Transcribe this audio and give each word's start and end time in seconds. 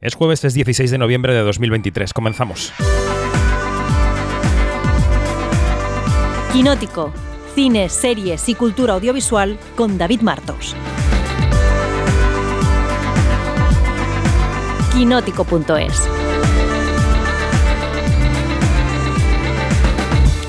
Es 0.00 0.14
jueves, 0.14 0.42
es 0.44 0.54
16 0.54 0.90
de 0.90 0.96
noviembre 0.96 1.34
de 1.34 1.40
2023. 1.40 2.14
Comenzamos. 2.14 2.72
Quinótico. 6.54 7.12
Cine, 7.54 7.90
series 7.90 8.48
y 8.48 8.54
cultura 8.54 8.94
audiovisual 8.94 9.58
con 9.76 9.98
David 9.98 10.22
Martos. 10.22 10.74
Quinótico.es 14.94 16.19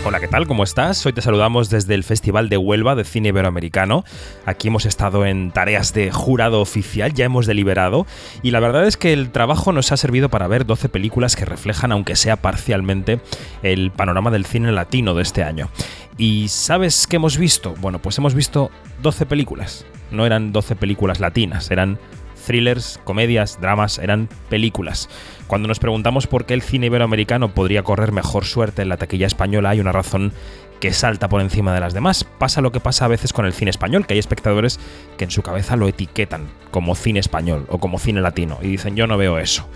Hola, 0.04 0.20
¿qué 0.20 0.28
tal? 0.28 0.48
¿Cómo 0.48 0.64
estás? 0.64 1.06
Hoy 1.06 1.14
te 1.14 1.22
saludamos 1.22 1.70
desde 1.70 1.94
el 1.94 2.04
Festival 2.04 2.50
de 2.50 2.58
Huelva 2.58 2.96
de 2.96 3.04
Cine 3.04 3.30
Iberoamericano. 3.30 4.04
Aquí 4.48 4.70
hemos 4.70 4.88
estado 4.88 5.28
en 5.28 5.52
tareas 5.52 5.94
de 5.94 6.10
jurado 6.10 6.60
oficial, 6.60 7.14
ya 7.14 7.26
hemos 7.26 7.46
deliberado, 7.46 8.08
y 8.42 8.50
la 8.50 8.60
verdad 8.60 8.88
es 8.88 8.98
que 8.98 9.14
el 9.14 9.30
trabajo 9.30 9.72
nos 9.72 9.92
ha 9.92 9.98
servido 9.98 10.30
para 10.30 10.48
ver 10.48 10.66
12 10.66 10.90
películas 10.90 11.36
que 11.36 11.46
reflejan, 11.46 11.92
aunque 11.92 12.16
sea 12.16 12.36
parcialmente, 12.36 13.20
el 13.62 13.92
panorama 13.92 14.32
del 14.32 14.48
cine 14.48 14.72
latino 14.72 15.14
de 15.14 15.22
este 15.22 15.44
año. 15.44 15.70
¿Y 16.18 16.48
sabes 16.48 17.06
qué 17.06 17.18
hemos 17.18 17.38
visto? 17.38 17.76
Bueno, 17.80 18.00
pues 18.00 18.18
hemos 18.18 18.34
visto 18.34 18.72
12 19.04 19.28
películas. 19.28 19.86
No 20.10 20.26
eran 20.26 20.52
12 20.52 20.76
películas 20.78 21.20
latinas, 21.20 21.70
eran 21.70 22.00
thrillers, 22.42 23.00
comedias, 23.04 23.60
dramas, 23.62 23.98
eran 23.98 24.30
películas. 24.50 25.10
Cuando 25.48 25.68
nos 25.68 25.80
preguntamos 25.80 26.28
por 26.28 26.46
qué 26.46 26.54
el 26.54 26.62
cine 26.62 26.88
iberoamericano 26.88 27.54
podría 27.54 27.84
correr 27.84 28.12
mejor 28.12 28.46
suerte 28.46 28.82
en 28.82 28.90
la 28.90 28.98
taquilla 28.98 29.28
española, 29.28 29.70
hay 29.70 29.80
una 29.80 29.92
razón 29.92 30.34
que 30.80 30.94
salta 30.94 31.30
por 31.30 31.42
encima 31.42 31.74
de 31.74 31.80
las 31.80 31.94
demás. 31.94 32.24
Pasa 32.24 32.62
lo 32.62 32.72
que 32.72 32.80
pasa 32.80 33.06
a 33.06 33.08
veces 33.08 33.34
con 33.34 33.46
el 33.46 33.54
cine 33.54 33.70
español, 33.70 34.06
que 34.06 34.14
hay 34.14 34.20
espectadores 34.20 34.80
que 35.18 35.26
en 35.26 35.32
su 35.32 35.44
cabeza 35.44 35.76
lo 35.76 35.88
etiquetan 35.88 36.48
como 36.72 36.96
cine 36.96 37.20
español 37.20 37.66
o 37.70 37.78
como 37.78 38.00
cine 38.00 38.20
latino 38.20 38.58
y 38.62 38.68
dicen 38.68 38.96
yo 38.96 39.08
no 39.08 39.18
veo 39.18 39.38
eso. 39.38 39.68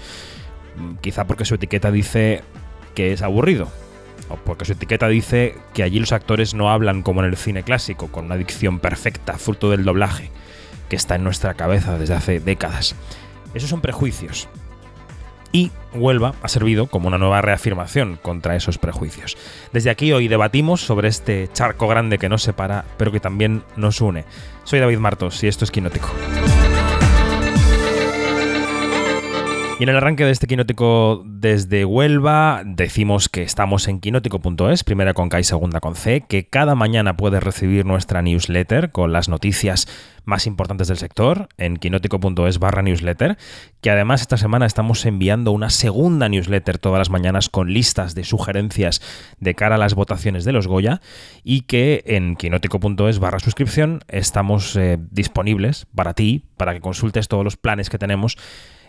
Quizá 1.02 1.26
porque 1.26 1.46
su 1.46 1.56
etiqueta 1.56 1.92
dice 1.92 2.42
que 2.96 3.14
es 3.14 3.22
aburrido, 3.22 3.70
o 4.30 4.36
porque 4.38 4.66
su 4.66 4.74
etiqueta 4.74 5.08
dice 5.08 5.56
que 5.74 5.84
allí 5.84 6.00
los 6.00 6.12
actores 6.12 6.54
no 6.54 6.72
hablan 6.72 7.04
como 7.04 7.22
en 7.22 7.30
el 7.30 7.38
cine 7.38 7.64
clásico, 7.64 8.08
con 8.08 8.26
una 8.26 8.36
dicción 8.36 8.80
perfecta, 8.80 9.38
fruto 9.38 9.70
del 9.70 9.86
doblaje 9.86 10.32
que 10.90 10.96
está 10.96 11.16
en 11.16 11.24
nuestra 11.24 11.54
cabeza 11.54 11.98
desde 11.98 12.16
hace 12.16 12.40
décadas. 12.40 12.96
Esos 13.54 13.70
son 13.70 13.82
prejuicios. 13.82 14.48
Y 15.52 15.72
Huelva 15.94 16.34
ha 16.42 16.50
servido 16.50 16.88
como 16.88 17.08
una 17.08 17.18
nueva 17.18 17.42
reafirmación 17.42 18.20
contra 18.22 18.58
esos 18.58 18.78
prejuicios. 18.78 19.38
Desde 19.72 19.90
aquí 19.90 20.12
hoy 20.12 20.28
debatimos 20.28 20.82
sobre 20.82 21.08
este 21.08 21.50
charco 21.54 21.88
grande 21.88 22.18
que 22.18 22.28
nos 22.28 22.44
separa, 22.44 22.84
pero 22.98 23.14
que 23.14 23.22
también 23.22 23.64
nos 23.78 24.02
une. 24.02 24.26
Soy 24.66 24.80
David 24.80 25.00
Martos 25.00 25.42
y 25.44 25.48
esto 25.48 25.64
es 25.64 25.72
Quinótico. 25.72 26.10
Y 29.78 29.84
en 29.84 29.90
el 29.90 29.98
arranque 29.98 30.24
de 30.24 30.32
este 30.32 30.48
quinótico 30.48 31.22
desde 31.26 31.84
Huelva 31.84 32.62
decimos 32.66 33.28
que 33.28 33.44
estamos 33.44 33.90
en 33.90 34.00
quinótico.es, 34.00 34.86
primera 34.86 35.14
con 35.14 35.28
K 35.28 35.42
y 35.42 35.44
segunda 35.44 35.82
con 35.82 35.96
C, 35.96 36.22
que 36.22 36.48
cada 36.48 36.76
mañana 36.76 37.18
puedes 37.18 37.44
recibir 37.44 37.86
nuestra 37.86 38.22
newsletter 38.22 38.92
con 38.92 39.12
las 39.12 39.28
noticias 39.28 39.90
más 40.24 40.48
importantes 40.48 40.88
del 40.88 40.96
sector 40.96 41.50
en 41.58 41.76
quinótico.es 41.76 42.58
barra 42.58 42.84
newsletter, 42.84 43.38
que 43.82 43.90
además 43.90 44.22
esta 44.22 44.38
semana 44.38 44.66
estamos 44.66 45.06
enviando 45.06 45.52
una 45.52 45.70
segunda 45.70 46.30
newsletter 46.30 46.78
todas 46.78 47.00
las 47.00 47.10
mañanas 47.10 47.50
con 47.50 47.74
listas 47.74 48.16
de 48.16 48.24
sugerencias 48.24 49.02
de 49.42 49.56
cara 49.56 49.76
a 49.76 49.78
las 49.78 49.94
votaciones 49.94 50.46
de 50.46 50.54
los 50.54 50.68
Goya 50.68 51.02
y 51.44 51.62
que 51.62 52.02
en 52.06 52.38
quinótico.es 52.38 53.20
barra 53.20 53.40
suscripción 53.40 54.00
estamos 54.08 54.78
eh, 54.78 54.98
disponibles 55.12 55.86
para 55.94 56.14
ti, 56.14 56.46
para 56.56 56.74
que 56.74 56.80
consultes 56.80 57.28
todos 57.28 57.44
los 57.44 57.58
planes 57.58 57.90
que 57.90 57.98
tenemos 57.98 58.38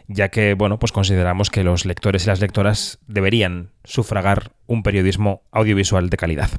ya 0.09 0.29
que, 0.29 0.55
bueno, 0.55 0.79
pues 0.79 0.93
consideramos 0.93 1.51
que 1.51 1.65
los 1.65 1.85
lectores 1.85 2.25
y 2.25 2.29
las 2.29 2.41
lectoras 2.41 2.99
deberían 3.07 3.71
sufragar 3.85 4.53
un 4.67 4.83
periodismo 4.83 5.43
audiovisual 5.51 6.11
de 6.11 6.17
calidad. 6.17 6.51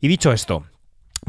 Y 0.00 0.08
dicho 0.08 0.32
esto, 0.32 0.64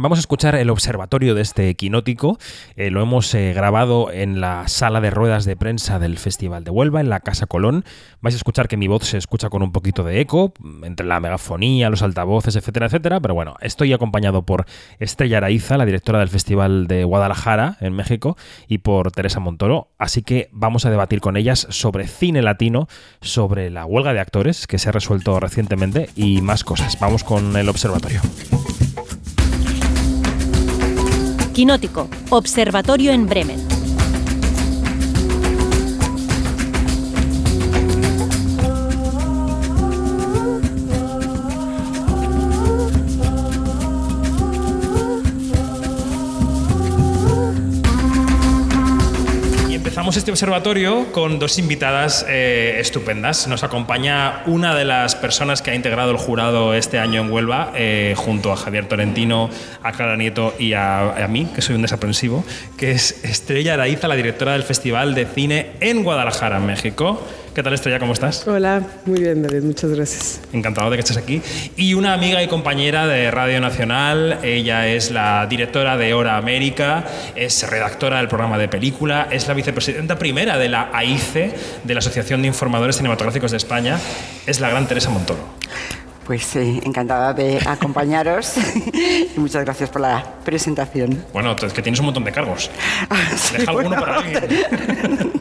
Vamos 0.01 0.17
a 0.17 0.21
escuchar 0.21 0.55
el 0.55 0.69
observatorio 0.69 1.35
de 1.35 1.41
este 1.41 1.67
equinótico. 1.67 2.37
Eh, 2.77 2.89
lo 2.89 3.01
hemos 3.01 3.33
eh, 3.35 3.51
grabado 3.53 4.13
en 4.13 4.39
la 4.39 4.69
sala 4.69 5.01
de 5.01 5.09
ruedas 5.09 5.43
de 5.43 5.57
prensa 5.57 5.99
del 5.99 6.17
Festival 6.17 6.63
de 6.63 6.71
Huelva, 6.71 7.01
en 7.01 7.09
la 7.09 7.19
Casa 7.19 7.47
Colón. 7.47 7.83
Vais 8.21 8.33
a 8.33 8.37
escuchar 8.37 8.69
que 8.69 8.77
mi 8.77 8.87
voz 8.87 9.03
se 9.03 9.17
escucha 9.17 9.49
con 9.49 9.61
un 9.61 9.73
poquito 9.73 10.05
de 10.05 10.21
eco, 10.21 10.53
entre 10.83 11.05
la 11.05 11.19
megafonía, 11.19 11.89
los 11.89 12.01
altavoces, 12.01 12.55
etcétera, 12.55 12.85
etcétera. 12.85 13.19
Pero 13.19 13.33
bueno, 13.33 13.55
estoy 13.59 13.91
acompañado 13.91 14.43
por 14.43 14.65
Estrella 14.99 15.37
Araiza, 15.37 15.77
la 15.77 15.85
directora 15.85 16.19
del 16.19 16.29
Festival 16.29 16.87
de 16.87 17.03
Guadalajara, 17.03 17.75
en 17.81 17.91
México, 17.91 18.37
y 18.69 18.77
por 18.77 19.11
Teresa 19.11 19.41
Montoro. 19.41 19.89
Así 19.97 20.21
que 20.21 20.47
vamos 20.53 20.85
a 20.85 20.91
debatir 20.91 21.19
con 21.19 21.35
ellas 21.35 21.67
sobre 21.71 22.07
cine 22.07 22.41
latino, 22.41 22.87
sobre 23.19 23.69
la 23.69 23.85
huelga 23.85 24.13
de 24.13 24.21
actores 24.21 24.65
que 24.65 24.79
se 24.79 24.87
ha 24.87 24.93
resuelto 24.93 25.37
recientemente 25.41 26.09
y 26.15 26.41
más 26.41 26.63
cosas. 26.63 26.97
Vamos 27.01 27.25
con 27.25 27.57
el 27.57 27.67
observatorio. 27.67 28.21
Quinótico, 31.59 32.07
Observatorio 32.29 33.11
en 33.11 33.27
Bremen. 33.27 33.68
Este 50.17 50.31
observatorio 50.31 51.11
con 51.11 51.37
dos 51.37 51.59
invitadas 51.59 52.25
eh, 52.27 52.77
estupendas. 52.79 53.47
Nos 53.47 53.63
acompaña 53.63 54.41
una 54.47 54.75
de 54.75 54.83
las 54.83 55.15
personas 55.15 55.61
que 55.61 55.71
ha 55.71 55.75
integrado 55.75 56.11
el 56.11 56.17
jurado 56.17 56.73
este 56.73 56.97
año 56.97 57.21
en 57.21 57.31
Huelva, 57.31 57.71
eh, 57.75 58.15
junto 58.17 58.51
a 58.51 58.57
Javier 58.57 58.87
Torrentino, 58.87 59.49
a 59.83 59.91
Clara 59.91 60.17
Nieto 60.17 60.55
y 60.57 60.73
a, 60.73 61.23
a, 61.23 61.27
mí, 61.27 61.47
que 61.53 61.61
soy 61.61 61.75
un 61.75 61.83
desaprensivo, 61.83 62.43
que 62.75 62.91
es 62.91 63.23
Estrella 63.23 63.75
Araiza, 63.75 64.07
la 64.07 64.15
directora 64.15 64.53
del 64.53 64.63
Festival 64.63 65.13
de 65.13 65.25
Cine 65.25 65.71
en 65.79 66.03
Guadalajara, 66.03 66.59
México. 66.59 67.25
¿Qué 67.53 67.63
tal, 67.63 67.73
Estrella? 67.73 67.99
¿Cómo 67.99 68.13
estás? 68.13 68.47
Hola, 68.47 68.81
muy 69.05 69.21
bien, 69.21 69.41
David, 69.41 69.63
muchas 69.63 69.91
gracias. 69.91 70.39
Encantado 70.53 70.89
de 70.89 70.97
que 70.97 71.01
estés 71.01 71.17
aquí. 71.17 71.41
Y 71.75 71.95
una 71.95 72.13
amiga 72.13 72.43
y 72.43 72.47
compañera 72.47 73.07
de 73.07 73.31
Radio 73.31 73.59
Nacional, 73.59 74.39
ella 74.43 74.87
es 74.87 75.09
la 75.09 75.47
directora 75.47 75.97
de 75.97 76.13
Hora 76.13 76.37
América, 76.37 77.05
es 77.35 77.67
redactora 77.67 78.17
del 78.17 78.27
programa 78.27 78.57
de 78.59 78.67
película, 78.67 79.27
es 79.31 79.47
la 79.47 79.55
vicepresidenta 79.55 80.19
primera 80.19 80.57
de 80.59 80.69
la 80.69 80.91
AICE, 80.93 81.53
de 81.83 81.93
la 81.93 81.99
Asociación 81.99 82.43
de 82.43 82.49
Informadores 82.49 82.97
Cinematográficos 82.97 83.51
de 83.51 83.57
España, 83.57 83.99
es 84.45 84.59
la 84.59 84.69
gran 84.69 84.87
Teresa 84.87 85.09
Montoro. 85.09 85.39
Pues 86.29 86.55
eh, 86.57 86.79
encantada 86.83 87.33
de 87.33 87.59
acompañaros 87.65 88.53
y 89.35 89.39
muchas 89.39 89.65
gracias 89.65 89.89
por 89.89 90.03
la 90.03 90.23
presentación. 90.45 91.25
Bueno, 91.33 91.55
es 91.59 91.73
que 91.73 91.81
tienes 91.81 91.99
un 92.01 92.05
montón 92.05 92.23
de 92.23 92.31
cargos. 92.31 92.69
sí, 93.35 93.57
Deja 93.57 93.71
alguno 93.71 93.89
bueno, 93.89 94.03
para 94.03 94.17
alguien. 94.19 95.31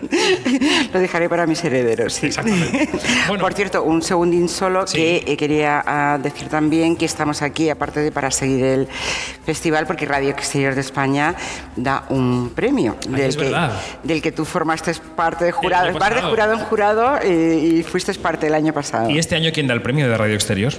Lo 0.91 0.99
dejaré 0.99 1.29
para 1.29 1.47
mis 1.47 1.63
herederos. 1.63 2.15
Sí. 2.15 2.29
Exactamente. 2.29 2.89
Bueno, 3.27 3.43
Por 3.43 3.53
cierto, 3.53 3.83
un 3.83 4.01
segundín 4.01 4.49
solo 4.49 4.87
Sí. 4.87 4.97
que 4.97 5.25
eh, 5.27 5.37
quería 5.37 5.85
ah, 5.87 6.19
decir 6.23 6.49
también 6.49 6.97
que 6.97 7.05
estamos 7.05 7.43
aquí, 7.43 7.69
aparte 7.69 8.01
de 8.01 8.11
para 8.11 8.31
seguir 8.31 8.65
el 8.65 8.89
festival, 9.45 9.87
porque 9.87 10.07
Radio 10.07 10.31
Exterior 10.31 10.75
de 10.75 10.81
España 10.81 11.35
da 11.77 12.07
un 12.09 12.53
premio 12.55 12.97
Ay, 13.15 13.23
es 13.25 13.37
que, 13.37 13.55
del 14.05 14.23
que 14.23 14.33
tú 14.33 14.47
formaste 14.47 14.95
parte 15.15 15.45
de 15.45 15.53
jurado, 15.53 15.93
vas 15.99 16.15
de 16.15 16.23
jurado 16.23 16.55
en 16.55 16.61
jurado 16.61 17.19
eh, 17.23 17.75
y 17.79 17.83
fuiste 17.83 18.15
parte 18.15 18.47
el 18.47 18.55
año 18.55 18.73
pasado. 18.73 19.11
¿y 19.11 19.19
este 19.19 19.37
año 19.37 19.51
quién 19.53 19.67
da 19.67 19.75
el 19.75 19.83
premio 19.83 20.09
de 20.09 20.17
Radio 20.17 20.35
Exterior? 20.35 20.78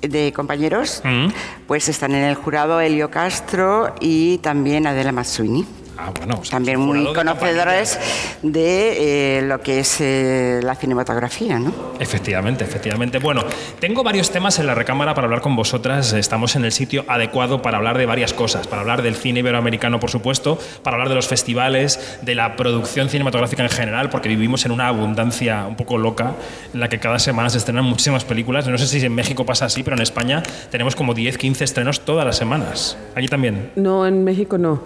De 0.00 0.32
compañeros, 0.32 1.00
Mm. 1.04 1.28
pues 1.66 1.88
están 1.88 2.14
en 2.14 2.24
el 2.24 2.34
jurado 2.34 2.80
Elio 2.80 3.10
Castro 3.10 3.94
y 4.00 4.38
también 4.38 4.86
Adela 4.86 5.12
Mazzuini. 5.12 5.64
Ah, 6.04 6.12
bueno. 6.16 6.38
o 6.40 6.44
sea, 6.44 6.56
También 6.56 6.80
muy 6.80 6.98
jurado 6.98 7.14
de 7.14 7.18
conocedores 7.18 8.00
de 8.42 9.38
eh, 9.38 9.42
lo 9.42 9.60
que 9.60 9.78
es 9.78 10.00
eh, 10.00 10.60
la 10.60 10.74
cinematografía, 10.74 11.60
¿no? 11.60 11.72
Efectivamente, 12.00 12.64
efectivamente. 12.64 13.18
Bueno, 13.18 13.44
tengo 13.78 14.02
varios 14.02 14.30
temas 14.30 14.58
en 14.58 14.66
la 14.66 14.74
recámara 14.74 15.14
para 15.14 15.26
hablar 15.26 15.42
con 15.42 15.54
vosotras. 15.54 16.12
Estamos 16.12 16.56
en 16.56 16.64
el 16.64 16.72
sitio 16.72 17.04
adecuado 17.06 17.62
para 17.62 17.76
hablar 17.78 17.98
de 17.98 18.06
varias 18.06 18.32
cosas. 18.32 18.66
Para 18.66 18.82
hablar 18.82 19.02
del 19.02 19.14
cine 19.14 19.40
iberoamericano, 19.40 20.00
por 20.00 20.10
supuesto, 20.10 20.58
para 20.82 20.96
hablar 20.96 21.08
de 21.08 21.14
los 21.14 21.28
festivales, 21.28 22.18
de 22.22 22.34
la 22.34 22.56
producción 22.56 23.08
cinematográfica 23.08 23.62
en 23.62 23.70
general, 23.70 24.10
porque 24.10 24.28
vivimos 24.28 24.66
en 24.66 24.72
una 24.72 24.88
abundancia 24.88 25.66
un 25.68 25.76
poco 25.76 25.98
loca 25.98 26.32
en 26.74 26.80
la 26.80 26.88
que 26.88 26.98
cada 26.98 27.20
semana 27.20 27.48
se 27.48 27.58
estrenan 27.58 27.84
muchísimas 27.84 28.24
películas. 28.24 28.66
No 28.66 28.76
sé 28.76 28.88
si 28.88 29.06
en 29.06 29.14
México 29.14 29.46
pasa 29.46 29.66
así, 29.66 29.84
pero 29.84 29.94
en 29.94 30.02
España 30.02 30.42
tenemos 30.72 30.96
como 30.96 31.14
10, 31.14 31.38
15 31.38 31.62
estrenos 31.62 32.00
todas 32.00 32.26
las 32.26 32.36
semanas. 32.36 32.98
Allí 33.14 33.28
también. 33.28 33.70
No, 33.76 34.04
en 34.04 34.24
México 34.24 34.58
no. 34.58 34.82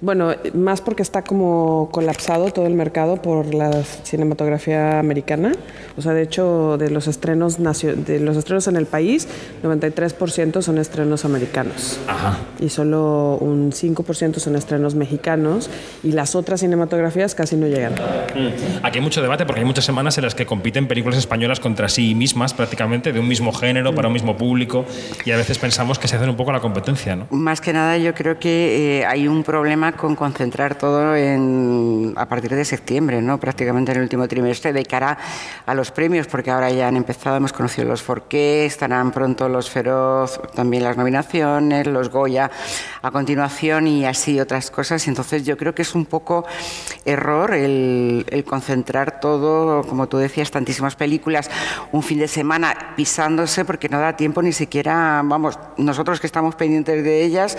Bueno, 0.00 0.32
más 0.54 0.80
porque 0.80 1.02
está 1.02 1.22
como 1.22 1.88
colapsado 1.90 2.52
todo 2.52 2.66
el 2.66 2.74
mercado 2.74 3.20
por 3.20 3.52
la 3.52 3.82
cinematografía 3.82 5.00
americana. 5.00 5.52
O 5.96 6.02
sea, 6.02 6.12
de 6.12 6.22
hecho, 6.22 6.78
de 6.78 6.90
los 6.90 7.08
estrenos 7.08 7.58
de 7.58 8.20
los 8.20 8.36
estrenos 8.36 8.68
en 8.68 8.76
el 8.76 8.86
país, 8.86 9.26
93% 9.64 10.62
son 10.62 10.78
estrenos 10.78 11.24
americanos. 11.24 11.98
Ajá. 12.06 12.38
Y 12.60 12.68
solo 12.68 13.38
un 13.40 13.72
5% 13.72 14.38
son 14.38 14.54
estrenos 14.54 14.94
mexicanos 14.94 15.68
y 16.04 16.12
las 16.12 16.36
otras 16.36 16.60
cinematografías 16.60 17.34
casi 17.34 17.56
no 17.56 17.66
llegan. 17.66 17.94
Mm. 17.94 18.84
Aquí 18.84 18.98
hay 18.98 19.04
mucho 19.04 19.20
debate 19.20 19.46
porque 19.46 19.60
hay 19.62 19.66
muchas 19.66 19.84
semanas 19.84 20.16
en 20.18 20.24
las 20.24 20.36
que 20.36 20.46
compiten 20.46 20.86
películas 20.86 21.18
españolas 21.18 21.58
contra 21.58 21.88
sí 21.88 22.14
mismas, 22.14 22.54
prácticamente 22.54 23.12
de 23.12 23.18
un 23.18 23.26
mismo 23.26 23.52
género 23.52 23.92
para 23.96 24.06
un 24.06 24.14
mismo 24.14 24.36
público 24.36 24.84
y 25.24 25.32
a 25.32 25.36
veces 25.36 25.58
pensamos 25.58 25.98
que 25.98 26.06
se 26.06 26.14
hacen 26.14 26.28
un 26.28 26.36
poco 26.36 26.52
la 26.52 26.60
competencia, 26.60 27.16
¿no? 27.16 27.26
Más 27.30 27.60
que 27.60 27.72
nada, 27.72 27.98
yo 27.98 28.14
creo 28.14 28.38
que 28.38 29.00
eh, 29.00 29.06
hay 29.06 29.26
un 29.26 29.42
problema 29.42 29.87
con 29.92 30.16
concentrar 30.16 30.76
todo 30.76 31.14
en, 31.16 32.14
a 32.16 32.26
partir 32.26 32.54
de 32.54 32.64
septiembre, 32.64 33.22
¿no? 33.22 33.38
prácticamente 33.38 33.92
en 33.92 33.98
el 33.98 34.02
último 34.04 34.26
trimestre, 34.28 34.72
de 34.72 34.84
cara 34.84 35.18
a 35.66 35.74
los 35.74 35.90
premios, 35.90 36.26
porque 36.26 36.50
ahora 36.50 36.70
ya 36.70 36.88
han 36.88 36.96
empezado, 36.96 37.36
hemos 37.36 37.52
conocido 37.52 37.88
los 37.88 38.02
Forqué, 38.02 38.66
estarán 38.66 39.10
pronto 39.12 39.48
los 39.48 39.70
Feroz, 39.70 40.40
también 40.54 40.84
las 40.84 40.96
nominaciones, 40.96 41.86
los 41.86 42.10
Goya 42.10 42.50
a 43.02 43.10
continuación 43.10 43.86
y 43.86 44.04
así 44.04 44.40
otras 44.40 44.70
cosas. 44.70 45.06
Entonces 45.08 45.44
yo 45.44 45.56
creo 45.56 45.74
que 45.74 45.82
es 45.82 45.94
un 45.94 46.06
poco 46.06 46.44
error 47.04 47.54
el, 47.54 48.26
el 48.30 48.44
concentrar 48.44 49.20
todo, 49.20 49.84
como 49.84 50.08
tú 50.08 50.18
decías, 50.18 50.50
tantísimas 50.50 50.96
películas, 50.96 51.50
un 51.92 52.02
fin 52.02 52.18
de 52.18 52.28
semana 52.28 52.94
pisándose 52.96 53.64
porque 53.64 53.88
no 53.88 53.98
da 54.00 54.16
tiempo 54.16 54.42
ni 54.42 54.52
siquiera, 54.52 55.22
vamos, 55.24 55.58
nosotros 55.76 56.20
que 56.20 56.26
estamos 56.26 56.54
pendientes 56.54 57.04
de 57.04 57.24
ellas, 57.24 57.56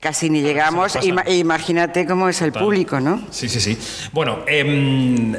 casi 0.00 0.30
ni 0.30 0.40
llegamos. 0.40 0.96
Imagínate 1.46 2.06
cómo 2.06 2.28
es 2.28 2.42
el 2.42 2.52
público, 2.52 3.00
¿no? 3.00 3.22
Sí, 3.30 3.48
sí, 3.48 3.60
sí. 3.60 3.78
Bueno, 4.12 4.40
em, 4.46 5.32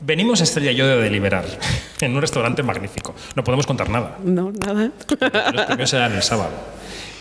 venimos 0.00 0.40
Estrella 0.40 0.70
y 0.72 0.76
yo 0.76 0.86
de 0.86 0.96
deliberar 0.96 1.44
en 2.00 2.14
un 2.14 2.20
restaurante 2.20 2.62
magnífico. 2.62 3.14
No 3.36 3.44
podemos 3.44 3.66
contar 3.66 3.88
nada. 3.90 4.16
No, 4.24 4.50
nada. 4.52 4.90
Los 5.52 5.66
premios 5.66 5.90
serán 5.90 6.14
el 6.14 6.22
sábado. 6.22 6.50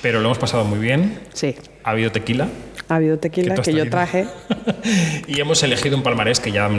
Pero 0.01 0.19
lo 0.19 0.25
hemos 0.25 0.39
pasado 0.39 0.63
muy 0.63 0.79
bien. 0.79 1.19
Sí. 1.33 1.55
Ha 1.83 1.91
habido 1.91 2.11
tequila. 2.11 2.47
Ha 2.87 2.95
habido 2.95 3.19
tequila 3.19 3.55
que, 3.55 3.73
yo 3.73 3.89
traje. 3.89 4.27
y 5.27 5.39
hemos 5.39 5.61
elegido 5.63 5.95
un 5.95 6.03
palmarés 6.03 6.39
que 6.39 6.51
ya, 6.51 6.69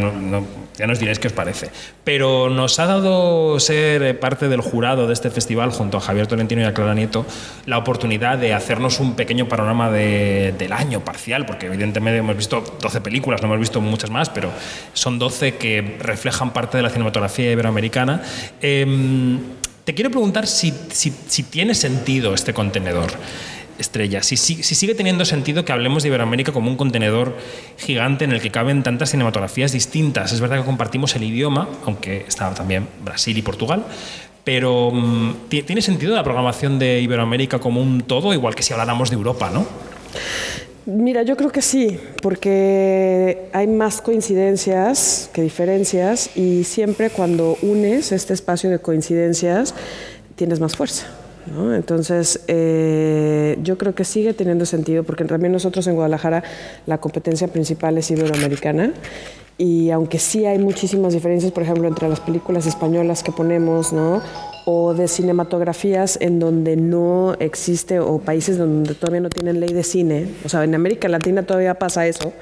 ya 0.77 0.87
nos 0.87 0.99
diréis 0.99 1.19
qué 1.19 1.29
os 1.29 1.33
parece. 1.33 1.71
Pero 2.05 2.51
nos 2.51 2.79
ha 2.79 2.87
dado 2.87 3.59
ser 3.61 4.19
parte 4.21 4.49
del 4.49 4.61
jurado 4.61 5.07
de 5.07 5.13
este 5.13 5.31
festival, 5.31 5.71
junto 5.71 5.99
a 5.99 6.01
Javier 6.01 6.27
Tolentino 6.27 6.63
y 6.63 6.65
a 6.65 6.75
Clara 6.75 6.95
Nieto, 6.95 7.27
la 7.67 7.79
oportunidad 7.79 8.39
de 8.39 8.55
hacernos 8.55 9.01
un 9.01 9.15
pequeño 9.15 9.49
panorama 9.49 9.91
del 9.91 10.73
año 10.73 11.05
parcial, 11.05 11.47
porque 11.47 11.67
evidentemente 11.67 12.19
hemos 12.19 12.37
visto 12.37 12.63
12 12.81 13.01
películas, 13.01 13.43
no 13.43 13.49
hemos 13.49 13.61
visto 13.61 13.81
muchas 13.81 14.11
más, 14.11 14.31
pero 14.31 14.51
son 14.93 15.19
12 15.19 15.57
que 15.57 15.97
reflejan 16.01 16.53
parte 16.53 16.77
de 16.77 16.83
la 16.83 16.91
cinematografía 16.91 17.53
iberoamericana. 17.53 18.23
Em, 18.61 19.39
te 19.85 19.95
quiero 19.95 20.11
preguntar 20.11 20.47
si 20.47 20.73
tiene 21.51 21.75
sentido 21.75 22.35
este 22.35 22.55
contenedor 22.55 23.11
estrella. 23.83 24.23
Si, 24.23 24.37
sigue 24.37 24.95
teniendo 24.95 25.27
sentido 25.27 25.65
que 25.67 25.73
hablemos 25.73 26.03
de 26.03 26.09
Iberoamérica 26.09 26.53
como 26.53 26.71
un 26.71 26.77
contenedor 26.77 27.37
gigante 27.77 28.25
en 28.25 28.33
el 28.33 28.41
que 28.41 28.51
caben 28.51 28.83
tantas 28.83 29.11
cinematografías 29.11 29.73
distintas. 29.73 30.33
Es 30.33 30.41
verdad 30.41 30.59
que 30.61 30.65
compartimos 30.65 31.15
el 31.17 31.25
idioma, 31.25 31.69
aunque 31.85 32.25
está 32.27 32.55
también 32.55 32.89
Brasil 33.05 33.37
y 33.37 33.43
Portugal, 33.43 33.85
pero 34.45 34.91
mm, 34.91 35.49
¿tiene 35.49 35.83
sentido 35.83 36.15
la 36.15 36.25
programación 36.25 36.79
de 36.79 37.01
Iberoamérica 37.01 37.59
como 37.59 37.83
un 37.83 38.03
todo, 38.03 38.33
igual 38.33 38.55
que 38.55 38.63
si 38.63 38.73
habláramos 38.73 39.11
de 39.11 39.17
Europa, 39.17 39.51
no? 39.51 39.67
Mira, 40.85 41.23
yo 41.23 41.37
creo 41.37 41.51
que 41.51 41.63
sí, 41.63 41.97
porque 42.23 43.49
hay 43.53 43.69
más 43.69 44.01
coincidencias 44.01 45.31
que 45.33 45.41
diferencias 45.43 46.37
y 46.37 46.65
siempre 46.65 47.09
cuando 47.11 47.57
unes 47.63 48.11
este 48.11 48.35
espacio 48.35 48.69
de 48.69 48.81
coincidencias 48.81 49.75
tienes 50.35 50.59
más 50.59 50.75
fuerza. 50.75 51.07
Entonces, 51.75 52.41
eh, 52.47 53.59
yo 53.63 53.77
creo 53.79 53.95
que 53.95 54.05
sigue 54.05 54.33
teniendo 54.33 54.65
sentido 54.65 55.03
porque 55.03 55.25
también 55.25 55.53
nosotros 55.53 55.87
en 55.87 55.95
Guadalajara 55.95 56.45
la 56.87 56.99
competencia 56.99 57.49
principal 57.49 57.99
es 57.99 58.11
iberoamericana 58.11 58.93
y 59.59 59.91
aunque 59.91 60.19
sí 60.19 60.47
hay 60.47 60.59
muchísimas 60.59 61.13
diferencias, 61.13 61.53
por 61.53 61.63
ejemplo, 61.63 61.89
entre 61.89 62.09
las 62.09 62.21
películas 62.21 62.67
españolas 62.67 63.23
que 63.23 63.33
ponemos, 63.33 63.93
¿no? 63.93 64.23
o 64.65 64.95
de 64.95 65.09
cinematografías 65.09 66.19
en 66.21 66.39
donde 66.39 66.77
no 66.77 67.35
existe 67.41 67.99
o 67.99 68.19
países 68.19 68.59
donde 68.59 68.95
todavía 68.95 69.21
no 69.21 69.29
tienen 69.29 69.61
ley 69.61 69.73
de 69.73 69.83
cine, 69.83 70.29
o 70.45 70.49
sea, 70.49 70.65
en 70.65 70.75
América 70.75 71.09
Latina 71.09 71.43
todavía 71.43 71.75
pasa 71.75 72.07
eso, 72.07 72.33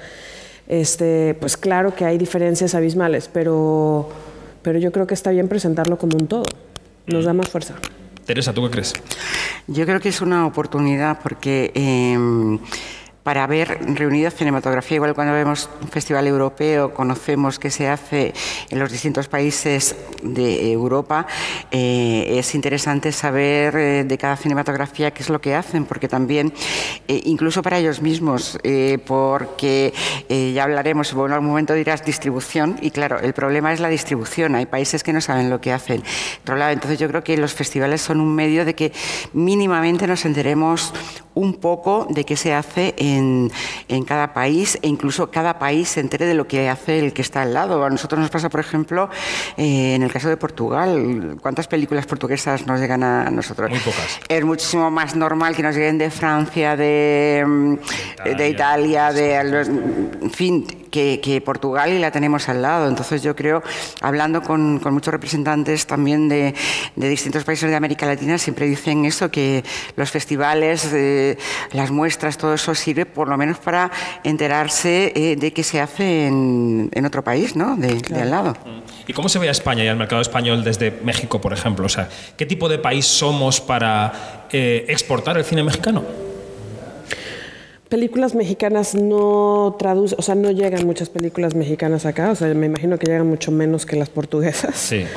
este, 0.69 1.35
pues 1.41 1.57
claro 1.57 1.95
que 1.95 2.05
hay 2.05 2.19
diferencias 2.19 2.75
abismales, 2.75 3.31
pero, 3.33 4.09
pero 4.63 4.79
yo 4.79 4.93
creo 4.93 5.07
que 5.07 5.15
está 5.15 5.31
bien 5.31 5.49
presentarlo 5.49 5.97
como 5.99 6.17
un 6.19 6.27
todo, 6.27 6.45
nos 7.07 7.25
da 7.25 7.33
más 7.33 7.49
fuerza. 7.49 7.75
Teresa, 8.31 8.55
¿tú 8.55 8.63
qué 8.63 8.71
crees? 8.71 8.93
Yo 9.67 9.85
creo 9.87 9.99
que 9.99 10.11
es 10.11 10.21
una 10.21 10.47
oportunidad 10.47 11.19
porque... 11.21 11.73
Eh, 11.75 12.59
para 13.23 13.47
ver 13.47 13.79
reunida 13.95 14.31
cinematografía. 14.31 14.97
Igual 14.97 15.15
cuando 15.15 15.35
vemos 15.35 15.69
un 15.83 15.89
festival 15.89 16.27
europeo, 16.27 16.95
conocemos 16.95 17.59
qué 17.59 17.71
se 17.71 17.89
hace 17.89 18.33
en 18.71 18.79
los 18.79 18.91
distintos 18.91 19.29
países 19.29 19.97
de 20.23 20.73
Europa, 20.73 21.27
eh, 21.71 22.39
es 22.39 22.55
interesante 22.55 23.13
saber 23.13 23.77
eh, 23.77 24.05
de 24.05 24.19
cada 24.19 24.37
cinematografía 24.37 25.11
qué 25.13 25.23
es 25.23 25.29
lo 25.29 25.41
que 25.41 25.55
hacen, 25.55 25.85
porque 25.85 26.09
también, 26.09 26.53
eh, 27.09 27.21
incluso 27.25 27.63
para 27.63 27.79
ellos 27.79 28.01
mismos, 28.01 28.59
porque 29.07 29.93
ya 30.29 30.65
hablaremos, 30.65 31.13
bueno, 31.13 31.35
al 31.35 31.43
momento 31.43 31.75
dirás 31.75 32.05
distribución, 32.05 32.79
y 32.81 32.91
claro, 32.91 33.19
el 33.21 33.33
problema 33.33 33.73
es 33.73 33.81
la 33.81 33.89
distribución. 33.89 34.55
Hay 34.55 34.67
países 34.67 35.03
que 35.03 35.13
no 35.13 35.21
saben 35.21 35.51
lo 35.51 35.61
que 35.61 35.73
hacen. 35.73 36.03
entonces 36.47 36.99
yo 36.99 37.09
creo 37.09 37.25
que 37.25 37.37
los 37.37 37.55
festivales 37.55 38.01
son 38.01 38.21
un 38.21 38.35
medio 38.35 38.65
de 38.65 38.75
que 38.75 38.93
mínimamente 39.33 40.07
nos 40.07 40.25
enteremos 40.25 40.93
un 41.35 41.55
poco 41.55 42.07
de 42.11 42.25
qué 42.25 42.37
se 42.37 42.53
hace 42.53 42.95
en, 42.99 43.10
en, 43.11 43.51
cada 44.05 44.33
país 44.33 44.79
e 44.83 44.89
incluso 44.89 45.31
cada 45.31 45.59
país 45.59 45.89
se 45.91 46.01
entere 46.01 46.27
de 46.27 46.35
lo 46.35 46.49
que 46.49 46.69
hace 46.69 46.99
el 46.99 47.13
que 47.13 47.23
está 47.23 47.43
al 47.43 47.55
lado. 47.55 47.85
A 47.85 47.91
nosotros 47.91 48.21
nos 48.21 48.31
pasa, 48.31 48.49
por 48.49 48.61
ejemplo, 48.61 49.09
eh, 49.57 49.95
en 49.95 50.03
el 50.03 50.13
caso 50.13 50.29
de 50.29 50.37
Portugal, 50.37 51.37
¿cuántas 51.41 51.69
películas 51.69 52.07
portuguesas 52.07 52.67
nos 52.67 52.81
llegan 52.81 53.03
a 53.03 53.31
nosotros? 53.31 53.71
Muy 53.71 53.79
pocas. 53.81 54.21
Es 54.29 54.45
muchísimo 54.45 54.91
más 54.91 55.15
normal 55.15 55.55
que 55.55 55.63
nos 55.63 55.75
lleguen 55.75 55.99
de 55.99 56.11
Francia, 56.11 56.77
de, 56.77 57.79
de 58.25 58.49
Italia, 58.49 59.13
de, 59.13 59.35
en 59.35 60.31
fin, 60.31 60.67
que, 60.91 61.43
Portugal 61.45 61.93
y 61.93 61.99
la 61.99 62.11
tenemos 62.11 62.49
al 62.49 62.63
lado. 62.63 62.89
Entonces 62.89 63.23
yo 63.23 63.35
creo, 63.35 63.63
hablando 64.01 64.43
con, 64.43 64.81
muchos 64.93 65.13
representantes 65.13 65.87
también 65.87 66.29
de, 66.29 66.55
distintos 66.97 67.45
países 67.45 67.71
de 67.71 67.77
América 67.77 68.07
Latina, 68.07 68.39
siempre 68.39 68.67
dicen 68.67 69.05
eso, 69.05 69.31
que 69.31 69.65
los 69.97 70.11
festivales, 70.11 70.91
eh, 70.93 71.39
las 71.73 71.91
muestras, 71.91 72.37
todo 72.37 72.55
eso 72.55 72.75
sirve 72.75 73.07
por 73.07 73.29
lo 73.29 73.37
menos 73.37 73.59
para 73.59 73.91
enterarse 74.25 75.13
eh, 75.15 75.37
de 75.37 75.53
qué 75.53 75.63
se 75.63 75.81
hace 75.81 76.27
en, 76.27 76.91
otro 77.05 77.25
país, 77.25 77.57
¿no? 77.57 77.77
De, 77.77 78.01
al 78.15 78.31
lado. 78.31 78.57
¿Y 79.07 79.13
cómo 79.13 79.29
se 79.29 79.39
ve 79.39 79.49
a 79.49 79.53
España 79.53 79.83
y 79.83 79.89
al 79.89 79.97
mercado 79.97 80.21
español 80.21 80.63
desde 80.63 81.01
México, 81.03 81.41
por 81.41 81.53
ejemplo? 81.53 81.87
O 81.87 81.89
sea, 81.89 82.09
¿qué 82.37 82.47
tipo 82.47 82.69
de 82.69 82.79
país 82.79 83.07
somos 83.07 83.61
para 83.61 84.47
eh, 84.53 84.85
exportar 84.89 85.39
el 85.39 85.45
cine 85.45 85.63
mexicano? 85.63 86.30
Películas 87.91 88.35
mexicanas 88.35 88.95
no 88.95 89.77
traducen, 89.79 90.19
o 90.19 90.23
sea, 90.23 90.37
no 90.37 90.51
llegan 90.53 90.87
muchas 90.87 91.11
películas 91.11 91.55
mexicanas 91.55 92.07
acá, 92.07 92.31
o 92.31 92.37
sea, 92.37 92.55
me 92.55 92.67
imagino 92.67 92.99
que 92.99 93.07
llegan 93.07 93.27
mucho 93.27 93.51
menos 93.51 93.85
que 93.85 93.97
las 93.97 94.09
portuguesas. 94.09 94.75
Sí. 94.77 95.05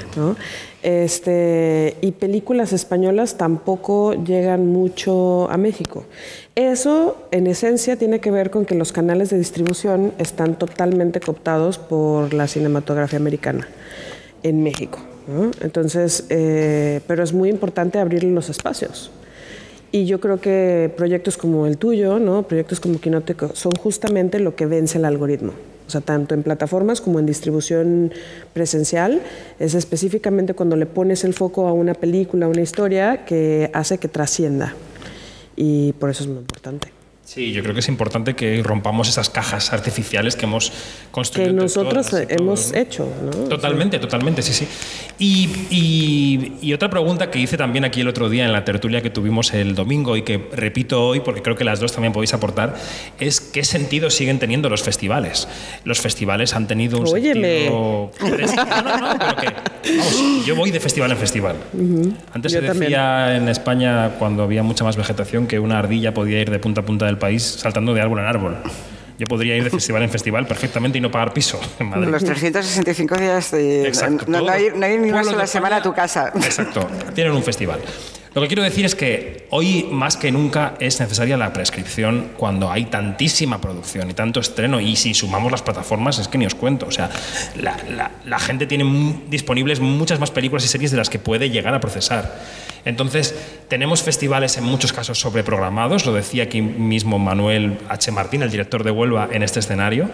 Este, 0.84 1.96
y 2.01 2.12
películas 2.12 2.74
españolas 2.74 3.38
tampoco 3.38 4.22
llegan 4.22 4.68
mucho 4.68 5.50
a 5.50 5.56
México. 5.56 6.03
Eso, 6.56 7.15
en 7.32 7.48
esencia, 7.48 7.96
tiene 7.96 8.20
que 8.20 8.32
ver 8.32 8.51
con 8.51 8.65
que 8.65 8.75
los 8.75 8.92
canales 8.92 9.30
de 9.30 9.38
distribución 9.38 10.12
están 10.18 10.60
totalmente 10.60 11.22
cooptados 11.22 11.77
por 11.77 12.34
la 12.34 12.50
cinematografía 12.50 13.18
americana 13.18 13.65
en 14.44 14.62
México. 14.62 15.00
Entonces, 15.62 16.25
eh, 16.27 17.00
pero 17.08 17.24
es 17.24 17.32
muy 17.32 17.50
importante 17.50 18.00
abrir 18.00 18.25
los 18.25 18.50
espacios. 18.50 19.10
Y 19.96 20.06
yo 20.08 20.20
creo 20.20 20.42
que 20.42 20.92
proyectos 20.98 21.38
como 21.38 21.68
el 21.68 21.78
tuyo, 21.78 22.18
¿no? 22.18 22.42
proyectos 22.48 22.80
como 22.80 23.00
Quinoteco, 23.00 23.56
son 23.56 23.74
justamente 23.74 24.40
lo 24.40 24.56
que 24.56 24.66
vence 24.66 24.98
el 24.98 25.06
algoritmo. 25.06 25.54
O 25.86 25.92
sea, 25.92 26.02
tanto 26.02 26.34
en 26.34 26.42
plataformas 26.42 27.00
como 27.00 27.20
en 27.20 27.28
distribución 27.28 28.12
presencial, 28.54 29.22
es 29.60 29.76
específicamente 29.76 30.56
cuando 30.56 30.78
le 30.78 30.88
pones 30.88 31.24
el 31.24 31.36
foco 31.36 31.68
a 31.68 31.74
una 31.74 31.94
película, 31.94 32.48
a 32.48 32.50
una 32.50 32.62
historia, 32.62 33.24
que 33.26 33.70
hace 33.72 34.00
que 34.00 34.08
trascienda. 34.08 34.74
Y 35.56 35.94
por 35.94 36.10
eso 36.10 36.24
es 36.24 36.28
muy 36.28 36.40
importante. 36.40 36.88
Sí, 37.25 37.53
yo 37.53 37.63
creo 37.63 37.74
que 37.74 37.80
es 37.80 37.88
importante 37.88 38.36
que 38.36 38.62
rompamos 38.62 39.08
esas 39.08 39.30
cajas 39.30 39.72
artificiales 39.72 40.36
que 40.36 40.46
hemos 40.46 40.74
construido. 41.10 41.51
Que 41.51 41.56
nosotros 41.56 42.13
hemos 42.27 42.74
hecho, 42.74 43.08
¿no? 43.24 43.48
Totalmente, 43.48 43.98
totalmente, 43.98 44.42
sí, 44.42 44.53
sí. 44.53 44.68
Y, 45.20 46.53
y, 46.62 46.74
otra 46.74 46.89
pregunta 46.89 47.32
que 47.32 47.39
hice 47.39 47.56
también 47.56 47.86
aquí 47.86 48.01
el 48.01 48.10
otro 48.10 48.30
día 48.30 48.46
en 48.46 48.51
la 48.51 48.65
tertulia 48.65 49.01
que 49.01 49.10
tuvimos 49.10 49.53
el 49.53 49.74
domingo 49.74 50.18
y 50.18 50.24
que 50.24 50.50
repito 50.51 51.08
hoy 51.08 51.22
porque 51.22 51.42
creo 51.42 51.56
que 51.56 51.63
las 51.63 51.80
dos 51.80 51.94
también 51.94 52.12
podéis 52.12 52.34
aportar 52.34 52.75
es 53.20 53.39
qué 53.39 53.63
sentido 53.63 54.10
siguen 54.10 54.39
teniendo 54.39 54.70
los 54.70 54.84
festivales. 54.84 55.48
Los 55.86 56.01
festivales 56.01 56.53
han 56.56 56.68
tenido 56.68 57.00
un 57.00 57.08
Óyeme. 57.08 57.70
sentido... 57.70 58.12
No, 58.20 58.82
no, 58.82 58.98
no, 58.98 59.18
pero 59.20 59.36
que, 59.38 59.46
vamos, 59.98 60.46
yo 60.46 60.56
voy 60.56 60.72
de 60.72 60.80
festival 60.80 61.12
en 61.12 61.18
festival. 61.18 61.56
Antes 62.34 62.51
Yo 62.51 62.60
se 62.60 62.74
decía 62.74 63.38
en 63.38 63.48
España, 63.48 64.15
cuando 64.20 64.44
había 64.44 64.63
mucha 64.63 64.84
más 64.84 64.98
vegetación, 64.98 65.48
que 65.48 65.60
una 65.60 65.80
ardilla 65.80 66.13
podía 66.13 66.42
ir 66.42 66.50
de 66.50 66.60
punta 66.60 66.82
a 66.82 66.86
punta 66.86 67.06
del 67.06 67.12
país 67.17 67.43
saltando 67.43 67.93
de 67.93 68.01
árbol 68.01 68.20
en 68.20 68.25
árbol. 68.25 68.58
Yo 69.20 69.27
podría 69.27 69.55
ir 69.55 69.63
de 69.63 69.70
festival 69.70 70.03
en 70.03 70.10
festival 70.10 70.48
perfectamente 70.48 70.98
y 70.98 71.01
no 71.01 71.12
pagar 71.12 71.34
piso 71.34 71.60
en 71.79 71.89
Madrid. 71.89 72.10
Los 72.10 72.24
365 72.24 73.15
días 73.15 73.51
de, 73.51 73.88
Exacto, 73.88 74.25
no, 74.27 74.41
no, 74.41 74.58
ir, 74.58 74.75
no 74.75 74.88
ir 74.88 75.00
ni 75.00 75.12
una 75.12 75.24
sola 75.24 75.48
semana 75.48 75.77
a 75.77 75.82
tu 75.82 75.93
casa. 75.93 76.32
Exacto, 76.36 76.88
tienen 77.13 77.34
un 77.34 77.43
festival. 77.43 77.79
Lo 78.36 78.42
que 78.42 78.48
quiero 78.48 78.63
decir 78.63 78.84
es 78.84 78.96
que 78.96 79.46
hoy 79.52 79.88
más 79.92 80.18
que 80.18 80.32
nunca 80.32 80.74
es 80.80 81.00
necesaria 81.00 81.38
la 81.38 81.54
prescripción 81.54 82.32
cuando 82.36 82.72
hay 82.72 82.86
tantísima 82.86 83.62
producción 83.62 84.10
y 84.10 84.16
tanto 84.16 84.40
estreno 84.40 84.82
y 84.82 84.96
si 84.96 85.13
sumamos 85.13 85.52
las 85.52 85.62
plataformas 85.62 86.18
es 86.18 86.28
que 86.28 86.40
ni 86.40 86.48
os 86.48 86.56
cuento. 86.56 86.88
O 86.88 86.92
sea, 86.92 87.12
la, 87.56 88.40
gente 88.40 88.66
tiene 88.66 89.22
disponibles 89.30 89.80
muchas 89.80 90.20
más 90.20 90.32
películas 90.32 90.66
y 90.66 90.68
series 90.68 90.90
de 90.90 90.98
las 90.98 91.12
que 91.12 91.20
puede 91.20 91.52
llegar 91.52 91.75
a 91.75 91.80
procesar. 91.80 92.42
Entonces, 92.86 93.36
tenemos 93.68 94.02
festivales 94.02 94.58
en 94.58 94.63
muchos 94.63 94.92
casos 94.92 95.20
sobreprogramados, 95.20 96.06
lo 96.06 96.13
decía 96.13 96.44
aquí 96.44 96.62
mismo 96.62 97.20
Manuel 97.20 97.78
H. 97.88 98.12
Martín, 98.12 98.42
el 98.42 98.50
director 98.50 98.84
de 98.84 98.92
Huelva, 98.92 99.30
en 99.32 99.44
este 99.44 99.60
escenario. 99.60 100.10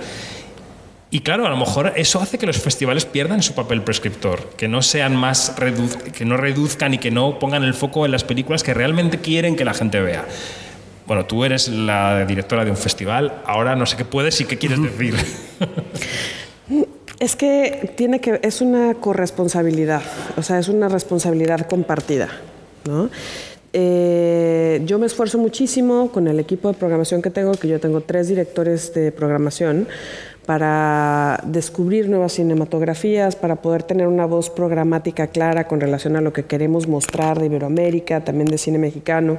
Y 1.11 1.21
claro, 1.21 1.47
a 1.47 1.49
lo 1.49 1.57
mejor 1.57 1.93
eso 1.95 2.21
hace 2.21 2.37
que 2.37 2.45
los 2.45 2.59
festivales 2.59 3.05
pierdan 3.05 3.41
su 3.41 3.53
papel 3.53 3.81
prescriptor, 3.81 4.51
que 4.55 4.67
no 4.67 4.83
sean 4.83 5.15
más 5.15 5.55
que 6.13 6.23
no 6.23 6.37
reduzcan 6.37 6.93
y 6.93 6.99
que 6.99 7.09
no 7.09 7.39
pongan 7.39 7.63
el 7.63 7.73
foco 7.73 8.05
en 8.05 8.11
las 8.11 8.23
películas 8.23 8.61
que 8.61 8.75
realmente 8.75 9.17
quieren 9.17 9.55
que 9.55 9.65
la 9.65 9.73
gente 9.73 9.99
vea. 9.99 10.25
Bueno, 11.07 11.25
tú 11.25 11.43
eres 11.43 11.67
la 11.67 12.25
directora 12.25 12.63
de 12.63 12.69
un 12.69 12.77
festival, 12.77 13.41
ahora 13.45 13.75
no 13.75 13.87
sé 13.87 13.97
qué 13.97 14.05
puedes 14.05 14.39
y 14.41 14.45
qué 14.45 14.57
quieres 14.59 14.79
decir. 14.81 15.15
Es 17.19 17.35
que 17.35 17.91
tiene 17.97 18.21
que 18.21 18.39
es 18.43 18.61
una 18.61 18.93
corresponsabilidad, 18.93 20.03
o 20.37 20.43
sea, 20.43 20.57
es 20.57 20.69
una 20.69 20.87
responsabilidad 20.87 21.67
compartida, 21.67 22.29
¿no? 22.85 23.09
Eh, 23.73 24.81
yo 24.85 24.97
me 24.99 25.05
esfuerzo 25.05 25.37
muchísimo 25.37 26.11
con 26.11 26.27
el 26.27 26.39
equipo 26.39 26.69
de 26.69 26.75
programación 26.75 27.21
que 27.21 27.29
tengo, 27.29 27.51
que 27.53 27.67
yo 27.67 27.79
tengo 27.79 28.01
tres 28.01 28.27
directores 28.27 28.93
de 28.93 29.11
programación, 29.11 29.87
para 30.49 31.43
descubrir 31.45 32.09
nuevas 32.09 32.33
cinematografías, 32.33 33.35
para 33.35 33.57
poder 33.57 33.83
tener 33.83 34.07
una 34.07 34.25
voz 34.25 34.49
programática 34.49 35.27
clara 35.27 35.67
con 35.67 35.79
relación 35.79 36.15
a 36.15 36.21
lo 36.21 36.33
que 36.33 36.45
queremos 36.45 36.87
mostrar 36.87 37.37
de 37.37 37.45
Iberoamérica, 37.45 38.21
también 38.21 38.47
de 38.47 38.57
cine 38.57 38.79
mexicano. 38.79 39.37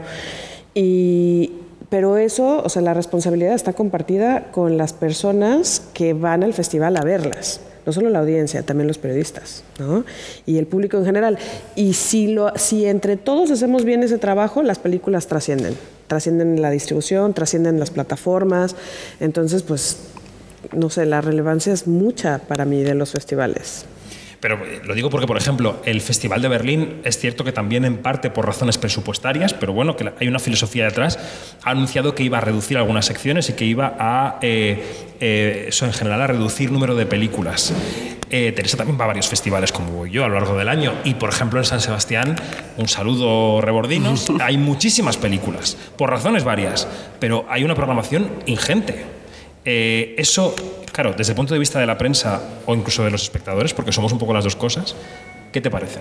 Y, 0.73 1.50
pero 1.88 2.17
eso, 2.17 2.62
o 2.62 2.69
sea, 2.69 2.81
la 2.83 2.95
responsabilidad 2.95 3.55
está 3.55 3.73
compartida 3.73 4.52
con 4.52 4.79
las 4.79 4.93
personas 4.93 5.83
que 5.95 6.12
van 6.12 6.45
al 6.45 6.55
festival 6.55 6.97
a 6.97 7.00
verlas. 7.00 7.61
No 7.85 7.93
solo 7.93 8.09
la 8.09 8.21
audiencia, 8.21 8.62
también 8.62 8.87
los 8.87 8.99
periodistas, 8.99 9.64
¿no? 9.81 10.05
Y 10.47 10.59
el 10.59 10.69
público 10.69 10.97
en 10.97 11.07
general. 11.07 11.38
Y 11.75 11.95
si, 11.95 12.29
lo, 12.29 12.57
si 12.57 12.87
entre 12.87 13.17
todos 13.17 13.50
hacemos 13.50 13.85
bien 13.85 14.05
ese 14.05 14.19
trabajo, 14.19 14.62
las 14.62 14.79
películas 14.79 15.26
trascienden. 15.26 15.75
Trascienden 16.07 16.55
en 16.55 16.62
la 16.62 16.71
distribución, 16.71 17.35
trascienden 17.35 17.75
en 17.75 17.81
las 17.81 17.90
plataformas. 17.90 18.76
Entonces, 19.19 19.64
pues, 19.64 19.97
no 20.73 20.90
sé, 20.90 21.07
la 21.07 21.21
relevancia 21.21 21.73
es 21.73 21.87
mucha 21.87 22.38
para 22.38 22.64
mí 22.64 22.83
de 22.83 22.95
los 22.95 23.12
festivales. 23.12 23.87
Pero 24.40 24.57
eh, 24.64 24.81
lo 24.85 24.95
digo 24.95 25.11
porque, 25.11 25.26
por 25.26 25.37
ejemplo, 25.37 25.83
el 25.85 26.00
Festival 26.00 26.40
de 26.40 26.49
Berlín 26.49 27.02
es 27.05 27.19
cierto 27.19 27.45
que 27.45 27.52
también 27.52 27.85
en 27.85 27.99
parte 27.99 28.31
por 28.31 28.47
razones 28.47 28.79
presupuestarias, 28.79 29.52
pero 29.52 29.73
bueno, 29.75 29.97
que 29.97 30.12
hay 30.19 30.29
una 30.29 30.38
filosofía 30.38 30.85
detrás, 30.85 31.19
ha 31.62 31.71
anunciado 31.71 32.14
que 32.14 32.23
iba 32.23 32.38
a 32.38 32.40
reducir 32.40 32.79
algunas 32.79 33.05
secciones 33.05 33.50
y 33.50 33.52
que 33.52 33.67
iba 33.67 33.95
a, 33.99 34.38
eh, 34.40 34.83
eh, 35.21 35.67
eso 35.69 35.85
en 35.85 35.93
general, 35.93 36.23
a 36.23 36.26
reducir 36.29 36.73
número 36.73 36.95
de 36.95 37.05
películas. 37.05 37.75
Eh, 38.31 38.52
Teresa 38.52 38.76
también 38.76 38.99
va 38.99 39.05
a 39.05 39.09
varios 39.09 39.29
festivales 39.29 39.73
como 39.73 39.90
voy 39.90 40.12
yo 40.12 40.25
a 40.25 40.29
lo 40.29 40.35
largo 40.35 40.57
del 40.57 40.69
año 40.69 40.95
y, 41.05 41.14
por 41.14 41.31
ejemplo, 41.31 41.59
en 41.59 41.64
San 41.64 41.81
Sebastián, 41.81 42.37
un 42.76 42.87
saludo 42.87 43.61
rebordinos, 43.61 44.31
hay 44.40 44.57
muchísimas 44.57 45.17
películas, 45.17 45.76
por 45.97 46.11
razones 46.11 46.45
varias, 46.45 46.87
pero 47.19 47.45
hay 47.50 47.64
una 47.64 47.75
programación 47.75 48.31
ingente. 48.47 49.20
Eh, 49.64 50.14
eso, 50.19 50.55
claro, 50.93 51.14
desde 51.17 51.33
el 51.33 51.37
punto 51.37 51.55
de 51.55 51.61
vista 51.61 51.79
de 51.79 51.87
la 51.87 51.99
prensa 51.99 52.40
o 52.67 52.75
incluso 52.75 53.05
de 53.05 53.11
los 53.11 53.23
espectadores, 53.23 53.75
porque 53.75 53.93
somos 53.93 54.12
un 54.12 54.19
poco 54.19 54.33
las 54.33 54.45
dos 54.45 54.57
cosas, 54.57 54.95
¿qué 55.52 55.61
te 55.61 55.71
parece? 55.71 56.00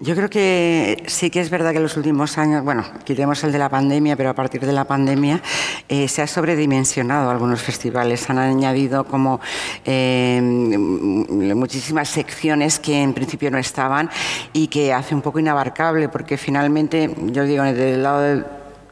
Yo 0.00 0.16
creo 0.16 0.28
que 0.28 1.04
sí 1.06 1.30
que 1.30 1.40
es 1.40 1.50
verdad 1.50 1.70
que 1.70 1.76
en 1.76 1.84
los 1.84 1.96
últimos 1.96 2.36
años, 2.36 2.64
bueno, 2.64 2.84
quitemos 3.04 3.44
el 3.44 3.52
de 3.52 3.58
la 3.58 3.68
pandemia, 3.68 4.16
pero 4.16 4.30
a 4.30 4.34
partir 4.34 4.60
de 4.60 4.72
la 4.72 4.84
pandemia 4.84 5.40
eh, 5.88 6.08
se 6.08 6.20
ha 6.20 6.26
sobredimensionado 6.26 7.30
algunos 7.30 7.62
festivales. 7.62 8.28
Han 8.28 8.38
añadido 8.38 9.04
como 9.04 9.40
eh, 9.84 10.40
muchísimas 10.42 12.08
secciones 12.08 12.80
que 12.80 13.00
en 13.00 13.14
principio 13.14 13.52
no 13.52 13.58
estaban 13.58 14.10
y 14.52 14.66
que 14.66 14.92
hace 14.92 15.14
un 15.14 15.22
poco 15.22 15.38
inabarcable, 15.38 16.08
porque 16.08 16.38
finalmente, 16.38 17.08
yo 17.26 17.44
digo, 17.44 17.62
desde 17.62 17.94
el 17.94 18.02
lado 18.02 18.20
del 18.20 18.44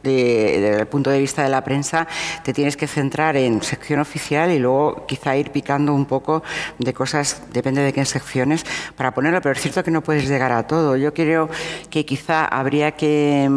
de- 0.03 0.59
desde 0.61 0.79
el 0.81 0.87
punto 0.87 1.09
de 1.09 1.19
vista 1.19 1.43
de 1.43 1.49
la 1.49 1.63
prensa, 1.63 2.07
te 2.43 2.53
tienes 2.53 2.77
que 2.77 2.87
centrar 2.87 3.35
en 3.37 3.61
sección 3.61 3.99
oficial 3.99 4.51
y 4.51 4.59
luego 4.59 5.05
quizá 5.07 5.35
ir 5.37 5.51
picando 5.51 5.93
un 5.93 6.05
poco 6.05 6.43
de 6.77 6.93
cosas, 6.93 7.41
depende 7.51 7.81
de 7.81 7.93
qué 7.93 8.03
secciones, 8.05 8.65
para 8.95 9.13
ponerlo, 9.13 9.41
pero 9.41 9.53
es 9.53 9.61
cierto 9.61 9.83
que 9.83 9.91
no 9.91 10.01
puedes 10.03 10.27
llegar 10.27 10.51
a 10.51 10.67
todo. 10.67 10.97
Yo 10.97 11.13
creo 11.13 11.49
que 11.89 12.05
quizá 12.05 12.45
habría 12.45 12.91
que 12.91 13.49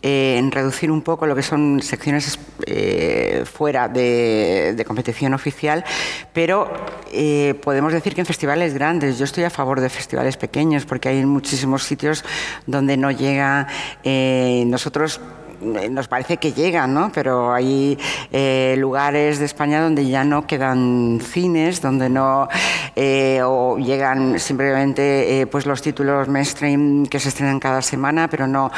eh, 0.00 0.40
reducir 0.52 0.92
un 0.92 1.02
poco 1.02 1.26
lo 1.26 1.34
que 1.34 1.42
son 1.42 1.82
secciones 1.82 2.38
eh, 2.66 3.42
fuera 3.44 3.88
de, 3.88 4.84
competición 4.86 5.34
oficial, 5.34 5.84
pero 6.32 6.70
eh, 7.12 7.54
podemos 7.62 7.92
decir 7.92 8.14
que 8.14 8.20
en 8.20 8.26
festivales 8.26 8.74
grandes, 8.74 9.18
yo 9.18 9.24
estoy 9.24 9.44
a 9.44 9.50
favor 9.50 9.80
de 9.80 9.88
festivales 9.88 10.36
pequeños, 10.36 10.86
porque 10.86 11.08
hay 11.08 11.26
muchísimos 11.26 11.82
sitios 11.82 12.24
donde 12.66 12.96
no 12.96 13.10
llega, 13.10 13.66
nosotros 14.04 15.20
nos 15.60 16.06
parece 16.06 16.36
que 16.36 16.52
llegan, 16.52 16.94
¿no? 16.94 17.10
Pero 17.12 17.52
hay 17.52 17.98
lugares 18.76 19.40
de 19.40 19.44
España 19.44 19.82
donde 19.82 20.06
ya 20.06 20.22
no 20.22 20.46
quedan 20.46 21.20
cines, 21.20 21.82
donde 21.82 22.08
no 22.08 22.48
o 23.44 23.78
llegan 23.78 24.38
simplemente 24.38 25.46
pues 25.50 25.66
los 25.66 25.82
títulos 25.82 26.28
mainstream 26.28 27.06
que 27.06 27.18
se 27.18 27.30
estrenan 27.30 27.58
cada 27.58 27.82
semana, 27.82 28.28
pero 28.28 28.46
no 28.46 28.70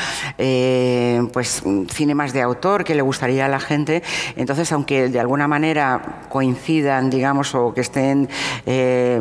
eh, 1.11 1.29
pues 1.33 1.63
cine 1.89 2.15
más 2.15 2.33
de 2.33 2.43
autor 2.43 2.85
que 2.85 2.95
le 2.95 3.03
gustaría 3.03 3.47
a 3.47 3.49
la 3.49 3.61
gente. 3.61 4.03
Entonces, 4.37 4.71
aunque 4.73 5.09
de 5.09 5.21
alguna 5.21 5.49
manera 5.49 6.21
coincidan, 6.29 7.11
digamos, 7.11 7.55
o 7.55 7.75
que 7.75 7.81
estén 7.81 8.29
eh, 8.67 9.19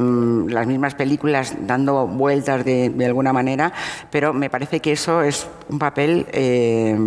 las 0.48 0.68
mismas 0.68 0.96
películas 0.96 1.56
dando 1.62 2.08
vueltas 2.08 2.66
de, 2.66 2.90
de 2.90 3.06
alguna 3.06 3.34
manera, 3.34 3.72
pero 4.12 4.34
me 4.34 4.50
parece 4.50 4.80
que 4.80 4.92
eso 4.92 5.22
es 5.22 5.48
un 5.70 5.80
papel 5.80 6.26
eh, 6.32 6.98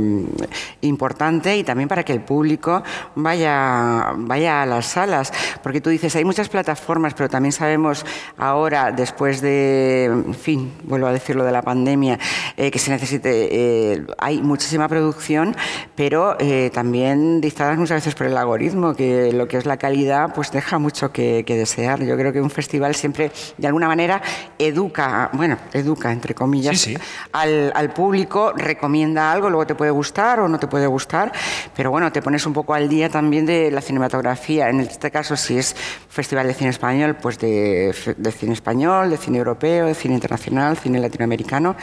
importante 0.81 1.57
y 1.57 1.65
también 1.65 1.89
para 1.89 2.05
que 2.05 2.13
el 2.13 2.21
público 2.21 2.83
vaya, 3.15 4.13
vaya 4.17 4.63
a 4.63 4.67
las 4.67 4.87
salas. 4.87 5.33
Porque 5.63 5.81
tú 5.81 5.91
dices, 5.91 6.15
hay 6.17 6.25
muchas 6.25 6.49
plataformas, 6.49 7.15
pero 7.15 7.29
también 7.29 7.53
sabemos 7.53 8.05
ahora, 8.39 8.93
después 8.93 9.41
de, 9.41 10.05
en 10.05 10.35
fin, 10.35 10.73
vuelvo 10.85 11.07
a 11.07 11.13
decirlo 11.13 11.45
de 11.45 11.53
la 11.53 11.63
pandemia, 11.63 12.19
eh, 12.57 12.71
que 12.71 12.79
se 12.79 12.91
necesite, 12.91 13.49
eh, 13.51 14.07
hay 14.19 14.41
muchísima 14.73 14.89
producción, 14.89 15.55
pero 15.95 16.35
eh, 16.39 16.71
también 16.73 17.43
dictadas 17.43 17.77
muchas 17.77 17.97
veces 17.97 18.15
por 18.15 18.27
el 18.27 18.37
algoritmo, 18.39 18.95
que 18.95 19.31
lo 19.31 19.47
que 19.47 19.59
es 19.59 19.67
la 19.67 19.77
calidad 19.77 20.33
pues 20.35 20.51
deja 20.51 20.79
mucho 20.79 21.13
que, 21.13 21.45
que 21.45 21.57
desear. 21.59 22.03
Yo 22.03 22.17
creo 22.17 22.33
que 22.33 22.41
un 22.41 22.49
festival 22.49 22.95
siempre, 22.95 23.31
de 23.59 23.67
alguna 23.67 23.87
manera, 23.87 24.23
educa, 24.59 25.29
bueno, 25.35 25.59
educa, 25.75 26.11
entre 26.11 26.35
comillas, 26.35 26.81
Sí, 26.81 26.95
sí. 26.95 27.03
Al, 27.33 27.71
al 27.75 27.93
público, 27.93 28.55
recomienda 28.57 29.31
algo, 29.31 29.51
luego 29.51 29.67
te 29.67 29.75
puede 29.75 29.91
gustar 29.91 30.41
o 30.41 30.49
no 30.49 30.59
te 30.59 30.69
puede 30.69 30.87
gustar, 30.87 31.33
pero 31.77 31.91
bueno, 31.91 32.11
te 32.11 32.23
pones 32.23 32.47
un 32.47 32.55
poco 32.55 32.73
al 32.73 32.89
día 32.89 33.11
también 33.11 33.45
de 33.45 33.71
la 33.71 33.83
cinematografía. 33.83 34.71
En 34.71 34.81
este 34.81 35.11
caso, 35.11 35.37
si 35.37 35.59
es 35.59 35.77
Festival 36.09 36.47
de 36.47 36.55
Cine 36.55 36.71
Español, 36.71 37.17
pues 37.21 37.39
de, 37.39 37.95
de 38.17 38.33
cine 38.33 38.55
español, 38.55 39.11
de 39.11 39.19
cine 39.19 39.37
europeo, 39.37 39.87
de 39.87 39.95
cine 39.95 40.15
internacional, 40.15 40.79
cine 40.79 40.99
latinoamericano. 40.99 41.77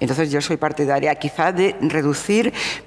Entonces 0.00 0.30
yo 0.30 0.40
soy 0.40 0.56
partidaria 0.56 1.14
quizá 1.16 1.52
de 1.52 1.76
reducir, 1.80 2.29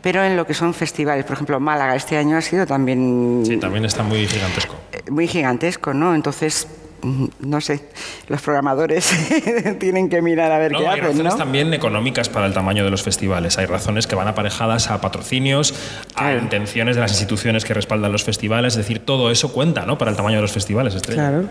pero 0.02 0.24
en 0.24 0.36
lo 0.38 0.46
que 0.46 0.54
son 0.54 0.74
festivales. 0.74 1.26
Por 1.26 1.34
ejemplo, 1.34 1.60
Málaga 1.60 1.96
este 1.96 2.18
año 2.18 2.38
ha 2.38 2.42
sido 2.42 2.66
también 2.66 3.44
Sí, 3.46 3.58
también 3.58 3.86
está 3.86 4.04
muy 4.04 4.26
gigantesco. 4.28 4.76
eh, 4.92 5.10
muy 5.12 5.28
gigantesco, 5.28 5.94
¿no? 5.94 6.16
Entonces, 6.16 6.68
mm, 7.02 7.26
no 7.42 7.60
sé, 7.62 7.82
los 8.30 8.42
programadores 8.42 9.12
tienen 9.80 10.10
que 10.10 10.22
mirar 10.22 10.52
a 10.52 10.58
ver 10.58 10.72
qué 10.72 10.78
hay 10.78 10.86
hacen. 11.00 11.04
razones 11.04 11.34
¿no? 11.34 11.38
también 11.38 11.74
económicas 11.74 12.30
para 12.30 12.46
el 12.46 12.54
tamaño 12.54 12.84
de 12.86 12.90
los 12.92 13.04
festivales. 13.04 13.58
Hay 13.58 13.66
razones 13.66 14.08
que 14.08 14.16
van 14.16 14.28
aparejadas 14.28 14.90
a 14.90 15.02
patrocinios, 15.02 15.74
a 16.16 16.34
intenciones 16.34 16.96
de 16.96 17.02
las 17.02 17.12
instituciones 17.12 17.66
que 17.66 17.74
respaldan 17.74 18.12
los 18.12 18.24
festivales. 18.24 18.74
Es 18.74 18.78
decir, 18.78 19.00
todo 19.00 19.32
eso 19.32 19.52
cuenta 19.52 19.86
¿no? 19.86 19.98
para 19.98 20.12
el 20.12 20.18
tamaño 20.18 20.38
de 20.38 20.42
los 20.44 20.52
festivales. 20.54 20.96
Estrella. 20.96 21.30
Claro. 21.30 21.50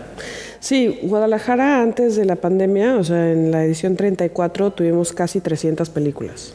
Sí, 0.59 0.99
Guadalajara 1.03 1.81
antes 1.81 2.15
de 2.15 2.23
la 2.25 2.37
pandemia, 2.37 2.95
o 2.95 3.03
sea, 3.03 3.31
en 3.31 3.51
la 3.51 3.65
edición 3.65 3.97
34 3.97 4.71
tuvimos 4.71 5.11
casi 5.11 5.41
300 5.41 5.89
películas. 5.89 6.53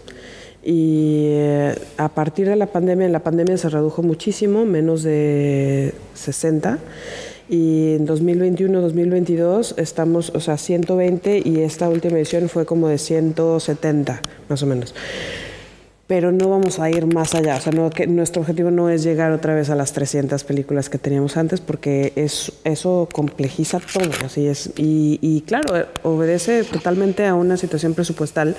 Y 0.71 1.29
eh, 1.29 1.75
a 1.97 2.11
partir 2.11 2.47
de 2.47 2.55
la 2.55 2.67
pandemia, 2.67 3.09
la 3.09 3.21
pandemia 3.21 3.57
se 3.57 3.71
redujo 3.71 4.03
muchísimo, 4.03 4.67
menos 4.67 5.03
de 5.03 5.95
60. 6.13 6.79
Y 7.49 7.95
en 7.95 8.07
2021-2022 8.07 9.79
estamos, 9.79 10.29
o 10.35 10.41
sea, 10.41 10.59
120 10.59 11.41
y 11.43 11.61
esta 11.63 11.89
última 11.89 12.19
edición 12.19 12.51
fue 12.51 12.67
como 12.67 12.89
de 12.89 12.99
170, 12.99 14.21
más 14.51 14.63
o 14.63 14.67
menos. 14.67 14.95
Pero 16.07 16.33
no 16.33 16.51
vamos 16.51 16.79
a 16.81 16.91
ir 16.91 17.07
más 17.07 17.35
allá, 17.35 17.57
o 17.57 17.61
sea, 17.63 17.73
no, 17.73 17.89
que 17.89 18.07
nuestro 18.07 18.43
objetivo 18.43 18.71
no 18.71 18.91
es 18.91 19.03
llegar 19.03 19.33
otra 19.33 19.55
vez 19.55 19.71
a 19.71 19.75
las 19.75 19.95
300 19.95 20.45
películas 20.45 20.91
que 20.91 20.99
teníamos 20.99 21.39
antes 21.39 21.63
porque 21.63 22.13
es, 22.15 22.53
eso 22.65 23.09
complejiza 23.11 23.81
todo, 23.81 24.11
así 24.23 24.47
es. 24.47 24.71
Y, 24.77 25.19
y 25.23 25.41
claro, 25.47 25.87
obedece 26.03 26.63
totalmente 26.65 27.25
a 27.25 27.35
una 27.35 27.57
situación 27.57 27.95
presupuestal 27.95 28.55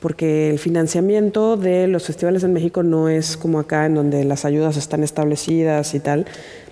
porque 0.00 0.50
el 0.50 0.58
financiamiento 0.58 1.56
de 1.56 1.88
los 1.88 2.04
festivales 2.04 2.44
en 2.44 2.52
México 2.52 2.82
no 2.82 3.08
es 3.08 3.36
como 3.36 3.58
acá, 3.58 3.86
en 3.86 3.94
donde 3.94 4.24
las 4.24 4.44
ayudas 4.44 4.76
están 4.76 5.02
establecidas 5.02 5.94
y 5.94 6.00
tal, 6.00 6.26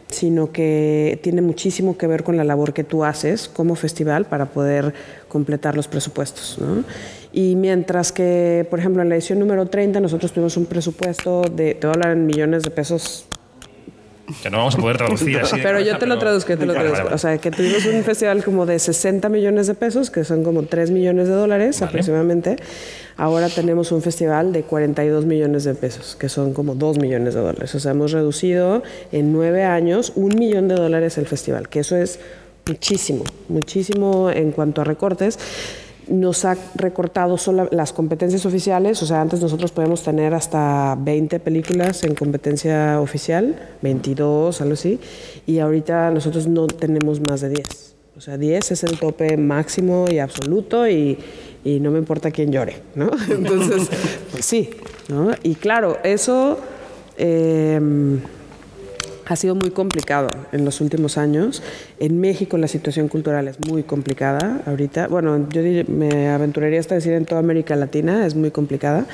sino 0.09 0.52
que 0.52 1.19
tiene 1.23 1.43
muchísimo 1.43 1.97
que 1.97 2.07
ver 2.07 2.23
con 2.23 2.37
la 2.37 2.45
labor 2.45 2.73
que 2.73 2.85
tú 2.85 3.04
haces 3.04 3.49
como 3.49 3.75
festival 3.75 4.26
para 4.26 4.47
poder 4.47 4.95
completar 5.28 5.76
los 5.76 5.88
presupuestos. 5.88 6.59
¿no? 6.61 6.85
Y 7.33 7.57
mientras 7.57 8.12
que, 8.12 8.66
por 8.71 8.78
ejemplo, 8.78 9.02
en 9.02 9.09
la 9.09 9.16
edición 9.16 9.38
número 9.38 9.66
30 9.66 10.00
nosotros 10.00 10.33
tuvimos 10.33 10.57
un 10.57 10.66
presupuesto 10.66 11.43
de, 11.43 11.75
te 11.75 11.87
voy 11.87 11.93
a 11.93 11.95
hablar 11.95 12.12
en 12.12 12.26
millones 12.26 12.62
de 12.62 12.71
pesos 12.71 13.26
que 14.43 14.50
no 14.50 14.59
vamos 14.59 14.75
a 14.75 14.78
poder 14.78 14.97
traducir 14.97 15.38
así. 15.38 15.57
pero 15.62 15.81
yo 15.81 15.99
te 15.99 16.07
lo 16.07 16.19
traduzco, 16.19 16.50
yo 16.50 16.59
te 16.59 16.66
lo 16.66 16.73
Vale, 16.73 16.85
traduzco. 16.85 17.04
vale. 17.04 17.14
O 17.14 17.19
sea, 17.19 17.38
que 17.38 17.50
tuvimos 17.50 17.85
un 17.87 18.02
festival 18.02 18.43
como 18.43 18.64
de 18.66 18.78
60 18.78 19.28
millones 19.28 19.66
de 19.66 19.75
pesos, 19.75 20.11
que 20.11 20.25
son 20.25 20.43
como 20.45 20.62
3 20.62 20.90
millones 20.90 21.28
de 21.28 21.35
dólares 21.35 21.83
aproximadamente. 21.83 22.57
Ahora 23.16 23.49
tenemos 23.49 23.93
un 23.93 24.02
festival 24.02 24.52
de 24.52 24.62
42 24.62 25.25
millones 25.25 25.64
de 25.64 25.75
pesos, 25.75 26.16
que 26.16 26.28
son 26.28 26.52
como 26.52 26.75
2 26.75 26.99
millones 26.99 27.35
de 27.35 27.40
dólares. 27.40 27.75
O 27.75 27.81
sea, 27.81 27.93
hemos 27.93 28.12
reducido 28.12 28.83
en 29.12 29.33
nueve 29.33 29.62
años 29.64 30.12
un 30.16 30.37
millón 30.37 30.69
de 30.69 30.75
dólares 30.75 31.16
el 31.19 31.26
festival, 31.26 31.69
que 31.69 31.81
eso 31.81 31.97
es 31.97 32.19
muchísimo, 32.66 33.25
muchísimo 33.49 34.31
en 34.31 34.50
cuanto 34.52 34.81
a 34.81 34.85
recortes 34.85 35.38
nos 36.08 36.44
ha 36.44 36.56
recortado 36.75 37.38
solo 37.38 37.68
las 37.70 37.92
competencias 37.92 38.44
oficiales, 38.46 39.02
o 39.02 39.06
sea, 39.06 39.20
antes 39.20 39.40
nosotros 39.40 39.73
podíamos 39.73 40.02
tener 40.02 40.34
hasta 40.34 40.96
20 40.99 41.40
películas 41.40 42.04
en 42.04 42.14
competencia 42.14 43.00
oficial, 43.00 43.54
22, 43.82 44.61
algo 44.61 44.75
así, 44.75 45.00
y 45.46 45.58
ahorita 45.58 46.11
nosotros 46.11 46.46
no 46.46 46.66
tenemos 46.66 47.20
más 47.20 47.40
de 47.40 47.50
10. 47.50 47.94
O 48.16 48.20
sea, 48.20 48.38
10 48.38 48.70
es 48.70 48.84
el 48.84 48.99
tope 48.99 49.37
máximo 49.37 50.06
y 50.11 50.18
absoluto 50.18 50.88
y, 50.88 51.18
y 51.64 51.80
no 51.80 51.90
me 51.90 51.99
importa 51.99 52.30
quién 52.30 52.52
llore, 52.52 52.76
¿no? 52.94 53.11
Entonces, 53.30 53.88
pues 54.30 54.44
sí, 54.44 54.70
¿no? 55.08 55.30
Y 55.42 55.54
claro, 55.56 55.99
eso... 56.04 56.58
eh, 57.16 57.80
ha 59.26 59.37
sido 59.37 59.54
muy 59.54 59.71
complicado 59.71 60.28
en 60.52 60.64
los 60.64 60.81
últimos 60.81 61.16
años. 61.16 61.62
En 61.99 62.21
México 62.21 62.59
la 62.59 62.69
situación 62.69 63.09
cultural 63.09 63.49
es 63.49 63.59
muy 63.69 63.83
complicada 63.83 64.61
ahorita. 64.66 65.09
Bueno, 65.09 65.49
yo 65.49 65.62
me 65.88 66.28
aventuraría 66.28 66.81
hasta 66.81 66.95
decir 66.95 67.12
en 67.14 67.25
toda 67.25 67.40
América 67.40 67.75
Latina 67.76 68.26
es 68.26 68.35
muy 68.35 68.50
complicada, 68.50 69.07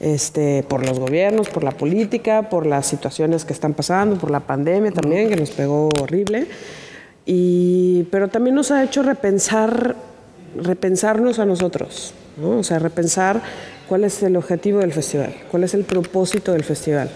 este, 0.00 0.64
por 0.68 0.84
los 0.84 0.98
gobiernos, 0.98 1.48
por 1.48 1.64
la 1.64 1.72
política, 1.72 2.48
por 2.48 2.66
las 2.66 2.86
situaciones 2.86 3.44
que 3.44 3.52
están 3.52 3.74
pasando, 3.74 4.16
por 4.16 4.30
la 4.30 4.40
pandemia 4.40 4.92
también, 4.92 5.28
que 5.28 5.36
nos 5.36 5.50
pegó 5.50 5.88
horrible. 6.00 6.46
Y, 7.26 8.04
pero 8.10 8.28
también 8.28 8.56
nos 8.56 8.70
ha 8.70 8.82
hecho 8.82 9.02
repensar, 9.02 9.94
repensarnos 10.56 11.38
a 11.38 11.44
nosotros, 11.44 12.14
¿no? 12.38 12.58
o 12.58 12.64
sea, 12.64 12.78
repensar 12.78 13.42
cuál 13.88 14.04
es 14.04 14.22
el 14.22 14.36
objetivo 14.36 14.78
del 14.80 14.92
festival, 14.92 15.34
cuál 15.50 15.64
es 15.64 15.74
el 15.74 15.84
propósito 15.84 16.52
del 16.52 16.64
festival 16.64 17.10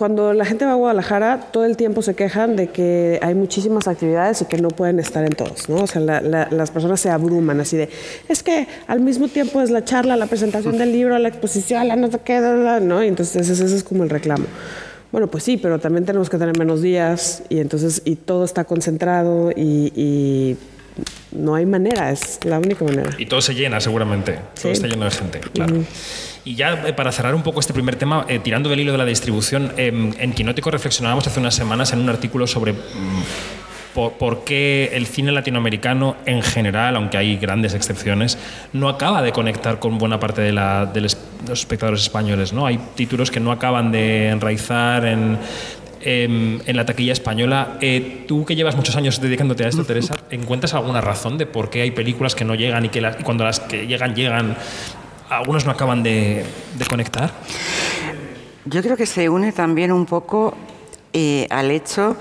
cuando 0.00 0.32
la 0.32 0.46
gente 0.46 0.64
va 0.64 0.72
a 0.72 0.76
Guadalajara, 0.76 1.48
todo 1.52 1.66
el 1.66 1.76
tiempo 1.76 2.00
se 2.00 2.14
quejan 2.14 2.56
de 2.56 2.68
que 2.68 3.18
hay 3.20 3.34
muchísimas 3.34 3.86
actividades 3.86 4.40
y 4.40 4.46
que 4.46 4.56
no 4.56 4.68
pueden 4.68 4.98
estar 4.98 5.22
en 5.26 5.32
todos, 5.34 5.68
¿no? 5.68 5.76
O 5.76 5.86
sea, 5.86 6.00
la- 6.00 6.22
la- 6.22 6.48
las 6.50 6.70
personas 6.70 7.00
se 7.00 7.10
abruman 7.10 7.60
así 7.60 7.76
de, 7.76 7.90
es 8.26 8.42
que 8.42 8.66
al 8.86 9.00
mismo 9.00 9.28
tiempo 9.28 9.60
es 9.60 9.68
la 9.70 9.84
charla, 9.84 10.16
la 10.16 10.24
presentación 10.24 10.78
del 10.78 10.90
libro, 10.92 11.18
la 11.18 11.28
exposición, 11.28 11.86
la 11.86 11.96
no 11.96 12.10
sé 12.10 12.18
qué, 12.24 12.40
¿no? 12.80 13.04
Y 13.04 13.08
entonces 13.08 13.46
ese, 13.50 13.62
ese 13.62 13.76
es 13.76 13.84
como 13.84 14.02
el 14.02 14.08
reclamo. 14.08 14.46
Bueno, 15.12 15.26
pues 15.26 15.44
sí, 15.44 15.58
pero 15.58 15.78
también 15.78 16.06
tenemos 16.06 16.30
que 16.30 16.38
tener 16.38 16.56
menos 16.58 16.80
días 16.80 17.42
y 17.50 17.58
entonces, 17.60 18.00
y 18.06 18.16
todo 18.16 18.46
está 18.46 18.64
concentrado 18.64 19.50
y, 19.54 19.92
y 19.94 20.56
no 21.32 21.54
hay 21.56 21.66
manera, 21.66 22.10
es 22.10 22.40
la 22.44 22.58
única 22.58 22.86
manera. 22.86 23.10
Y 23.18 23.26
todo 23.26 23.42
se 23.42 23.52
llena 23.54 23.82
seguramente, 23.82 24.32
todo 24.54 24.62
Sí. 24.62 24.68
está 24.70 24.86
lleno 24.86 25.04
de 25.04 25.10
gente, 25.10 25.40
claro. 25.52 25.74
Y 26.44 26.54
ya 26.54 26.84
eh, 26.86 26.92
para 26.92 27.12
cerrar 27.12 27.34
un 27.34 27.42
poco 27.42 27.60
este 27.60 27.72
primer 27.74 27.96
tema, 27.96 28.24
eh, 28.28 28.38
tirando 28.38 28.68
del 28.68 28.80
hilo 28.80 28.92
de 28.92 28.98
la 28.98 29.04
distribución, 29.04 29.72
eh, 29.76 30.12
en 30.18 30.32
Quinótico 30.32 30.70
reflexionábamos 30.70 31.26
hace 31.26 31.38
unas 31.40 31.54
semanas 31.54 31.92
en 31.92 32.00
un 32.00 32.08
artículo 32.08 32.46
sobre 32.46 32.72
mm, 32.72 32.76
por, 33.94 34.12
por 34.14 34.44
qué 34.44 34.90
el 34.94 35.06
cine 35.06 35.32
latinoamericano 35.32 36.16
en 36.24 36.42
general, 36.42 36.96
aunque 36.96 37.18
hay 37.18 37.36
grandes 37.36 37.74
excepciones, 37.74 38.38
no 38.72 38.88
acaba 38.88 39.20
de 39.20 39.32
conectar 39.32 39.78
con 39.80 39.98
buena 39.98 40.18
parte 40.20 40.40
de, 40.40 40.52
la- 40.52 40.86
de 40.86 41.00
los 41.02 41.16
los 41.48 41.60
espectadores 41.60 42.02
españoles. 42.02 42.52
¿no? 42.52 42.66
Hay 42.66 42.78
títulos 42.94 43.30
que 43.30 43.40
no 43.40 43.50
acaban 43.50 43.90
de 43.92 44.28
enraizar 44.28 45.06
en, 45.06 45.38
en, 46.02 46.60
en 46.66 46.76
la 46.76 46.84
taquilla 46.84 47.14
española. 47.14 47.78
Eh, 47.80 48.24
tú 48.28 48.44
que 48.44 48.54
llevas 48.54 48.76
muchos 48.76 48.94
años 48.96 49.20
dedicándote 49.22 49.64
a 49.64 49.68
esto, 49.68 49.84
Teresa, 49.84 50.14
¿encuentras 50.30 50.74
alguna 50.74 51.00
razón 51.00 51.38
de 51.38 51.46
por 51.46 51.70
qué 51.70 51.80
hay 51.80 51.90
películas 51.92 52.34
que 52.34 52.44
no 52.44 52.54
llegan 52.54 52.84
y 52.84 52.88
que 52.90 53.00
las- 53.00 53.18
y 53.18 53.22
cuando 53.24 53.44
las 53.44 53.58
que 53.60 53.86
llegan, 53.86 54.14
llegan, 54.14 54.54
algunos 55.30 55.64
no 55.64 55.72
acaban 55.72 56.02
de, 56.02 56.44
de 56.74 56.86
conectar? 56.86 57.32
Yo 58.64 58.82
creo 58.82 58.96
que 58.96 59.06
se 59.06 59.28
une 59.28 59.52
también 59.52 59.92
un 59.92 60.04
poco 60.04 60.54
eh, 61.12 61.46
al 61.50 61.70
hecho 61.70 62.16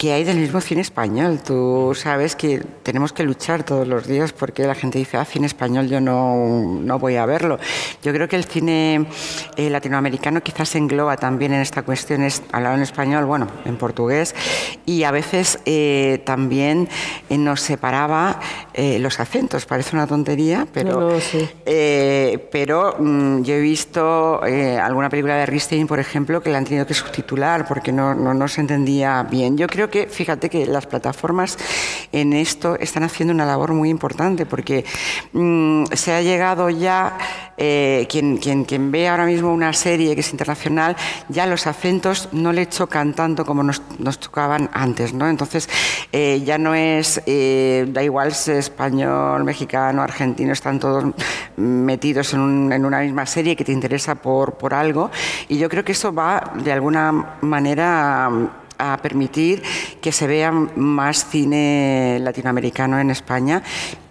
que 0.00 0.14
hay 0.14 0.24
del 0.24 0.38
mismo 0.38 0.62
cine 0.62 0.80
español. 0.80 1.40
Tú 1.44 1.92
sabes 1.94 2.34
que 2.34 2.62
tenemos 2.82 3.12
que 3.12 3.22
luchar 3.22 3.64
todos 3.64 3.86
los 3.86 4.06
días 4.06 4.32
porque 4.32 4.66
la 4.66 4.74
gente 4.74 4.98
dice, 4.98 5.18
ah, 5.18 5.26
cine 5.26 5.46
español 5.46 5.88
yo 5.88 6.00
no, 6.00 6.80
no 6.80 6.98
voy 6.98 7.16
a 7.16 7.26
verlo. 7.26 7.58
Yo 8.02 8.10
creo 8.10 8.26
que 8.26 8.36
el 8.36 8.46
cine 8.46 9.04
eh, 9.58 9.68
latinoamericano 9.68 10.42
quizás 10.42 10.74
engloba 10.74 11.18
también 11.18 11.52
en 11.52 11.60
esta 11.60 11.82
cuestión, 11.82 12.22
es 12.22 12.42
hablar 12.50 12.76
en 12.76 12.82
español, 12.82 13.26
bueno, 13.26 13.46
en 13.66 13.76
portugués, 13.76 14.34
y 14.86 15.02
a 15.02 15.10
veces 15.10 15.58
eh, 15.66 16.22
también 16.24 16.88
eh, 17.28 17.36
nos 17.36 17.60
separaba 17.60 18.40
los 18.98 19.20
acentos. 19.20 19.66
Parece 19.66 19.94
una 19.94 20.06
tontería, 20.06 20.66
pero... 20.72 20.98
No, 20.98 21.10
no, 21.10 21.20
sí. 21.20 21.46
Pero 22.50 22.96
mm, 22.98 23.42
yo 23.42 23.56
he 23.56 23.60
visto 23.60 24.40
alguna 24.42 25.10
película 25.10 25.36
de 25.36 25.44
Ristin, 25.44 25.86
por 25.86 26.00
ejemplo, 26.00 26.42
que 26.42 26.48
la 26.48 26.56
han 26.56 26.64
tenido 26.64 26.86
que 26.86 26.94
subtitular 26.94 27.68
porque 27.68 27.92
no, 27.92 28.14
no, 28.14 28.32
no 28.32 28.48
se 28.48 28.62
entendía 28.62 29.22
bien. 29.24 29.58
Yo 29.58 29.66
creo 29.66 29.89
que, 29.90 30.06
fíjate 30.06 30.48
que 30.48 30.66
las 30.66 30.86
plataformas 30.86 31.58
en 32.12 32.32
esto 32.32 32.76
están 32.78 33.02
haciendo 33.02 33.34
una 33.34 33.44
labor 33.46 33.72
muy 33.72 33.88
importante 33.90 34.46
porque 34.46 34.84
mm, 35.32 35.84
se 35.92 36.12
ha 36.12 36.22
llegado 36.22 36.70
ya, 36.70 37.18
eh, 37.56 38.06
quien, 38.08 38.38
quien, 38.38 38.64
quien 38.64 38.90
ve 38.90 39.08
ahora 39.08 39.26
mismo 39.26 39.52
una 39.52 39.72
serie 39.72 40.14
que 40.14 40.20
es 40.22 40.30
internacional, 40.32 40.96
ya 41.28 41.46
los 41.46 41.66
acentos 41.66 42.28
no 42.32 42.52
le 42.52 42.68
chocan 42.68 43.14
tanto 43.14 43.44
como 43.44 43.62
nos, 43.62 43.82
nos 43.98 44.18
chocaban 44.18 44.70
antes, 44.72 45.12
¿no? 45.12 45.28
Entonces, 45.28 45.68
eh, 46.12 46.42
ya 46.44 46.56
no 46.58 46.74
es, 46.74 47.20
eh, 47.26 47.86
da 47.90 48.02
igual 48.02 48.32
si 48.34 48.52
es 48.52 48.58
español, 48.58 49.44
mexicano, 49.44 50.02
argentino, 50.02 50.52
están 50.52 50.78
todos 50.78 51.04
metidos 51.56 52.32
en, 52.34 52.40
un- 52.40 52.72
en 52.72 52.84
una 52.86 53.00
misma 53.00 53.26
serie 53.26 53.56
que 53.56 53.64
te 53.64 53.72
interesa 53.72 54.14
por, 54.14 54.54
por 54.54 54.72
algo. 54.74 55.10
Y 55.48 55.58
yo 55.58 55.68
creo 55.68 55.84
que 55.84 55.92
eso 55.92 56.12
va, 56.14 56.52
de 56.62 56.72
alguna 56.72 57.36
manera, 57.42 58.30
a 58.80 58.96
permitir 58.98 59.62
que 60.00 60.12
se 60.12 60.26
vea 60.26 60.50
más 60.50 61.28
cine 61.28 62.18
latinoamericano 62.20 62.98
en 62.98 63.10
España 63.10 63.62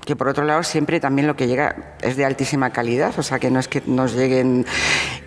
que 0.09 0.15
por 0.15 0.27
otro 0.27 0.43
lado 0.43 0.63
siempre 0.63 0.99
también 0.99 1.27
lo 1.27 1.35
que 1.35 1.45
llega 1.45 1.93
es 2.01 2.17
de 2.17 2.25
altísima 2.25 2.71
calidad, 2.71 3.13
o 3.19 3.21
sea 3.21 3.37
que 3.37 3.51
no 3.51 3.59
es 3.59 3.67
que 3.67 3.83
nos 3.85 4.15
lleguen 4.15 4.65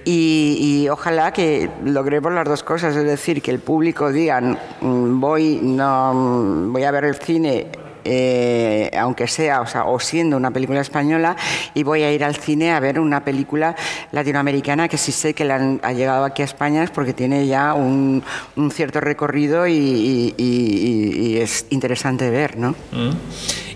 y, 0.04 0.88
ojalá 0.90 1.32
que 1.32 1.70
logremos 1.84 2.32
las 2.32 2.48
dos 2.48 2.64
cosas, 2.64 2.96
es 2.96 3.04
decir, 3.04 3.42
que 3.42 3.52
el 3.52 3.60
público 3.60 4.10
digan 4.10 4.58
mm, 4.80 5.20
voy, 5.20 5.60
no, 5.62 6.66
voy 6.72 6.82
a 6.82 6.90
ver 6.90 7.04
el 7.04 7.14
cine 7.14 7.68
eh, 8.04 8.90
aunque 8.98 9.26
sea 9.26 9.60
o, 9.60 9.66
sea, 9.66 9.84
o 9.84 9.98
siendo 10.00 10.36
una 10.36 10.50
película 10.50 10.80
española, 10.80 11.36
y 11.74 11.82
voy 11.82 12.02
a 12.02 12.12
ir 12.12 12.24
al 12.24 12.36
cine 12.36 12.72
a 12.72 12.80
ver 12.80 12.98
una 12.98 13.24
película 13.24 13.76
latinoamericana 14.12 14.88
que 14.88 14.98
sí 14.98 15.12
sé 15.12 15.34
que 15.34 15.44
la 15.44 15.56
han, 15.56 15.80
ha 15.82 15.92
llegado 15.92 16.24
aquí 16.24 16.42
a 16.42 16.44
España 16.44 16.82
es 16.82 16.90
porque 16.90 17.12
tiene 17.12 17.46
ya 17.46 17.74
un, 17.74 18.22
un 18.56 18.70
cierto 18.70 19.00
recorrido 19.00 19.66
y, 19.66 19.72
y, 19.72 20.34
y, 20.36 21.26
y, 21.26 21.36
es 21.38 21.66
interesante 21.70 22.30
ver, 22.30 22.58
¿no? 22.58 22.70
Mm. 22.92 23.10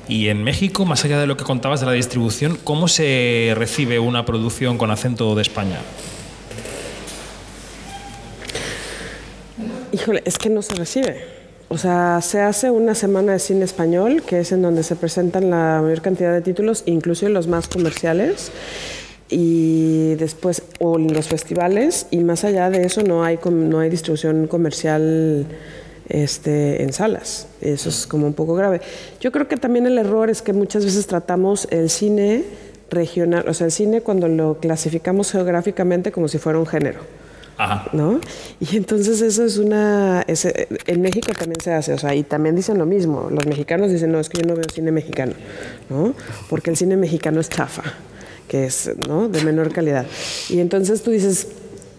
Y 0.08 0.28
en 0.28 0.44
México, 0.44 0.84
más 0.84 1.04
allá 1.04 1.18
de 1.18 1.26
lo 1.26 1.36
que 1.36 1.44
contabas 1.44 1.80
de 1.80 1.86
la 1.86 1.92
distribución, 1.92 2.56
¿cómo 2.62 2.86
se 2.86 3.52
recibe 3.56 3.98
una 3.98 4.24
producción 4.24 4.78
con 4.78 4.90
acento 4.90 5.34
de 5.34 5.42
España? 5.42 5.80
Híjole, 9.92 10.22
es 10.24 10.38
que 10.38 10.48
no 10.48 10.62
se 10.62 10.74
recibe. 10.74 11.35
O 11.68 11.78
sea, 11.78 12.20
se 12.22 12.40
hace 12.40 12.70
una 12.70 12.94
semana 12.94 13.32
de 13.32 13.38
cine 13.40 13.64
español, 13.64 14.22
que 14.22 14.40
es 14.40 14.52
en 14.52 14.62
donde 14.62 14.84
se 14.84 14.94
presentan 14.94 15.50
la 15.50 15.80
mayor 15.82 16.00
cantidad 16.00 16.32
de 16.32 16.40
títulos, 16.40 16.84
incluso 16.86 17.28
los 17.28 17.48
más 17.48 17.66
comerciales, 17.66 18.52
y 19.28 20.14
después, 20.14 20.62
o 20.78 20.96
en 20.96 21.12
los 21.12 21.26
festivales, 21.26 22.06
y 22.12 22.18
más 22.18 22.44
allá 22.44 22.70
de 22.70 22.84
eso 22.84 23.02
no 23.02 23.24
hay, 23.24 23.40
no 23.44 23.80
hay 23.80 23.90
distribución 23.90 24.46
comercial 24.46 25.46
este, 26.08 26.84
en 26.84 26.92
salas. 26.92 27.48
Eso 27.60 27.88
es 27.88 28.06
como 28.06 28.28
un 28.28 28.34
poco 28.34 28.54
grave. 28.54 28.80
Yo 29.20 29.32
creo 29.32 29.48
que 29.48 29.56
también 29.56 29.86
el 29.86 29.98
error 29.98 30.30
es 30.30 30.42
que 30.42 30.52
muchas 30.52 30.84
veces 30.84 31.08
tratamos 31.08 31.66
el 31.72 31.90
cine 31.90 32.44
regional, 32.90 33.48
o 33.48 33.54
sea, 33.54 33.66
el 33.66 33.72
cine 33.72 34.02
cuando 34.02 34.28
lo 34.28 34.58
clasificamos 34.60 35.32
geográficamente 35.32 36.12
como 36.12 36.28
si 36.28 36.38
fuera 36.38 36.60
un 36.60 36.66
género. 36.66 37.00
Ajá. 37.58 37.88
¿No? 37.92 38.20
Y 38.60 38.76
entonces 38.76 39.20
eso 39.20 39.44
es 39.44 39.56
una... 39.58 40.22
Ese, 40.26 40.68
en 40.86 41.00
México 41.00 41.32
también 41.32 41.60
se 41.60 41.72
hace, 41.72 41.92
o 41.92 41.98
sea, 41.98 42.14
y 42.14 42.22
también 42.22 42.54
dicen 42.54 42.78
lo 42.78 42.86
mismo. 42.86 43.28
Los 43.30 43.46
mexicanos 43.46 43.90
dicen, 43.90 44.12
no, 44.12 44.20
es 44.20 44.28
que 44.28 44.38
yo 44.38 44.46
no 44.46 44.54
veo 44.54 44.64
cine 44.72 44.92
mexicano, 44.92 45.32
¿no? 45.88 46.14
Porque 46.48 46.70
el 46.70 46.76
cine 46.76 46.96
mexicano 46.96 47.40
es 47.40 47.48
chafa, 47.48 47.82
que 48.48 48.66
es, 48.66 48.90
¿no? 49.08 49.28
De 49.28 49.42
menor 49.42 49.72
calidad. 49.72 50.06
Y 50.48 50.60
entonces 50.60 51.02
tú 51.02 51.10
dices, 51.10 51.48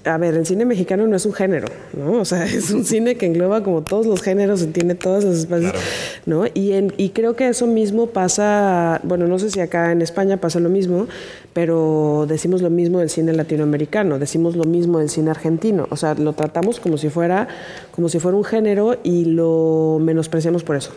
a 0.08 0.18
ver, 0.18 0.36
el 0.36 0.46
cine 0.46 0.66
mexicano 0.66 1.06
no 1.08 1.16
es 1.16 1.26
un 1.26 1.34
género, 1.34 1.68
¿no? 1.94 2.14
O 2.14 2.26
sea, 2.26 2.46
es 2.46 2.72
un 2.72 2.86
cine 2.86 3.16
que 3.16 3.26
engloba 3.26 3.64
como 3.64 3.84
todos 3.84 4.06
los 4.06 4.22
géneros 4.22 4.62
y 4.64 4.68
tiene 4.68 4.96
todos 4.96 5.24
los 5.24 5.38
espacios, 5.38 5.72
claro. 5.72 5.86
¿no? 6.26 6.46
Y, 6.54 6.74
en, 6.74 6.94
y 6.98 7.10
creo 7.10 7.36
que 7.36 7.48
eso 7.48 7.68
mismo 7.68 8.08
pasa, 8.08 9.00
bueno, 9.04 9.28
no 9.28 9.40
sé 9.40 9.50
si 9.50 9.60
acá 9.60 9.92
en 9.92 10.02
España 10.02 10.38
pasa 10.38 10.60
lo 10.60 10.70
mismo, 10.70 11.08
pero 11.54 12.26
decimos 12.28 12.62
lo 12.62 12.70
mismo 12.70 13.00
del 13.00 13.10
cine 13.10 13.34
latinoamericano, 13.34 14.20
decimos 14.20 14.56
lo 14.56 14.64
mismo 14.64 15.00
del 15.00 15.10
cine 15.10 15.32
argentino, 15.32 15.88
o 15.90 15.96
sea, 15.96 16.14
lo 16.16 16.34
tratamos 16.34 16.80
como 16.80 16.98
si 16.98 17.10
fuera, 17.10 17.48
como 17.92 18.10
si 18.10 18.20
fuera 18.20 18.38
un 18.38 18.44
género 18.44 18.98
y 19.04 19.26
lo 19.26 20.00
menospreciamos 20.02 20.64
por 20.64 20.76
eso. 20.76 20.92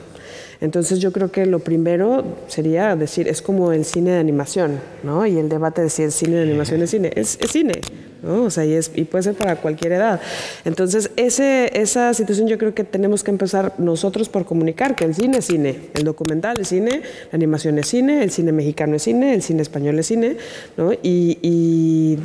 Entonces 0.61 0.99
yo 0.99 1.11
creo 1.13 1.33
que 1.33 1.47
lo 1.47 1.61
primero 1.61 2.23
sería 2.47 2.95
decir, 2.95 3.29
es 3.29 3.41
como 3.41 3.73
el 3.73 3.85
cine 3.87 4.11
de 4.11 4.19
animación, 4.19 4.79
¿no? 5.03 5.25
Y 5.27 5.39
el 5.39 5.49
debate 5.49 5.81
de 5.81 5.89
si 5.89 6.03
el 6.03 6.13
cine 6.13 6.37
de 6.37 6.43
animación 6.43 6.83
es 6.83 6.91
cine. 6.91 7.11
Es, 7.17 7.39
es 7.41 7.51
cine, 7.51 7.81
O 8.27 8.51
sea, 8.51 8.65
y, 8.65 8.75
es, 8.75 8.91
y, 8.95 9.05
puede 9.05 9.25
ser 9.25 9.35
para 9.35 9.57
cualquier 9.57 9.93
edad. 9.93 10.21
Entonces 10.65 11.11
ese, 11.17 11.71
esa 11.81 12.13
situación 12.15 12.49
yo 12.49 12.59
creo 12.59 12.75
que 12.75 12.85
tenemos 12.85 13.25
que 13.25 13.31
empezar 13.31 13.75
nosotros 13.79 14.29
por 14.29 14.45
comunicar 14.45 14.95
que 14.95 15.05
el 15.05 15.15
cine 15.15 15.39
es 15.39 15.47
cine, 15.47 15.91
el 15.95 16.05
documental 16.05 16.61
es 16.61 16.69
cine, 16.69 17.03
la 17.33 17.37
animación 17.37 17.79
es 17.79 17.89
cine, 17.89 18.23
el 18.23 18.31
cine 18.31 18.53
mexicano 18.53 18.97
es 18.97 19.03
cine, 19.03 19.35
el 19.35 19.43
cine 19.43 19.63
español 19.63 19.99
es 19.99 20.07
cine, 20.07 20.37
¿no? 20.77 20.93
Y, 20.93 21.39
y 21.43 22.19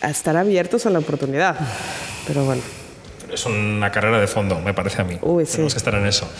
a 0.00 0.10
estar 0.10 0.36
abiertos 0.36 0.86
a 0.86 0.90
la 0.90 1.00
oportunidad. 1.00 1.56
Pero 2.26 2.44
bueno 2.44 2.77
es 3.32 3.46
una 3.46 3.90
carrera 3.90 4.20
de 4.20 4.26
fondo, 4.26 4.60
me 4.60 4.74
parece 4.74 5.02
a 5.02 5.04
mí. 5.04 5.18
Uy, 5.22 5.46
sí. 5.46 5.52
Tenemos 5.52 5.74
que 5.74 5.78
estar 5.78 5.94
en 5.94 6.06
eso. 6.06 6.30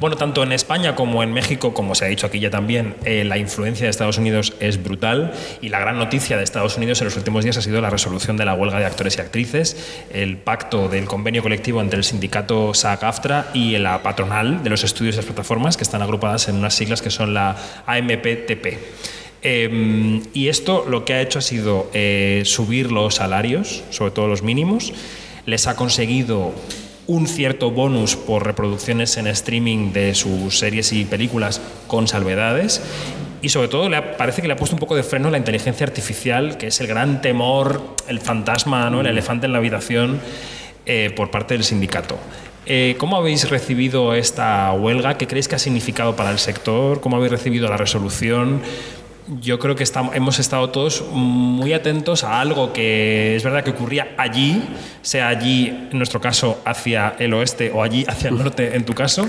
Bueno, 0.00 0.16
tanto 0.16 0.42
en 0.42 0.52
España 0.52 0.94
como 0.94 1.22
en 1.22 1.32
México, 1.32 1.74
como 1.74 1.94
se 1.94 2.04
ha 2.04 2.08
dicho 2.08 2.26
aquí 2.26 2.40
ya 2.40 2.50
también, 2.50 2.94
eh, 3.04 3.24
la 3.24 3.38
influencia 3.38 3.84
de 3.84 3.90
Estados 3.90 4.18
Unidos 4.18 4.54
es 4.60 4.82
brutal 4.82 5.32
y 5.60 5.68
la 5.68 5.80
gran 5.80 5.98
noticia 5.98 6.36
de 6.36 6.44
Estados 6.44 6.76
Unidos 6.76 7.00
en 7.00 7.06
los 7.06 7.16
últimos 7.16 7.44
días 7.44 7.56
ha 7.56 7.62
sido 7.62 7.80
la 7.80 7.90
resolución 7.90 8.36
de 8.36 8.44
la 8.44 8.54
huelga 8.54 8.78
de 8.78 8.86
actores 8.86 9.16
y 9.18 9.20
actrices, 9.20 9.76
el 10.12 10.36
pacto 10.36 10.88
del 10.88 11.06
convenio 11.06 11.42
colectivo 11.42 11.80
entre 11.80 11.98
el 11.98 12.04
sindicato 12.04 12.72
SAG-AFTRA 12.74 13.46
y 13.54 13.78
la 13.78 14.02
patronal 14.02 14.62
de 14.62 14.70
los 14.70 14.84
estudios 14.84 15.14
y 15.14 15.18
las 15.18 15.26
plataformas, 15.26 15.76
que 15.76 15.84
están 15.84 16.02
agrupadas 16.02 16.48
en 16.48 16.56
unas 16.56 16.74
siglas 16.74 17.02
que 17.02 17.10
son 17.10 17.34
la 17.34 17.56
AMPTP. 17.86 18.66
Eh, 19.46 20.22
y 20.32 20.48
esto 20.48 20.86
lo 20.88 21.04
que 21.04 21.12
ha 21.12 21.20
hecho 21.20 21.38
ha 21.38 21.42
sido 21.42 21.90
eh, 21.92 22.42
subir 22.46 22.90
los 22.90 23.16
salarios, 23.16 23.84
sobre 23.90 24.10
todo 24.10 24.26
los 24.26 24.42
mínimos, 24.42 24.94
les 25.46 25.66
ha 25.66 25.76
conseguido 25.76 26.52
un 27.06 27.26
cierto 27.26 27.70
bonus 27.70 28.16
por 28.16 28.46
reproducciones 28.46 29.16
en 29.18 29.26
streaming 29.26 29.92
de 29.92 30.14
sus 30.14 30.58
series 30.58 30.92
y 30.92 31.04
películas 31.04 31.60
con 31.86 32.08
salvedades 32.08 32.82
y 33.44 33.50
sobre 33.50 33.68
todo 33.68 33.90
le 33.90 33.96
ha, 33.96 34.16
parece 34.16 34.40
que 34.40 34.48
le 34.48 34.54
ha 34.54 34.56
puesto 34.56 34.74
un 34.74 34.80
poco 34.80 34.96
de 34.96 35.02
freno 35.02 35.28
a 35.28 35.30
la 35.30 35.36
inteligencia 35.36 35.86
artificial, 35.86 36.56
que 36.56 36.68
es 36.68 36.80
el 36.80 36.86
gran 36.86 37.20
temor, 37.20 37.82
el 38.08 38.20
fantasma, 38.20 38.88
¿no? 38.88 39.02
el 39.02 39.06
elefante 39.06 39.44
en 39.44 39.52
la 39.52 39.58
habitación 39.58 40.18
eh, 40.86 41.12
por 41.14 41.30
parte 41.30 41.52
del 41.52 41.62
sindicato. 41.62 42.16
Eh, 42.64 42.96
¿Cómo 42.96 43.18
habéis 43.18 43.50
recibido 43.50 44.14
esta 44.14 44.72
huelga? 44.72 45.18
¿Qué 45.18 45.26
creéis 45.26 45.48
que 45.48 45.56
ha 45.56 45.58
significado 45.58 46.16
para 46.16 46.30
el 46.30 46.38
sector? 46.38 47.02
¿Cómo 47.02 47.16
habéis 47.16 47.32
recibido 47.32 47.68
la 47.68 47.76
resolución? 47.76 48.62
Yo 49.40 49.58
creo 49.58 49.74
que 49.74 49.82
estamos, 49.82 50.14
hemos 50.14 50.38
estado 50.38 50.70
todos 50.70 51.04
muy 51.10 51.72
atentos 51.72 52.24
a 52.24 52.40
algo 52.40 52.72
que 52.72 53.36
es 53.36 53.42
verdad 53.42 53.64
que 53.64 53.70
ocurría 53.70 54.14
allí, 54.16 54.62
sea 55.02 55.28
allí, 55.28 55.68
en 55.90 55.96
nuestro 55.96 56.20
caso, 56.20 56.60
hacia 56.64 57.14
el 57.18 57.32
oeste 57.34 57.70
o 57.72 57.82
allí 57.82 58.04
hacia 58.06 58.30
el 58.30 58.38
norte, 58.38 58.76
en 58.76 58.84
tu 58.84 58.94
caso, 58.94 59.28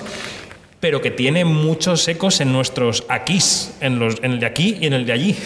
pero 0.80 1.02
que 1.02 1.12
tiene 1.12 1.46
muchos 1.46 2.08
ecos 2.08 2.42
en 2.42 2.52
nuestros 2.52 3.06
aquís, 3.10 3.74
en, 3.80 4.02
el 4.02 4.40
de 4.40 4.46
aquí 4.46 4.78
y 4.82 4.88
en 4.88 4.94
el 4.94 5.06
de 5.06 5.14
allí. 5.14 5.36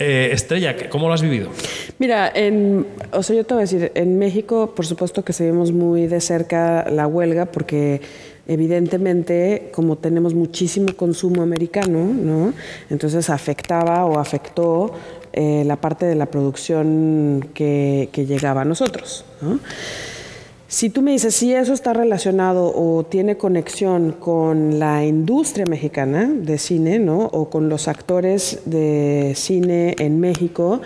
Eh, 0.00 0.30
Estrella, 0.32 0.76
¿cómo 0.90 1.08
lo 1.08 1.14
has 1.14 1.22
vivido? 1.22 1.50
Mira, 1.98 2.30
en, 2.32 2.86
o 3.10 3.20
sea, 3.24 3.34
yo 3.34 3.42
te 3.42 3.54
voy 3.54 3.62
a 3.62 3.66
decir, 3.66 3.90
en 3.96 4.16
México, 4.16 4.72
por 4.72 4.86
supuesto 4.86 5.24
que 5.24 5.32
seguimos 5.32 5.72
muy 5.72 6.06
de 6.06 6.20
cerca 6.20 6.88
la 6.88 7.08
huelga 7.08 7.46
porque 7.46 8.00
evidentemente, 8.48 9.70
como 9.72 9.96
tenemos 9.96 10.34
muchísimo 10.34 10.88
consumo 10.96 11.42
americano, 11.42 12.04
¿no? 12.04 12.54
entonces 12.90 13.30
afectaba 13.30 14.04
o 14.06 14.18
afectó 14.18 14.92
eh, 15.32 15.62
la 15.64 15.76
parte 15.76 16.06
de 16.06 16.14
la 16.14 16.26
producción 16.26 17.50
que, 17.54 18.08
que 18.10 18.26
llegaba 18.26 18.62
a 18.62 18.64
nosotros. 18.64 19.24
¿no? 19.42 19.60
Si 20.70 20.90
tú 20.90 21.00
me 21.00 21.12
dices 21.12 21.34
si 21.34 21.54
eso 21.54 21.72
está 21.72 21.94
relacionado 21.94 22.70
o 22.74 23.02
tiene 23.04 23.38
conexión 23.38 24.12
con 24.12 24.78
la 24.78 25.02
industria 25.02 25.64
mexicana 25.64 26.30
de 26.30 26.58
cine, 26.58 26.98
¿no? 26.98 27.20
O 27.20 27.48
con 27.48 27.70
los 27.70 27.88
actores 27.88 28.60
de 28.66 29.32
cine 29.34 29.96
en 29.98 30.20
México, 30.20 30.82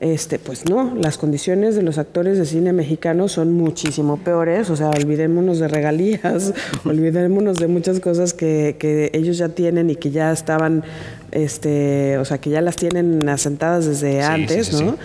este, 0.00 0.38
pues 0.38 0.68
no, 0.68 0.94
las 0.94 1.16
condiciones 1.16 1.74
de 1.74 1.82
los 1.82 1.96
actores 1.96 2.36
de 2.36 2.44
cine 2.44 2.74
mexicanos 2.74 3.32
son 3.32 3.52
muchísimo 3.52 4.18
peores, 4.18 4.68
o 4.68 4.76
sea, 4.76 4.90
olvidémonos 4.90 5.58
de 5.58 5.68
regalías, 5.68 6.52
olvidémonos 6.84 7.56
de 7.56 7.66
muchas 7.66 8.00
cosas 8.00 8.34
que, 8.34 8.76
que, 8.78 9.10
ellos 9.14 9.38
ya 9.38 9.48
tienen 9.48 9.88
y 9.88 9.96
que 9.96 10.10
ya 10.10 10.32
estaban, 10.32 10.84
este, 11.32 12.18
o 12.18 12.26
sea, 12.26 12.38
que 12.38 12.50
ya 12.50 12.60
las 12.60 12.76
tienen 12.76 13.26
asentadas 13.28 13.86
desde 13.86 14.12
sí, 14.12 14.18
antes, 14.18 14.66
sí, 14.66 14.76
sí, 14.76 14.84
¿no? 14.84 14.98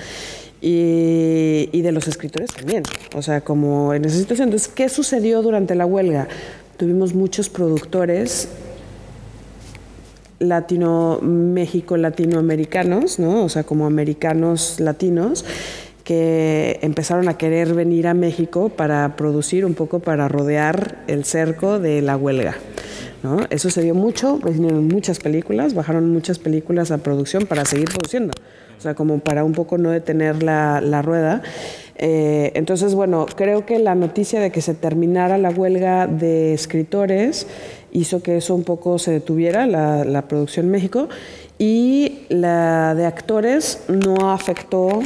Y, 0.64 1.70
y, 1.72 1.82
de 1.82 1.92
los 1.92 2.08
escritores 2.08 2.52
también, 2.52 2.84
o 3.16 3.22
sea, 3.24 3.42
como 3.42 3.96
en 3.96 4.06
esa 4.06 4.18
situación. 4.18 4.50
Entonces, 4.50 4.68
¿qué 4.68 4.90
sucedió 4.90 5.42
durante 5.42 5.74
la 5.74 5.88
huelga? 5.88 6.28
Tuvimos 6.78 7.16
muchos 7.16 7.50
productores 7.50 8.48
latino 10.42 11.20
México 11.22 11.96
latinoamericanos, 11.98 13.20
¿no? 13.20 13.44
O 13.44 13.50
sea, 13.50 13.64
como 13.64 13.86
americanos 13.86 14.80
latinos 14.80 15.46
que 16.04 16.80
empezaron 16.82 17.30
a 17.30 17.38
querer 17.38 17.74
venir 17.74 18.08
a 18.08 18.14
México 18.14 18.70
para 18.70 19.16
producir 19.16 19.66
un 19.66 19.76
poco 19.76 20.00
para 20.00 20.28
rodear 20.28 21.04
el 21.08 21.26
cerco 21.26 21.80
de 21.80 22.02
la 22.02 22.18
huelga. 22.18 22.56
¿no? 23.24 23.40
Eso 23.52 23.70
se 23.70 23.84
dio 23.84 23.94
mucho, 23.94 24.38
vinieron 24.38 24.88
muchas 24.88 25.20
películas, 25.20 25.76
bajaron 25.76 26.12
muchas 26.12 26.40
películas 26.40 26.92
a 26.92 26.98
producción 26.98 27.46
para 27.46 27.66
seguir 27.66 27.90
produciendo, 27.90 28.34
o 28.78 28.82
sea, 28.82 28.96
como 28.96 29.20
para 29.20 29.44
un 29.44 29.54
poco 29.54 29.78
no 29.78 29.92
detener 29.92 30.42
la, 30.42 30.82
la 30.82 31.04
rueda. 31.04 31.44
Eh, 32.04 32.52
entonces, 32.56 32.96
bueno, 32.96 33.28
creo 33.36 33.66
que 33.68 33.78
la 33.78 33.94
noticia 33.94 34.40
de 34.40 34.52
que 34.52 34.62
se 34.62 34.74
terminara 34.74 35.38
la 35.38 35.52
huelga 35.52 36.08
de 36.08 36.52
escritores 36.54 37.46
hizo 37.92 38.22
que 38.22 38.38
eso 38.38 38.56
un 38.56 38.64
poco 38.64 39.00
se 39.00 39.12
detuviera, 39.12 39.66
la, 39.68 40.22
producción 40.28 40.68
en 40.68 40.72
México, 40.72 41.10
y 41.58 42.20
la 42.30 42.96
de 42.96 43.06
actores 43.06 43.84
no 43.88 44.32
afectó 44.32 45.02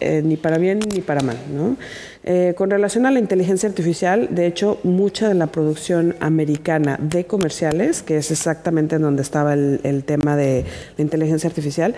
eh, 0.00 0.22
ni 0.24 0.36
para 0.36 0.58
bien 0.58 0.80
ni 0.80 1.00
para 1.00 1.20
mal. 1.20 1.36
¿no? 1.54 1.76
Eh, 2.24 2.54
con 2.56 2.70
relación 2.70 3.06
a 3.06 3.10
la 3.10 3.18
inteligencia 3.18 3.68
artificial, 3.68 4.28
de 4.30 4.46
hecho, 4.46 4.78
mucha 4.82 5.28
de 5.28 5.34
la 5.34 5.46
producción 5.46 6.16
americana 6.20 6.98
de 7.00 7.24
comerciales, 7.24 8.02
que 8.02 8.16
es 8.18 8.30
exactamente 8.30 8.96
en 8.96 9.02
donde 9.02 9.22
estaba 9.22 9.54
el, 9.54 9.80
el 9.84 10.04
tema 10.04 10.36
de 10.36 10.64
la 10.96 11.02
inteligencia 11.02 11.48
artificial, 11.48 11.94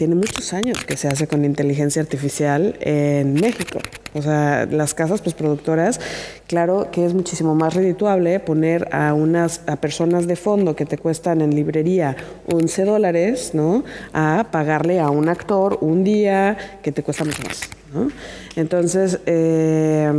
tiene 0.00 0.14
muchos 0.14 0.54
años 0.54 0.82
que 0.86 0.96
se 0.96 1.08
hace 1.08 1.26
con 1.26 1.44
inteligencia 1.44 2.00
artificial 2.00 2.74
en 2.80 3.34
México. 3.34 3.80
O 4.14 4.22
sea, 4.22 4.64
las 4.64 4.94
casas 4.94 5.20
pues, 5.20 5.34
productoras, 5.34 6.00
claro 6.46 6.88
que 6.90 7.04
es 7.04 7.12
muchísimo 7.12 7.54
más 7.54 7.74
redituable 7.74 8.40
poner 8.40 8.88
a 8.92 9.12
unas 9.12 9.60
a 9.66 9.76
personas 9.76 10.26
de 10.26 10.36
fondo 10.36 10.74
que 10.74 10.86
te 10.86 10.96
cuestan 10.96 11.42
en 11.42 11.54
librería 11.54 12.16
11 12.46 12.86
dólares, 12.86 13.50
¿no? 13.52 13.84
A 14.14 14.46
pagarle 14.50 15.00
a 15.00 15.10
un 15.10 15.28
actor 15.28 15.76
un 15.82 16.02
día 16.02 16.56
que 16.82 16.92
te 16.92 17.02
cuesta 17.02 17.26
mucho 17.26 17.42
más, 17.42 17.68
¿no? 17.92 18.10
Entonces, 18.56 19.20
eh, 19.26 20.10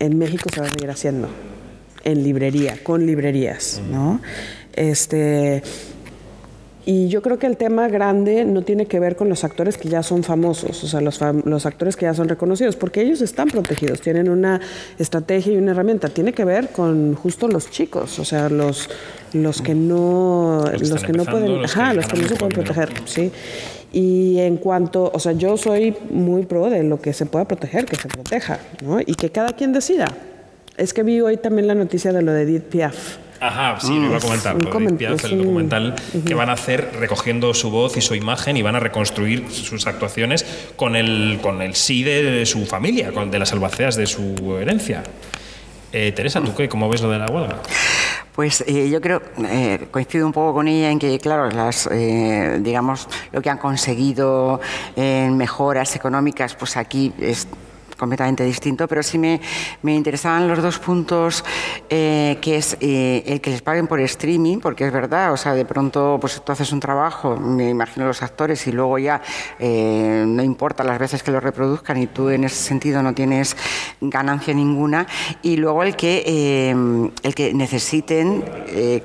en 0.00 0.18
México 0.18 0.50
se 0.52 0.60
va 0.60 0.66
a 0.66 0.70
seguir 0.70 0.90
haciendo 0.90 1.28
en 2.02 2.24
librería, 2.24 2.80
con 2.82 3.06
librerías, 3.06 3.80
¿no? 3.92 4.20
Este 4.72 5.62
y 6.90 7.08
yo 7.08 7.20
creo 7.20 7.38
que 7.38 7.46
el 7.46 7.58
tema 7.58 7.86
grande 7.86 8.46
no 8.46 8.62
tiene 8.62 8.86
que 8.86 8.98
ver 8.98 9.14
con 9.14 9.28
los 9.28 9.44
actores 9.44 9.76
que 9.76 9.90
ya 9.90 10.02
son 10.02 10.22
famosos, 10.22 10.82
o 10.82 10.86
sea, 10.86 11.02
los, 11.02 11.20
los, 11.44 11.66
actores 11.66 11.96
que 11.96 12.06
ya 12.06 12.14
son 12.14 12.30
reconocidos, 12.30 12.76
porque 12.76 13.02
ellos 13.02 13.20
están 13.20 13.48
protegidos, 13.48 14.00
tienen 14.00 14.30
una 14.30 14.58
estrategia 14.98 15.52
y 15.52 15.58
una 15.58 15.72
herramienta. 15.72 16.08
Tiene 16.08 16.32
que 16.32 16.46
ver 16.46 16.70
con 16.70 17.14
justo 17.14 17.46
los 17.46 17.70
chicos, 17.70 18.18
o 18.18 18.24
sea, 18.24 18.48
los, 18.48 18.88
los 19.34 19.60
que 19.60 19.74
no, 19.74 20.64
los, 20.80 21.04
que, 21.04 21.12
no 21.12 21.26
pueden, 21.26 21.62
ajá, 21.62 21.92
los 21.92 22.06
que 22.06 22.22
no 22.22 22.26
se 22.26 22.36
pueden 22.36 22.54
proteger, 22.54 22.88
sí. 23.04 23.32
Y 23.92 24.38
en 24.38 24.56
cuanto, 24.56 25.10
o 25.12 25.18
sea, 25.18 25.32
yo 25.32 25.58
soy 25.58 25.94
muy 26.08 26.46
pro 26.46 26.70
de 26.70 26.84
lo 26.84 27.02
que 27.02 27.12
se 27.12 27.26
pueda 27.26 27.44
proteger, 27.46 27.84
que 27.84 27.96
se 27.96 28.08
proteja, 28.08 28.60
¿no? 28.82 28.98
Y 28.98 29.14
que 29.14 29.28
cada 29.28 29.52
quien 29.52 29.74
decida. 29.74 30.06
Es 30.78 30.94
que 30.94 31.02
vi 31.02 31.20
hoy 31.20 31.36
también 31.36 31.66
la 31.66 31.74
noticia 31.74 32.14
de 32.14 32.22
lo 32.22 32.32
de 32.32 32.44
Edith 32.44 32.62
Piaf. 32.62 33.27
Ajá, 33.40 33.78
sí, 33.80 33.94
lo 33.98 34.06
iba 34.06 34.16
a 34.16 34.20
comentar. 34.20 34.56
el 34.56 35.38
documental 35.38 35.94
que 36.26 36.34
van 36.34 36.50
a 36.50 36.54
hacer 36.54 36.90
recogiendo 36.98 37.54
su 37.54 37.70
voz 37.70 37.96
y 37.96 38.00
su 38.00 38.14
imagen 38.14 38.56
y 38.56 38.62
van 38.62 38.74
a 38.76 38.80
reconstruir 38.80 39.50
sus 39.50 39.86
actuaciones 39.86 40.44
con 40.76 40.96
el, 40.96 41.38
con 41.40 41.62
el 41.62 41.74
sí 41.74 42.02
de, 42.02 42.44
su 42.46 42.66
familia, 42.66 43.12
con, 43.12 43.30
de 43.30 43.38
las 43.38 43.52
albaceas 43.52 43.96
de 43.96 44.06
su 44.06 44.56
herencia. 44.60 45.02
Eh, 45.92 46.12
Teresa, 46.12 46.40
¿tú 46.40 46.54
qué? 46.54 46.68
¿Cómo 46.68 46.88
ves 46.88 47.00
lo 47.00 47.10
de 47.10 47.18
la 47.18 47.26
huelga? 47.26 47.60
Pues 48.34 48.62
eh, 48.66 48.88
yo 48.90 49.00
creo, 49.00 49.22
eh, 49.44 49.86
coincido 49.90 50.26
un 50.26 50.32
poco 50.32 50.54
con 50.54 50.68
ella 50.68 50.90
en 50.90 50.98
que, 50.98 51.18
claro, 51.18 51.50
las, 51.50 51.88
digamos, 52.60 53.08
lo 53.32 53.40
que 53.42 53.50
han 53.50 53.58
conseguido 53.58 54.60
en 54.96 55.36
mejoras 55.36 55.96
económicas, 55.96 56.54
pues 56.54 56.76
aquí 56.76 57.12
es 57.18 57.48
completamente 57.98 58.44
distinto, 58.44 58.86
pero 58.86 59.02
sí 59.02 59.18
me, 59.18 59.40
me 59.82 59.94
interesaban 59.94 60.48
los 60.48 60.62
dos 60.62 60.78
puntos, 60.78 61.44
eh, 61.90 62.38
que 62.40 62.56
es 62.56 62.76
eh, 62.80 63.24
el 63.26 63.40
que 63.40 63.50
les 63.50 63.60
paguen 63.60 63.86
por 63.86 64.00
streaming, 64.00 64.58
porque 64.60 64.86
es 64.86 64.92
verdad, 64.92 65.32
o 65.32 65.36
sea, 65.36 65.52
de 65.54 65.64
pronto 65.64 66.18
pues 66.20 66.40
tú 66.42 66.52
haces 66.52 66.72
un 66.72 66.80
trabajo, 66.80 67.36
me 67.36 67.68
imagino 67.68 68.06
los 68.06 68.22
actores, 68.22 68.66
y 68.68 68.72
luego 68.72 68.98
ya 68.98 69.20
eh, 69.58 70.24
no 70.26 70.42
importa 70.42 70.84
las 70.84 70.98
veces 70.98 71.22
que 71.22 71.32
lo 71.32 71.40
reproduzcan 71.40 72.00
y 72.00 72.06
tú 72.06 72.30
en 72.30 72.44
ese 72.44 72.56
sentido 72.56 73.02
no 73.02 73.12
tienes 73.14 73.56
ganancia 74.00 74.54
ninguna, 74.54 75.06
y 75.42 75.56
luego 75.56 75.82
el 75.82 75.96
que, 75.96 76.70
el 77.22 77.34
que 77.34 77.52
necesiten 77.52 78.44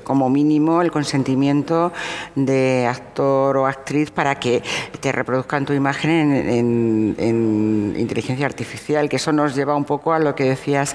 como 0.04 0.30
mínimo 0.30 0.82
el 0.82 0.92
consentimiento 0.92 1.92
de 2.36 2.86
actor 2.86 3.56
o 3.56 3.66
actriz 3.66 4.12
para 4.12 4.38
que 4.38 4.62
te 5.00 5.10
reproduzcan 5.10 5.64
tu 5.64 5.72
imagen 5.72 6.32
en, 6.32 7.16
en 7.18 7.94
inteligencia 7.98 8.46
artificial 8.46 8.83
que 8.84 9.16
eso 9.16 9.32
nos 9.32 9.54
lleva 9.54 9.74
un 9.74 9.84
poco 9.84 10.12
a 10.12 10.18
lo 10.18 10.34
que 10.34 10.44
decías 10.44 10.94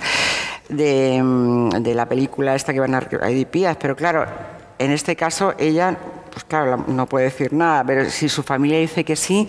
de, 0.69 1.19
mm, 1.21 1.69
la 1.95 2.05
película 2.05 2.55
esta 2.55 2.73
que 2.73 2.79
van 2.79 2.93
a 2.93 2.99
Edipías, 2.99 3.77
pero 3.77 3.95
claro, 3.95 4.25
en 4.77 4.91
este 4.91 5.15
caso 5.15 5.53
ella, 5.57 5.97
pues 6.31 6.43
claro, 6.43 6.85
no 6.87 7.07
puede 7.07 7.25
decir 7.25 7.51
nada, 7.51 7.83
pero 7.83 8.09
si 8.09 8.29
su 8.29 8.43
familia 8.43 8.79
dice 8.79 9.03
que 9.03 9.15
sí, 9.15 9.47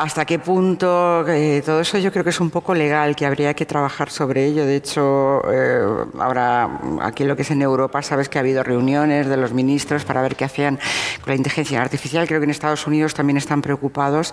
¿Hasta 0.00 0.24
qué 0.24 0.38
punto? 0.38 1.28
Eh, 1.28 1.62
todo 1.62 1.80
eso 1.80 1.98
yo 1.98 2.10
creo 2.10 2.24
que 2.24 2.30
es 2.30 2.40
un 2.40 2.48
poco 2.48 2.72
legal, 2.74 3.14
que 3.14 3.26
habría 3.26 3.52
que 3.52 3.66
trabajar 3.66 4.08
sobre 4.08 4.46
ello. 4.46 4.64
De 4.64 4.76
hecho, 4.76 5.42
eh, 5.52 6.06
ahora 6.18 6.80
aquí 7.02 7.24
lo 7.24 7.36
que 7.36 7.42
es 7.42 7.50
en 7.50 7.60
Europa, 7.60 8.00
sabes 8.00 8.30
que 8.30 8.38
ha 8.38 8.40
habido 8.40 8.62
reuniones 8.62 9.26
de 9.26 9.36
los 9.36 9.52
ministros 9.52 10.06
para 10.06 10.22
ver 10.22 10.36
qué 10.36 10.46
hacían 10.46 10.78
con 11.20 11.32
la 11.32 11.34
inteligencia 11.34 11.82
artificial. 11.82 12.26
Creo 12.26 12.40
que 12.40 12.44
en 12.44 12.50
Estados 12.50 12.86
Unidos 12.86 13.12
también 13.12 13.36
están 13.36 13.60
preocupados 13.60 14.32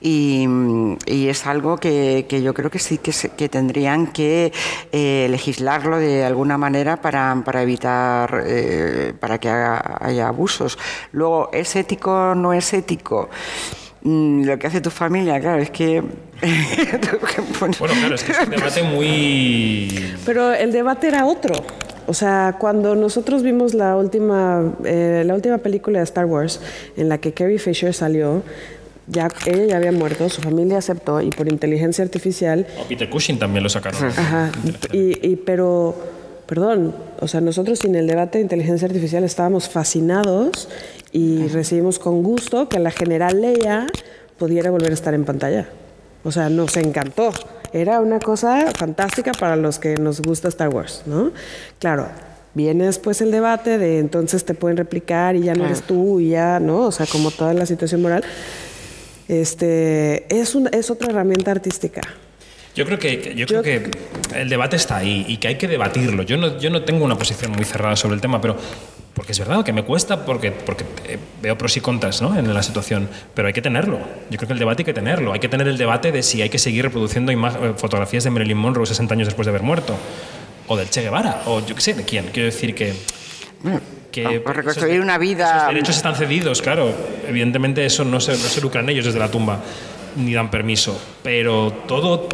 y, 0.00 0.48
es 1.06 1.46
algo 1.46 1.76
que, 1.76 2.26
yo 2.42 2.52
creo 2.52 2.68
que 2.68 2.80
sí 2.80 2.98
que, 2.98 3.12
que 3.36 3.48
tendrían 3.48 4.08
que 4.08 4.52
eh, 4.90 5.28
legislarlo 5.30 5.98
de 5.98 6.24
alguna 6.24 6.58
manera 6.58 7.00
para, 7.00 7.44
evitar 7.62 8.44
para 9.20 9.38
que 9.38 9.50
haya 9.50 10.26
abusos. 10.26 10.76
Luego, 11.12 11.50
¿es 11.52 11.76
ético 11.76 12.10
o 12.10 12.34
no 12.34 12.52
es 12.52 12.72
ético? 12.72 13.30
Mm, 14.02 14.44
lo 14.44 14.58
que 14.58 14.66
hace 14.66 14.80
tu 14.80 14.90
familia, 14.90 15.40
claro, 15.40 15.60
es 15.60 15.70
que... 15.70 16.00
bueno, 17.60 17.74
claro, 17.76 18.14
es 18.14 18.22
que 18.22 18.32
es 18.32 18.38
un 18.40 18.50
debate 18.50 18.82
muy... 18.82 20.14
Pero 20.24 20.52
el 20.52 20.72
debate 20.72 21.08
era 21.08 21.26
otro. 21.26 21.54
O 22.06 22.14
sea, 22.14 22.56
cuando 22.58 22.94
nosotros 22.94 23.42
vimos 23.42 23.74
la 23.74 23.96
última, 23.96 24.74
eh, 24.84 25.24
la 25.26 25.34
última 25.34 25.58
película 25.58 25.98
de 25.98 26.04
Star 26.04 26.26
Wars, 26.26 26.60
en 26.96 27.08
la 27.08 27.18
que 27.18 27.32
Carrie 27.32 27.58
Fisher 27.58 27.92
salió, 27.92 28.42
ya, 29.08 29.28
ella 29.46 29.66
ya 29.66 29.76
había 29.76 29.92
muerto, 29.92 30.28
su 30.28 30.40
familia 30.40 30.78
aceptó, 30.78 31.20
y 31.20 31.30
por 31.30 31.48
inteligencia 31.48 32.04
artificial... 32.04 32.66
O 32.80 32.84
Peter 32.84 33.10
Cushing 33.10 33.38
también 33.38 33.64
lo 33.64 33.68
sacaron. 33.68 34.04
Ajá, 34.04 34.52
y, 34.92 35.26
y, 35.26 35.36
pero, 35.36 35.96
perdón, 36.46 36.94
o 37.20 37.28
sea, 37.28 37.40
nosotros 37.40 37.80
sin 37.80 37.94
el 37.94 38.06
debate 38.06 38.38
de 38.38 38.42
inteligencia 38.42 38.86
artificial 38.86 39.24
estábamos 39.24 39.68
fascinados 39.68 40.68
y 41.12 41.48
recibimos 41.48 41.98
con 41.98 42.22
gusto 42.22 42.68
que 42.68 42.78
la 42.78 42.90
general 42.90 43.40
Leia 43.40 43.86
pudiera 44.38 44.70
volver 44.70 44.90
a 44.90 44.94
estar 44.94 45.14
en 45.14 45.24
pantalla. 45.24 45.68
O 46.24 46.32
sea, 46.32 46.48
nos 46.48 46.76
encantó. 46.76 47.32
Era 47.72 48.00
una 48.00 48.18
cosa 48.18 48.72
fantástica 48.76 49.32
para 49.32 49.56
los 49.56 49.78
que 49.78 49.96
nos 49.96 50.20
gusta 50.20 50.48
Star 50.48 50.68
Wars, 50.68 51.02
¿no? 51.06 51.32
Claro, 51.78 52.08
viene 52.54 52.86
después 52.86 53.20
el 53.20 53.30
debate 53.30 53.78
de 53.78 53.98
entonces 53.98 54.44
te 54.44 54.54
pueden 54.54 54.76
replicar 54.76 55.36
y 55.36 55.42
ya 55.42 55.54
no 55.54 55.66
eres 55.66 55.82
tú 55.82 56.20
y 56.20 56.30
ya, 56.30 56.58
¿no? 56.60 56.86
O 56.86 56.92
sea, 56.92 57.06
como 57.06 57.30
toda 57.30 57.54
la 57.54 57.66
situación 57.66 58.02
moral. 58.02 58.24
Este, 59.28 60.26
es, 60.34 60.56
es 60.72 60.90
otra 60.90 61.10
herramienta 61.10 61.50
artística. 61.50 62.02
Yo 62.76 62.84
creo 62.84 62.98
que, 62.98 63.34
yo 63.34 63.46
creo 63.46 63.62
que 63.62 63.90
el 64.34 64.48
debate 64.50 64.76
está 64.76 64.98
ahí 64.98 65.24
y 65.26 65.38
que 65.38 65.48
hay 65.48 65.54
que 65.56 65.66
debatirlo. 65.66 66.22
Yo 66.22 66.36
no, 66.36 66.58
yo 66.58 66.68
no 66.68 66.82
tengo 66.82 67.04
una 67.04 67.16
posición 67.16 67.52
muy 67.52 67.64
cerrada 67.64 67.96
sobre 67.96 68.14
el 68.14 68.20
tema, 68.20 68.38
pero 68.40 68.56
porque 69.16 69.32
es 69.32 69.38
verdad 69.38 69.64
que 69.64 69.72
me 69.72 69.82
cuesta, 69.82 70.26
porque, 70.26 70.52
porque 70.52 70.84
eh, 71.06 71.18
veo 71.40 71.56
pros 71.56 71.74
y 71.78 71.80
contras 71.80 72.20
¿no? 72.20 72.38
en 72.38 72.52
la 72.52 72.62
situación, 72.62 73.08
pero 73.32 73.48
hay 73.48 73.54
que 73.54 73.62
tenerlo. 73.62 73.98
Yo 74.28 74.36
creo 74.36 74.46
que 74.46 74.52
el 74.52 74.58
debate 74.58 74.82
hay 74.82 74.84
que 74.84 74.92
tenerlo. 74.92 75.32
Hay 75.32 75.40
que 75.40 75.48
tener 75.48 75.66
el 75.68 75.78
debate 75.78 76.12
de 76.12 76.22
si 76.22 76.42
hay 76.42 76.50
que 76.50 76.58
seguir 76.58 76.84
reproduciendo 76.84 77.32
eh, 77.32 77.74
fotografías 77.78 78.24
de 78.24 78.30
Marilyn 78.30 78.58
Monroe 78.58 78.84
60 78.84 79.14
años 79.14 79.26
después 79.26 79.46
de 79.46 79.50
haber 79.52 79.62
muerto, 79.62 79.96
o 80.66 80.76
del 80.76 80.90
Che 80.90 81.00
Guevara, 81.00 81.44
o 81.46 81.64
yo 81.64 81.74
qué 81.74 81.80
sé 81.80 81.94
de 81.94 82.04
quién. 82.04 82.26
Quiero 82.26 82.44
decir 82.44 82.74
que. 82.74 82.92
que 84.12 84.42
reconstruir 84.44 85.00
una 85.00 85.16
vida. 85.16 85.64
Los 85.64 85.68
derechos 85.68 85.96
están 85.96 86.14
cedidos, 86.14 86.60
claro. 86.60 86.92
Evidentemente, 87.26 87.86
eso 87.86 88.04
no 88.04 88.20
se, 88.20 88.32
no 88.32 88.36
se 88.36 88.60
lucran 88.60 88.86
ellos 88.90 89.06
desde 89.06 89.18
la 89.18 89.30
tumba, 89.30 89.60
ni 90.16 90.34
dan 90.34 90.50
permiso. 90.50 91.00
Pero 91.22 91.72
todo 91.88 92.28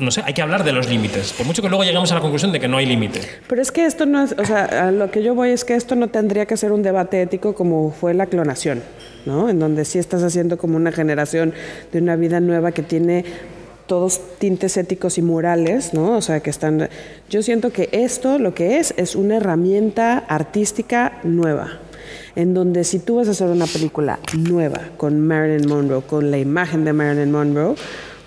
no 0.00 0.10
sé, 0.10 0.22
hay 0.24 0.34
que 0.34 0.42
hablar 0.42 0.64
de 0.64 0.72
los 0.72 0.88
límites, 0.88 1.32
por 1.32 1.46
mucho 1.46 1.62
que 1.62 1.68
luego 1.68 1.84
lleguemos 1.84 2.10
a 2.12 2.14
la 2.14 2.20
conclusión 2.20 2.52
de 2.52 2.60
que 2.60 2.68
no 2.68 2.76
hay 2.76 2.86
límite. 2.86 3.20
Pero 3.48 3.62
es 3.62 3.70
que 3.72 3.86
esto 3.86 4.06
no 4.06 4.22
es, 4.22 4.34
o 4.38 4.44
sea, 4.44 4.88
a 4.88 4.92
lo 4.92 5.10
que 5.10 5.22
yo 5.22 5.34
voy 5.34 5.50
es 5.50 5.64
que 5.64 5.74
esto 5.74 5.94
no 5.96 6.08
tendría 6.08 6.46
que 6.46 6.56
ser 6.56 6.72
un 6.72 6.82
debate 6.82 7.22
ético 7.22 7.54
como 7.54 7.90
fue 7.92 8.14
la 8.14 8.26
clonación, 8.26 8.82
¿no? 9.26 9.48
En 9.48 9.58
donde 9.58 9.84
sí 9.84 9.98
estás 9.98 10.22
haciendo 10.22 10.58
como 10.58 10.76
una 10.76 10.92
generación 10.92 11.52
de 11.92 11.98
una 12.00 12.16
vida 12.16 12.40
nueva 12.40 12.72
que 12.72 12.82
tiene 12.82 13.24
todos 13.90 14.20
tintes 14.38 14.76
éticos 14.76 15.18
y 15.18 15.22
morales, 15.22 15.94
¿no? 15.94 16.16
O 16.16 16.22
sea, 16.22 16.38
que 16.38 16.50
están... 16.50 16.88
Yo 17.28 17.42
siento 17.42 17.72
que 17.72 17.88
esto 17.90 18.38
lo 18.38 18.54
que 18.54 18.78
es 18.78 18.94
es 18.96 19.16
una 19.16 19.38
herramienta 19.38 20.18
artística 20.28 21.18
nueva, 21.24 21.80
en 22.36 22.54
donde 22.54 22.84
si 22.84 23.00
tú 23.00 23.16
vas 23.16 23.26
a 23.26 23.32
hacer 23.32 23.48
una 23.48 23.66
película 23.66 24.20
nueva 24.38 24.80
con 24.96 25.20
Marilyn 25.20 25.68
Monroe, 25.68 26.02
con 26.02 26.30
la 26.30 26.38
imagen 26.38 26.84
de 26.84 26.92
Marilyn 26.92 27.32
Monroe, 27.32 27.74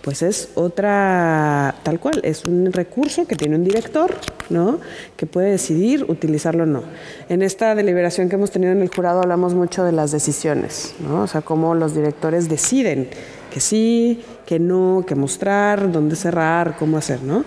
pues 0.03 0.21
es 0.21 0.49
otra, 0.55 1.75
tal 1.83 1.97
cual, 1.97 2.19
es 2.23 2.43
un 2.43 2.73
recurso 2.73 3.25
que 3.25 3.37
tiene 3.37 3.55
un 3.55 3.63
director, 3.63 4.13
¿no? 4.49 4.79
Que 5.15 5.25
puede 5.25 5.51
decidir 5.51 6.03
utilizarlo 6.09 6.63
o 6.63 6.65
no. 6.65 6.83
En 7.29 7.41
esta 7.41 7.73
deliberación 7.73 8.27
que 8.27 8.35
hemos 8.35 8.51
tenido 8.51 8.73
en 8.73 8.81
el 8.81 8.89
jurado 8.93 9.21
hablamos 9.21 9.53
mucho 9.53 9.85
de 9.85 9.93
las 9.93 10.11
decisiones, 10.11 10.93
¿no? 10.99 11.21
O 11.21 11.27
sea, 11.27 11.41
cómo 11.41 11.73
los 11.73 11.95
directores 11.95 12.49
deciden 12.49 13.07
que 13.49 13.61
sí, 13.61 14.21
que 14.45 14.59
no, 14.59 15.05
que 15.07 15.15
mostrar, 15.15 15.89
dónde 15.89 16.17
cerrar, 16.17 16.75
cómo 16.77 16.97
hacer, 16.97 17.23
¿no? 17.23 17.45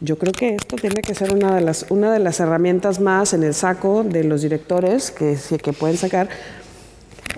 Yo 0.00 0.18
creo 0.18 0.32
que 0.32 0.56
esto 0.56 0.74
tiene 0.74 1.02
que 1.02 1.14
ser 1.14 1.32
una 1.32 1.54
de 1.54 1.60
las, 1.60 1.86
una 1.88 2.12
de 2.12 2.18
las 2.18 2.40
herramientas 2.40 2.98
más 2.98 3.32
en 3.32 3.44
el 3.44 3.54
saco 3.54 4.02
de 4.02 4.24
los 4.24 4.42
directores 4.42 5.12
que, 5.12 5.36
que 5.62 5.72
pueden 5.72 5.96
sacar 5.96 6.28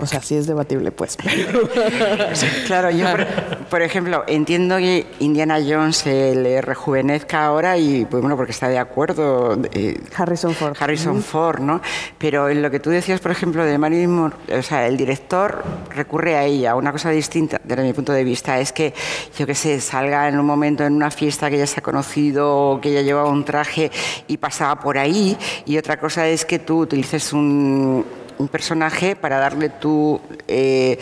O 0.00 0.06
sea, 0.06 0.20
sí 0.20 0.34
es 0.34 0.46
debatible, 0.46 0.90
pues. 0.90 1.16
claro, 2.66 2.90
yo, 2.90 3.06
por, 3.70 3.82
ejemplo, 3.82 4.24
entiendo 4.26 4.78
que 4.78 5.06
Indiana 5.20 5.58
Jones 5.66 5.98
se 5.98 6.34
le 6.34 6.60
rejuvenezca 6.60 7.44
ahora 7.44 7.78
y, 7.78 8.04
pues 8.04 8.20
bueno, 8.20 8.36
porque 8.36 8.52
está 8.52 8.68
de 8.68 8.78
acuerdo. 8.78 9.56
Eh, 9.72 10.00
Harrison 10.16 10.54
Ford. 10.54 10.76
Harrison 10.78 11.22
Ford, 11.22 11.60
¿no? 11.60 11.80
Pero 12.18 12.48
en 12.48 12.62
lo 12.62 12.70
que 12.70 12.80
tú 12.80 12.90
decías, 12.90 13.20
por 13.20 13.30
ejemplo, 13.30 13.64
de 13.64 13.78
Marilyn 13.78 14.10
Monroe, 14.10 14.58
o 14.58 14.62
sea, 14.62 14.86
el 14.86 14.96
director 14.96 15.62
recurre 15.94 16.36
a 16.36 16.44
ella. 16.44 16.74
Una 16.74 16.90
cosa 16.90 17.10
distinta, 17.10 17.60
desde 17.62 17.82
mi 17.82 17.92
punto 17.92 18.12
de 18.12 18.24
vista, 18.24 18.58
es 18.58 18.72
que, 18.72 18.94
yo 19.38 19.46
qué 19.46 19.54
sé, 19.54 19.80
salga 19.80 20.28
en 20.28 20.38
un 20.38 20.46
momento 20.46 20.84
en 20.84 20.94
una 20.94 21.10
fiesta 21.10 21.50
que 21.50 21.58
ya 21.58 21.66
se 21.66 21.80
ha 21.80 21.82
conocido, 21.82 22.80
que 22.82 22.90
ella 22.90 23.02
llevaba 23.02 23.28
un 23.28 23.44
traje 23.44 23.92
y 24.26 24.38
pasaba 24.38 24.80
por 24.80 24.98
ahí, 24.98 25.36
y 25.66 25.78
otra 25.78 25.98
cosa 25.98 26.26
es 26.26 26.44
que 26.44 26.58
tú 26.58 26.80
utilices 26.80 27.32
un 27.32 28.04
un 28.38 28.48
personaje 28.48 29.16
para 29.16 29.38
darle 29.38 29.68
tu... 29.68 30.20
Eh, 30.48 30.98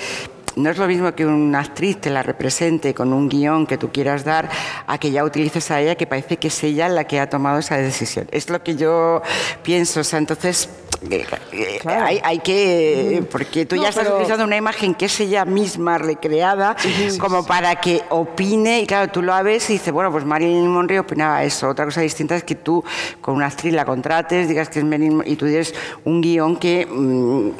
no 0.54 0.68
es 0.68 0.76
lo 0.76 0.86
mismo 0.86 1.14
que 1.14 1.24
una 1.24 1.60
actriz 1.60 1.98
te 1.98 2.10
la 2.10 2.22
represente 2.22 2.92
con 2.92 3.12
un 3.12 3.28
guion 3.28 3.66
que 3.66 3.78
tú 3.78 3.90
quieras 3.90 4.24
dar 4.24 4.50
a 4.86 4.98
que 4.98 5.10
ya 5.10 5.24
utilices 5.24 5.70
a 5.70 5.80
ella 5.80 5.94
que 5.94 6.06
parece 6.06 6.36
que 6.36 6.48
es 6.48 6.64
ella 6.64 6.90
la 6.90 7.04
que 7.04 7.20
ha 7.20 7.30
tomado 7.30 7.58
esa 7.58 7.76
decisión. 7.78 8.28
Es 8.30 8.50
lo 8.50 8.62
que 8.62 8.76
yo 8.76 9.22
pienso. 9.62 10.00
O 10.00 10.04
sea, 10.04 10.18
entonces 10.18 10.68
eh, 11.10 11.78
hay, 11.84 12.20
hay, 12.22 12.38
que. 12.38 13.24
Porque 13.30 13.66
tú 13.66 13.76
ya 13.76 13.88
estás 13.88 14.08
utilizando 14.08 14.44
una 14.44 14.56
imagen 14.56 14.94
que 14.94 15.06
es 15.06 15.20
ella 15.20 15.44
misma 15.44 15.98
recreada 15.98 16.76
como 17.18 17.44
para 17.44 17.76
que 17.76 18.02
opine. 18.10 18.80
Y 18.80 18.86
claro, 18.86 19.10
tú 19.10 19.22
lo 19.22 19.42
ves 19.42 19.68
y 19.70 19.74
dices, 19.74 19.92
bueno, 19.92 20.12
pues 20.12 20.24
Marilyn 20.24 20.68
Monroe 20.68 21.00
opinaba 21.00 21.42
eso. 21.42 21.68
Otra 21.68 21.84
cosa 21.84 22.00
distinta 22.00 22.36
es 22.36 22.44
que 22.44 22.54
tú 22.54 22.84
con 23.20 23.34
una 23.34 23.46
actriz 23.46 23.72
la 23.72 23.84
contrates, 23.84 24.48
digas 24.48 24.68
que 24.68 24.78
es 24.78 24.84
Marilyn 24.84 25.22
y 25.26 25.36
tú 25.36 25.46
tienes 25.46 25.74
un 26.04 26.20
guion 26.20 26.56
que. 26.56 26.86
Mm, 26.86 27.50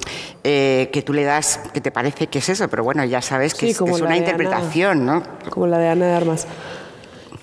eh, 0.45 0.91
que 0.93 1.03
tú 1.03 1.13
le 1.13 1.23
das, 1.23 1.61
que 1.73 1.81
te 1.81 1.93
parece 1.93 2.27
que 2.27 2.41
es 2.41 2.49
eso, 2.49 2.67
pero 2.67 2.83
bueno, 2.83 3.05
ya 3.05 3.23
sabes 3.23 3.55
que 3.55 3.71
es, 3.71 3.81
una 3.81 4.17
interpretación, 4.17 5.07
¿no? 5.07 5.23
Como 5.51 5.69
la 5.69 5.79
de 5.79 5.89
Ana 5.89 6.07
de 6.07 6.13
Armas. 6.15 6.49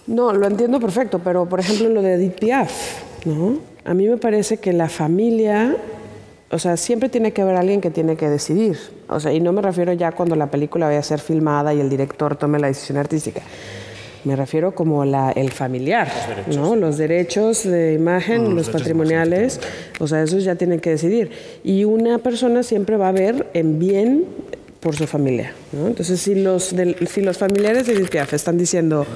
No, 0.06 0.34
lo 0.34 0.46
entiendo 0.48 0.82
perfecto, 0.82 1.20
pero 1.20 1.46
por 1.48 1.62
ejemplo 1.62 1.88
lo 1.88 2.02
de 2.02 2.16
Edith 2.16 2.40
Piaf, 2.40 2.72
¿no? 3.24 3.60
A 3.90 3.96
mí 3.96 4.08
me 4.08 4.18
parece 4.18 4.58
que 4.58 4.72
la 4.72 4.88
familia, 4.88 5.76
o 6.52 6.60
sea, 6.60 6.78
siempre 6.78 7.10
tiene 7.10 7.32
que 7.32 7.42
haber 7.42 7.56
alguien 7.56 7.82
que 7.82 7.90
tiene 7.90 8.18
que 8.18 8.30
decidir. 8.30 8.78
O 9.08 9.20
sea, 9.20 9.34
y 9.34 9.40
no 9.40 9.52
me 9.52 9.64
refiero 9.64 9.94
ya 9.94 10.12
cuando 10.12 10.36
la 10.36 10.52
película 10.52 10.86
vaya 10.86 11.00
a 11.00 11.02
ser 11.02 11.20
filmada 11.20 11.74
y 11.74 11.80
el 11.80 11.90
director 11.90 12.36
tome 12.36 12.60
la 12.60 12.68
decisión 12.68 13.00
artística. 13.00 13.42
Me 14.26 14.36
refiero 14.36 14.76
como 14.76 15.06
la, 15.06 15.32
el 15.32 15.50
familiar, 15.50 16.08
los 16.46 16.56
¿no? 16.56 16.76
Los 16.76 17.00
derechos 17.00 17.64
de 17.64 17.94
imagen, 17.94 18.52
mm, 18.52 18.56
los, 18.56 18.70
patrimoniales, 18.70 19.60
o 20.00 20.08
sea, 20.08 20.22
esos 20.22 20.44
ya 20.44 20.54
tienen 20.54 20.82
que 20.82 20.92
decidir. 20.92 21.32
Y 21.64 21.84
una 21.84 22.20
persona 22.20 22.62
siempre 22.62 22.96
va 22.96 23.08
a 23.08 23.12
ver 23.12 23.48
en 23.56 23.80
bien 23.80 24.26
por 24.82 24.96
su 24.96 25.08
familia, 25.08 25.54
¿no? 25.72 25.88
Entonces, 25.88 26.22
si 26.22 26.36
los, 26.36 26.76
si 27.10 27.22
los 27.22 27.40
familiares 27.40 27.88
de 27.88 27.94
Edith 27.94 28.10
Piaf 28.10 28.34
están 28.34 28.60
diciendo 28.60 29.08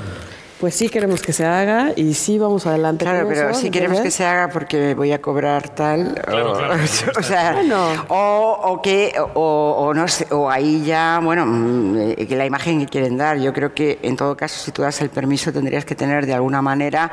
pues 0.60 0.76
sí 0.76 0.90
queremos 0.90 1.22
que 1.22 1.34
se 1.34 1.46
haga 1.46 1.92
y 1.96 2.14
sí 2.14 2.38
vamos 2.38 2.66
adelante. 2.66 3.06
Claro, 3.06 3.28
pero 3.28 3.54
sí 3.54 3.70
queremos 3.70 4.00
que 4.00 4.12
se 4.12 4.26
haga 4.26 4.50
porque 4.50 4.94
voy 4.94 5.12
a 5.12 5.22
cobrar 5.22 5.70
tal. 5.70 6.22
o, 6.32 7.24
sea, 7.24 7.62
o, 8.08 8.82
que, 8.82 9.14
o, 9.34 9.94
no 9.96 10.08
sé, 10.08 10.28
o 10.32 10.50
ahí 10.50 10.84
ya, 10.86 11.20
bueno, 11.24 11.46
mm, 11.46 12.16
que 12.28 12.36
la 12.36 12.46
imagen 12.46 12.80
que 12.80 12.88
quieren 12.88 13.18
dar. 13.18 13.38
Yo 13.38 13.54
creo 13.54 13.74
que 13.74 14.00
en 14.02 14.16
todo 14.16 14.38
caso, 14.38 14.64
si 14.64 14.72
tú 14.72 14.82
das 14.82 15.02
el 15.02 15.10
permiso, 15.10 15.52
tendrías 15.52 15.86
que 15.86 15.96
tener 15.96 16.26
de 16.26 16.34
alguna 16.34 16.62
manera 16.62 17.12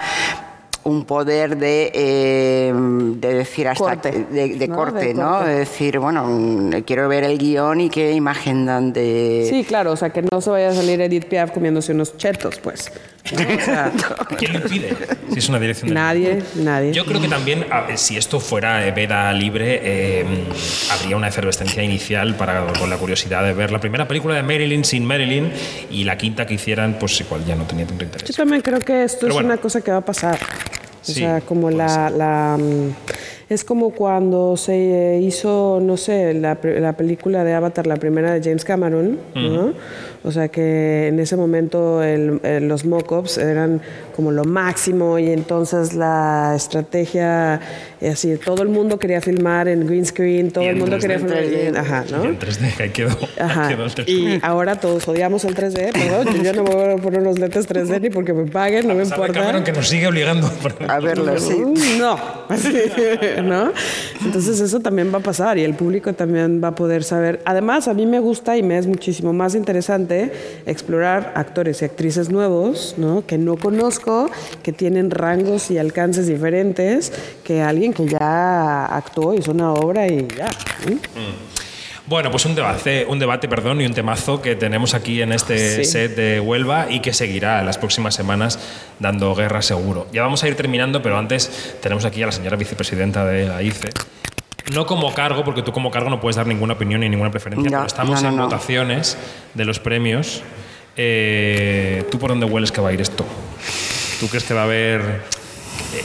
un 0.85 1.05
poder 1.05 1.59
de, 1.59 1.91
eh, 1.95 2.73
de 2.75 3.35
decir 3.35 3.69
hasta 3.69 3.85
corte, 3.85 4.27
de, 4.31 4.69
corte, 4.69 5.15
¿no? 5.15 5.43
De 5.43 5.57
decir, 5.57 5.99
bueno, 5.99 6.25
mm, 6.27 6.83
quiero 6.87 7.09
ver 7.09 7.25
el 7.25 7.39
guion 7.39 7.83
y 7.83 7.91
qué 7.91 8.13
imagen 8.13 8.65
dan 8.65 8.93
de... 8.93 9.47
Sí, 9.49 9.65
claro, 9.65 9.93
o 9.93 9.97
sea, 9.97 10.11
que 10.11 10.23
no 10.23 10.41
se 10.41 10.51
vaya 10.51 10.71
a 10.71 10.75
salir 10.75 11.01
Edith 11.01 11.27
Piaf 11.27 11.51
comiéndose 11.51 11.93
unos 11.93 12.17
chetos, 12.17 12.59
pues. 12.59 12.91
¿Quién 14.39 14.53
lo 14.55 14.61
impide? 14.61 14.97
Si 15.31 15.39
es 15.39 15.49
una 15.49 15.61
dirección 15.61 15.93
Nadie, 15.93 16.43
nadie. 16.55 16.93
Yo 16.93 17.05
creo 17.05 17.21
que 17.21 17.29
también, 17.29 17.67
si 17.97 18.17
esto 18.17 18.41
fuera 18.41 18.91
veda 18.91 19.33
libre, 19.33 19.81
eh, 19.83 20.25
habría 20.91 21.17
una 21.17 21.29
efervescencia 21.29 21.83
inicial 21.83 22.37
para, 22.37 22.73
con 22.73 22.89
la 22.89 22.97
curiosidad 22.97 23.45
de 23.45 23.53
ver 23.53 23.71
la 23.71 23.81
primera 23.81 24.09
película 24.09 24.35
de 24.35 24.43
Marilyn 24.43 24.85
sin 24.85 25.05
Marilyn 25.05 25.53
y 25.91 26.05
la 26.05 26.17
quinta 26.17 26.47
que 26.47 26.55
hicieran, 26.55 26.97
pues 26.99 27.21
igual 27.21 27.45
ya 27.45 27.55
no 27.55 27.65
tenía 27.65 27.87
tanto 27.87 28.05
interés. 28.05 28.29
Yo 28.29 28.35
también 28.35 28.63
creo 28.63 28.81
que 28.81 29.05
esto 29.05 29.29
es 29.29 29.35
una 29.35 29.59
cosa 29.59 29.83
que 29.83 29.91
va 29.91 29.99
a 29.99 30.05
pasar. 30.05 30.39
O 31.03 31.13
sea, 31.13 31.41
como 31.41 31.71
la, 31.71 32.11
la, 32.11 32.57
mm, 32.59 32.91
Es 33.51 33.65
como 33.65 33.91
cuando 33.91 34.57
se 34.57 35.19
hizo, 35.21 35.81
no 35.83 35.97
sé, 35.97 36.35
la, 36.35 36.57
la, 36.63 36.93
película 36.93 37.43
de 37.43 37.53
Avatar, 37.53 37.85
la 37.85 37.97
primera 37.97 38.33
de 38.33 38.41
James 38.41 38.65
Cameron, 38.65 39.19
¿no? 39.35 39.75
O 40.23 40.33
sea 40.33 40.49
que 40.49 41.09
en 41.09 41.19
ese 41.19 41.35
momento 41.35 42.03
los 42.61 42.85
mock-ups 42.85 43.39
eran 43.39 43.81
como 44.15 44.33
lo 44.33 44.45
máximo 44.45 45.19
y 45.19 45.31
entonces 45.31 45.95
la 45.95 46.53
estrategia, 46.55 47.59
eh, 48.03 48.11
así, 48.11 48.37
todo 48.37 48.63
el 48.63 48.69
mundo 48.69 48.99
quería 48.99 49.23
filmar 49.23 49.67
en 49.69 49.87
green 49.87 50.05
screen, 50.05 50.51
todo 50.51 50.65
el 50.65 50.77
mundo 50.77 50.99
quería 50.99 51.19
filmar 51.19 51.43
en 51.43 51.75
Ajá, 51.75 52.05
¿no? 52.11 52.25
en 52.25 52.39
3D, 52.39 52.81
ahí 52.81 52.91
quedó. 52.91 53.17
Ajá. 53.39 53.71
y 54.07 54.39
ahora 54.43 54.77
todos 54.77 55.09
odiamos 55.09 55.47
el 55.47 55.55
3D, 55.55 55.93
perdón, 55.93 56.45
yo 56.45 56.53
no 56.53 56.65
me 56.65 56.71
voy 56.71 56.93
a 56.93 56.97
poner 56.97 57.21
unos 57.21 57.39
lentes 57.39 57.67
3D 57.67 58.03
ni 58.03 58.11
porque 58.11 58.35
me 58.35 58.45
paguen, 58.45 58.89
no 58.89 58.95
me 58.95 59.05
importa. 59.05 59.33
Cameron 59.33 59.65
que 59.65 59.73
nos 59.73 59.89
sigue 59.89 60.07
obligando 60.07 60.51
a 60.87 61.01
verlo, 61.01 61.39
sí. 61.39 61.63
No, 61.99 62.19
Entonces 64.25 64.61
eso 64.61 64.81
también 64.81 65.13
va 65.13 65.19
a 65.19 65.23
pasar 65.23 65.59
y 65.59 65.65
el 65.65 65.75
público 65.75 66.13
también 66.13 66.61
va 66.63 66.69
a 66.69 66.75
poder 66.75 67.05
saber. 67.05 67.41
Además, 67.45 67.89
a 67.89 67.95
mí 67.95 68.07
me 68.07 68.21
gusta 68.21 68.57
y 68.57 68.63
me 68.63 68.79
es 68.79 68.87
muchísimo 68.87 69.33
más 69.33 69.55
interesante 69.55 70.33
explorar 70.67 71.33
actores 71.37 71.83
y 71.83 71.85
actrices 71.85 72.31
nuevos, 72.31 72.95
¿no? 72.97 73.25
que 73.27 73.39
no 73.39 73.57
conozco, 73.57 74.31
que 74.63 74.73
tienen 74.73 75.11
rangos 75.11 75.71
y 75.71 75.79
alcances 75.79 76.27
diferentes 76.27 77.13
que 77.45 77.63
alguien 77.63 77.93
que 77.93 78.07
ya 78.07 78.87
actuó, 78.87 79.35
hizo 79.35 79.53
una 79.53 79.73
obra 79.73 80.07
y 80.07 80.29
ya. 80.37 80.47
Mm. 80.47 81.60
Bueno, 82.11 82.33
pues 82.33 82.45
un 82.45 82.57
debate, 82.57 83.07
un 83.09 83.21
debate, 83.21 83.47
perdón, 83.47 83.81
y 83.81 83.87
un 83.87 83.95
temazo 83.95 84.43
que 84.43 84.57
tenemos 84.57 84.95
aquí 84.95 85.23
en 85.23 85.31
este 85.31 85.85
set 85.85 86.17
de 86.17 86.41
Huelva 86.41 86.91
y 86.91 86.99
que 86.99 87.13
seguirá 87.13 87.63
las 87.63 87.79
próximas 87.79 88.17
semanas 88.17 88.59
dando 88.99 89.33
guerra 89.37 89.63
seguro. 89.63 90.09
Ya 90.13 90.23
vamos 90.23 90.43
a 90.43 90.49
ir 90.49 90.57
terminando, 90.57 91.03
pero 91.03 91.17
antes 91.17 91.77
tenemos 91.81 92.05
aquí 92.05 92.21
a 92.25 92.27
la 92.27 92.33
señora 92.33 92.57
vicepresidenta 92.57 93.25
de 93.25 93.47
la 93.47 93.63
ICE, 93.63 93.91
no 94.75 94.87
como 94.87 95.15
cargo, 95.15 95.45
porque 95.45 95.63
tú 95.63 95.71
como 95.71 95.93
cargo 95.93 96.11
no 96.11 96.21
puedes 96.21 96.35
dar 96.35 96.49
ninguna 96.49 96.75
opinión 96.75 97.03
ni 97.03 97.09
ninguna 97.09 97.31
preferencia, 97.31 97.71
pero 97.71 97.87
estamos 97.87 98.21
en 98.25 98.37
votaciones 98.37 99.17
de 99.55 99.65
los 99.65 99.79
premios. 99.79 100.43
Eh, 100.97 102.03
¿Tú 102.11 102.19
por 102.19 102.31
dónde 102.31 102.45
hueles 102.45 102.73
que 102.73 102.81
va 102.81 102.89
a 102.89 102.93
ir 102.93 103.01
esto? 103.01 103.25
¿Tú 104.19 104.27
crees 104.27 104.43
que 104.43 104.53
va 104.53 104.63
a 104.63 104.65
haber 104.65 105.23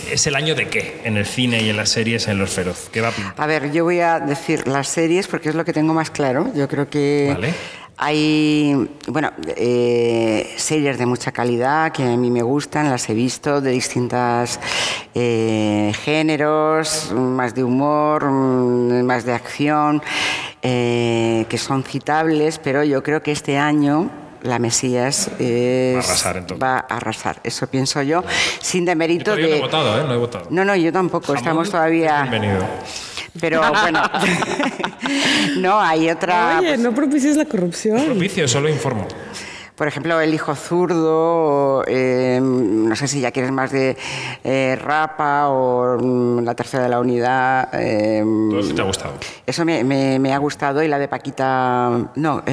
¿Es 0.09 0.25
el 0.25 0.35
año 0.35 0.55
de 0.55 0.67
qué 0.67 1.01
en 1.03 1.17
el 1.17 1.25
cine 1.25 1.61
y 1.61 1.69
en 1.69 1.77
las 1.77 1.89
series 1.89 2.27
en 2.27 2.39
Los 2.39 2.51
Feroz? 2.51 2.89
¿Qué 2.91 3.01
va 3.01 3.09
a 3.09 3.11
pintar? 3.11 3.33
A 3.37 3.45
ver, 3.45 3.71
yo 3.71 3.83
voy 3.83 3.99
a 3.99 4.19
decir 4.19 4.67
las 4.67 4.87
series 4.87 5.27
porque 5.27 5.49
es 5.49 5.55
lo 5.55 5.63
que 5.63 5.73
tengo 5.73 5.93
más 5.93 6.09
claro. 6.09 6.51
Yo 6.55 6.67
creo 6.67 6.89
que 6.89 7.31
vale. 7.33 7.53
Hay, 7.97 8.89
bueno, 9.07 9.31
eh, 9.55 10.53
series 10.57 10.97
de 10.97 11.05
mucha 11.05 11.31
calidad 11.31 11.93
que 11.93 12.03
a 12.03 12.17
mí 12.17 12.29
me 12.29 12.41
gustan, 12.41 12.89
las 12.89 13.09
he 13.09 13.13
visto 13.13 13.61
de 13.61 13.71
distintos 13.71 14.59
eh, 15.13 15.93
géneros, 16.03 17.13
más 17.13 17.55
de 17.55 17.63
humor, 17.63 18.25
mm, 18.25 19.01
más 19.05 19.23
de 19.23 19.31
acción, 19.31 20.01
eh, 20.61 21.45
que 21.47 21.57
son 21.57 21.85
citables, 21.85 22.59
pero 22.59 22.83
yo 22.83 23.01
creo 23.01 23.23
que 23.23 23.31
este 23.31 23.57
año 23.57 24.09
la 24.45 24.59
Mesías 24.59 25.29
va 25.39 26.77
a 26.77 26.97
arrasar, 26.97 27.39
eso 27.43 27.67
pienso 27.67 28.01
yo, 28.01 28.23
sin 28.61 28.85
demérito 28.85 29.35
de... 29.35 29.41
No 29.41 29.55
he 29.55 29.61
votado, 29.61 29.99
¿eh? 29.99 30.03
No 30.07 30.13
he 30.13 30.17
votado. 30.17 30.47
No, 30.49 30.63
no, 30.63 30.75
yo 30.75 30.91
tampoco, 30.91 31.33
estamos 31.33 31.69
todavía... 31.69 32.21
Bienvenido. 32.23 32.65
Pero 33.39 33.61
bueno, 33.81 34.01
no, 35.57 35.79
hay 35.79 36.09
otra... 36.09 36.59
Oye, 36.59 36.69
pues 36.69 36.79
no 36.79 36.93
propicies 36.93 37.35
la 37.35 37.45
corrupción. 37.45 37.97
No 37.97 38.05
propicio, 38.05 38.47
solo 38.47 38.69
informo. 38.69 39.07
Por 39.75 39.87
ejemplo, 39.89 40.21
El 40.21 40.33
hijo 40.33 40.55
zurdo, 40.55 41.83
eh, 41.85 42.39
no 42.41 42.95
sé 42.95 43.09
si 43.09 43.19
ya 43.19 43.31
quieres 43.31 43.51
más 43.51 43.71
de 43.71 43.97
eh, 44.43 44.77
Rapa 44.81 45.49
o 45.49 45.97
mm, 45.99 46.43
La 46.43 46.55
tercera 46.55 46.83
de 46.83 46.89
la 46.89 46.99
unidad. 47.01 47.69
Eh, 47.73 48.23
eso 48.57 48.73
te 48.73 48.81
ha 48.81 48.85
gustado? 48.85 49.13
Eso 49.45 49.65
me, 49.65 50.33
ha 50.33 50.37
gustado 50.37 50.81
y 50.81 50.87
la 50.87 50.97
de 50.97 51.09
Paquita, 51.09 51.91
no, 52.15 52.43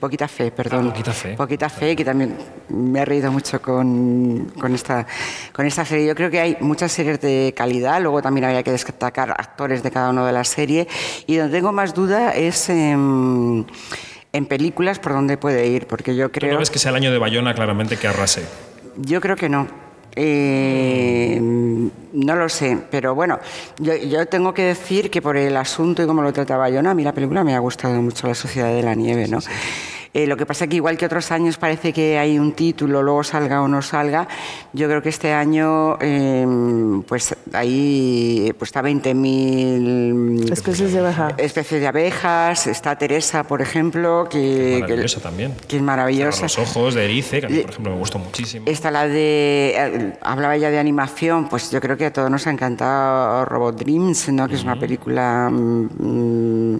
Poquita 0.00 0.26
Fe, 0.26 0.50
perdón. 0.50 0.86
Ah, 0.86 0.90
Poquita 0.90 1.12
Fe. 1.12 1.34
Poquita 1.36 1.68
Fe, 1.68 1.94
que 1.94 2.04
también 2.04 2.36
me 2.68 3.00
ha 3.00 3.04
reído 3.04 3.30
mucho 3.30 3.62
con, 3.62 4.52
con, 4.60 4.74
esta, 4.74 5.06
con 5.52 5.66
esta 5.66 5.84
serie. 5.84 6.06
Yo 6.06 6.16
creo 6.16 6.30
que 6.30 6.40
hay 6.40 6.56
muchas 6.60 6.90
series 6.90 7.20
de 7.20 7.54
calidad, 7.56 8.00
luego 8.02 8.20
también 8.20 8.46
habría 8.46 8.64
que 8.64 8.72
destacar 8.72 9.30
actores 9.30 9.84
de 9.84 9.92
cada 9.92 10.10
una 10.10 10.26
de 10.26 10.32
las 10.32 10.48
series 10.48 10.88
y 11.26 11.36
donde 11.36 11.56
tengo 11.56 11.72
más 11.72 11.94
duda 11.94 12.32
es 12.32 12.68
en 14.34 14.46
películas 14.46 14.98
por 14.98 15.12
dónde 15.12 15.38
puede 15.38 15.66
ir, 15.68 15.86
porque 15.86 16.14
yo 16.14 16.30
creo... 16.30 16.50
¿Tú 16.50 16.54
no 16.54 16.58
ves 16.58 16.70
que 16.70 16.80
sea 16.80 16.90
el 16.90 16.96
año 16.96 17.12
de 17.12 17.18
Bayona 17.18 17.54
claramente 17.54 17.96
que 17.96 18.08
arrase? 18.08 18.44
Yo 18.96 19.20
creo 19.20 19.36
que 19.36 19.48
no. 19.48 19.66
Eh, 20.16 21.40
no 21.40 22.36
lo 22.36 22.48
sé, 22.48 22.78
pero 22.90 23.14
bueno, 23.14 23.40
yo, 23.78 23.96
yo, 23.96 24.26
tengo 24.26 24.54
que 24.54 24.62
decir 24.62 25.10
que 25.10 25.20
por 25.20 25.36
el 25.36 25.56
asunto 25.56 26.02
y 26.02 26.06
cómo 26.06 26.22
lo 26.22 26.32
trataba 26.32 26.68
yo, 26.68 26.82
no, 26.82 26.90
a 26.90 26.94
mí 26.94 27.02
la 27.02 27.12
película 27.12 27.42
me 27.42 27.54
ha 27.54 27.58
gustado 27.58 28.00
mucho, 28.00 28.28
La 28.28 28.34
Sociedad 28.34 28.72
de 28.72 28.82
la 28.82 28.94
Nieve, 28.94 29.26
¿no? 29.26 29.38
Eh, 30.14 30.28
lo 30.28 30.36
que 30.36 30.46
pasa 30.46 30.64
es 30.64 30.70
que 30.70 30.76
igual 30.76 30.96
que 30.96 31.06
otros 31.06 31.32
años 31.32 31.56
parece 31.56 31.92
que 31.92 32.18
hay 32.18 32.38
un 32.38 32.52
título, 32.52 33.02
luego 33.02 33.24
salga 33.24 33.60
o 33.62 33.66
no 33.66 33.82
salga, 33.82 34.28
yo 34.72 34.86
creo 34.86 35.02
que 35.02 35.08
este 35.08 35.32
año 35.32 35.98
eh, 36.00 36.46
pues 37.08 37.34
ahí 37.52 38.52
pues 38.56 38.68
está 38.68 38.80
20.000 38.80 40.52
especies 40.52 40.92
de 40.92 41.00
abejas. 41.00 41.34
Especies 41.36 41.80
de 41.80 41.86
abejas, 41.88 42.68
está 42.68 42.96
Teresa, 42.96 43.42
por 43.42 43.60
ejemplo, 43.60 44.28
que, 44.30 44.78
maravillosa 44.80 45.20
también. 45.20 45.52
Que 45.66 45.76
es 45.78 45.82
maravillosa. 45.82 46.42
Los 46.42 46.58
ojos 46.58 46.94
de 46.94 47.04
Erice, 47.06 47.40
que 47.40 47.46
a 47.46 47.48
mí, 47.48 47.58
por 47.58 47.70
ejemplo, 47.70 47.92
me 47.92 47.98
gustó 47.98 48.20
muchísimo. 48.20 48.66
Está 48.68 48.92
la 48.92 49.08
de 49.08 49.74
eh, 49.76 50.12
hablaba 50.22 50.56
ya 50.56 50.70
de 50.70 50.78
animación, 50.78 51.48
pues 51.48 51.72
yo 51.72 51.80
creo 51.80 51.96
que 51.96 52.06
a 52.06 52.12
todos 52.12 52.30
nos 52.30 52.46
ha 52.46 52.52
encantado 52.52 53.44
Robot 53.46 53.76
Dreams, 53.78 54.28
¿no? 54.28 54.46
Que 54.46 54.54
es 54.54 54.62
una 54.62 54.78
película 54.78 55.50
mm, 55.50 56.76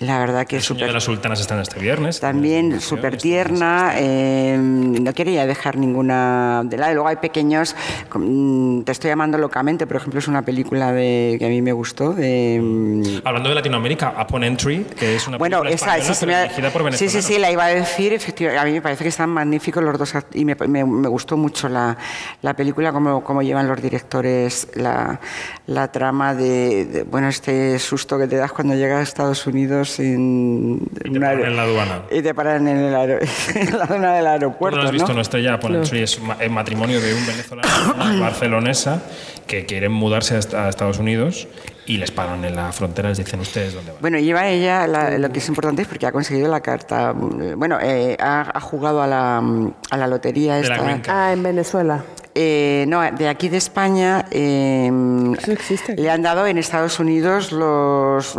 la 0.00 0.18
verdad 0.18 0.46
que 0.46 0.58
es 0.58 0.64
súper... 0.64 0.88
de 0.88 0.92
las 0.92 1.04
sultanas 1.04 1.40
están 1.40 1.58
este 1.60 1.80
viernes. 1.80 2.20
También 2.20 2.80
súper 2.80 3.16
tierna. 3.16 3.92
Eh, 3.96 4.56
no 4.58 5.12
quería 5.14 5.46
dejar 5.46 5.76
ninguna 5.78 6.62
de 6.64 6.76
lado. 6.76 6.92
Luego 6.94 7.08
hay 7.08 7.16
pequeños... 7.16 7.74
mm, 8.14 8.82
Te 8.82 8.92
estoy 8.92 9.08
llamando 9.10 9.38
locamente, 9.38 9.86
por 9.86 9.96
ejemplo, 9.96 10.18
es 10.18 10.28
una 10.28 10.42
película 10.42 10.92
de, 10.92 11.36
que 11.38 11.46
a 11.46 11.48
mí 11.48 11.62
me 11.62 11.72
gustó. 11.72 12.12
De, 12.12 12.60
mm, 12.62 13.02
Hablando 13.24 13.48
de 13.48 13.54
Latinoamérica, 13.54 14.14
Upon 14.22 14.44
Entry, 14.44 14.84
que 14.98 15.16
es 15.16 15.26
una 15.28 15.38
bueno, 15.38 15.62
película 15.62 15.96
esa, 15.96 16.12
ha- 16.12 16.42
dirigida 16.42 16.70
por 16.70 16.82
sí, 16.92 16.98
sí, 16.98 17.04
venezolanos. 17.06 17.24
sí, 17.26 17.38
la 17.38 17.50
iba 17.50 17.64
a 17.64 17.68
decir. 17.68 18.12
Efectivamente, 18.12 18.60
a 18.60 18.64
mí 18.66 18.72
me 18.72 18.82
parece 18.82 19.02
que 19.04 19.08
están 19.08 19.30
magníficos 19.30 19.82
los 19.82 19.98
dos 19.98 20.12
y 20.34 20.44
me, 20.44 20.54
me- 20.54 20.84
me 20.84 21.08
gustó 21.08 21.36
mucho 21.36 21.68
la, 21.68 21.96
la 22.42 22.54
película, 22.54 22.92
cómo, 22.92 23.24
cómo 23.24 23.42
llevan 23.42 23.66
los 23.66 23.80
directores 23.80 24.68
la, 24.74 25.20
la 25.66 25.90
trama 25.90 26.34
de, 26.34 26.84
de, 26.84 27.02
bueno, 27.04 27.28
este 27.28 27.78
susto 27.78 28.18
que 28.18 28.26
te 28.26 28.36
das 28.36 28.52
cuando 28.52 28.74
llegas 28.74 29.00
a 29.00 29.02
Estados 29.02 29.46
Unidos 29.46 29.85
en, 30.00 30.80
Y 31.04 31.10
te 31.10 31.18
una 31.18 31.28
paran 31.28 31.44
en 31.44 31.56
la 31.56 31.62
aduana. 31.62 32.02
y 32.10 32.22
te 32.22 32.34
paran 32.34 32.68
en, 32.68 32.76
el 32.78 32.94
aero- 32.94 33.18
en 33.54 33.78
la 33.78 33.86
zona 33.86 34.14
del 34.14 34.24
¿Tú 34.24 34.30
aeropuerto, 34.30 34.78
no 34.78 34.84
has 34.84 34.92
visto, 34.92 35.12
¿no? 35.14 35.20
Estrella 35.20 35.56
Upon 35.56 35.76
Entry 35.76 36.02
es 36.02 36.20
el 36.40 36.50
matrimonio 36.50 37.00
de 37.00 37.14
un 37.14 37.26
venezolano 37.26 37.68
y 37.68 37.90
una 38.10 38.20
barcelonesa 38.20 39.02
que 39.46 39.64
quieren 39.66 39.92
mudarse 39.92 40.34
a 40.34 40.38
est- 40.38 40.54
a 40.54 40.68
Estados 40.68 40.98
Unidos 40.98 41.46
y 41.86 41.98
les 41.98 42.10
paran 42.10 42.44
en 42.44 42.56
la 42.56 42.72
frontera, 42.72 43.10
les 43.10 43.18
dicen 43.18 43.38
ustedes 43.38 43.72
dónde 43.74 43.92
van. 43.92 44.00
Bueno, 44.00 44.18
lleva 44.18 44.48
ella, 44.48 44.86
la- 44.88 45.16
lo 45.18 45.30
que 45.30 45.38
es 45.38 45.48
importante 45.48 45.82
es 45.82 45.88
porque 45.88 46.06
ha 46.06 46.12
conseguido 46.12 46.48
la 46.48 46.60
carta, 46.60 47.14
eh, 47.40 47.54
bueno, 47.56 47.78
eh, 47.80 48.16
ha, 48.20 48.50
ha 48.52 48.60
jugado 48.60 49.02
a 49.02 49.06
la, 49.06 49.38
a 49.38 49.96
la 49.96 50.06
lotería 50.08 50.54
la 50.60 50.60
esta. 50.96 51.26
Ah, 51.28 51.32
en 51.32 51.42
Venezuela. 51.44 52.02
Eh, 52.38 52.84
no, 52.86 53.00
de 53.00 53.28
aquí 53.28 53.48
de 53.48 53.56
España 53.56 54.26
eh, 54.30 54.90
Eso 55.38 55.52
existe 55.52 55.92
aquí. 55.92 56.02
le 56.02 56.10
han 56.10 56.20
dado 56.20 56.46
en 56.46 56.58
Estados 56.58 57.00
Unidos 57.00 57.50
los 57.50 58.36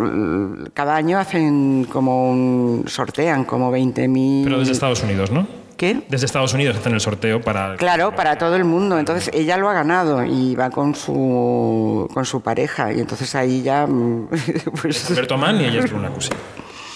cada 0.76 0.95
año 0.95 1.18
hacen 1.18 1.88
como 1.91 2.30
un 2.30 2.84
sortean 2.88 3.43
como 3.43 3.72
20.000 3.76 4.43
Pero 4.43 4.60
desde 4.60 4.74
Estados 4.74 5.02
Unidos, 5.02 5.32
¿no? 5.32 5.48
¿Qué? 5.78 6.04
Desde 6.10 6.28
Estados 6.28 6.54
Unidos 6.54 6.78
hacen 6.78 6.93
el 6.93 7.00
sorteo 7.00 7.41
para... 7.41 7.76
Claro, 7.78 8.16
para 8.16 8.38
todo 8.38 8.56
el 8.56 8.66
mundo. 8.66 9.00
Entonces 9.00 9.32
ella 9.34 9.58
lo 9.58 9.68
ha 9.68 9.74
ganado 9.74 10.24
y 10.24 10.56
va 10.56 10.70
con 10.70 10.93
su 10.93 12.08
con 12.14 12.24
su 12.24 12.41
pareja 12.41 12.93
y 12.93 13.00
entonces 13.00 13.34
ahí 13.34 13.64
ya 13.64 13.88
mm, 13.88 14.28
pues 14.82 15.10
Alberto 15.10 15.38
Mann 15.38 15.60
y 15.60 15.66
ella 15.66 15.80
es 15.80 15.91
Bruna 15.91 16.10
Cusi. 16.10 16.30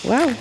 Wow. 0.03 0.35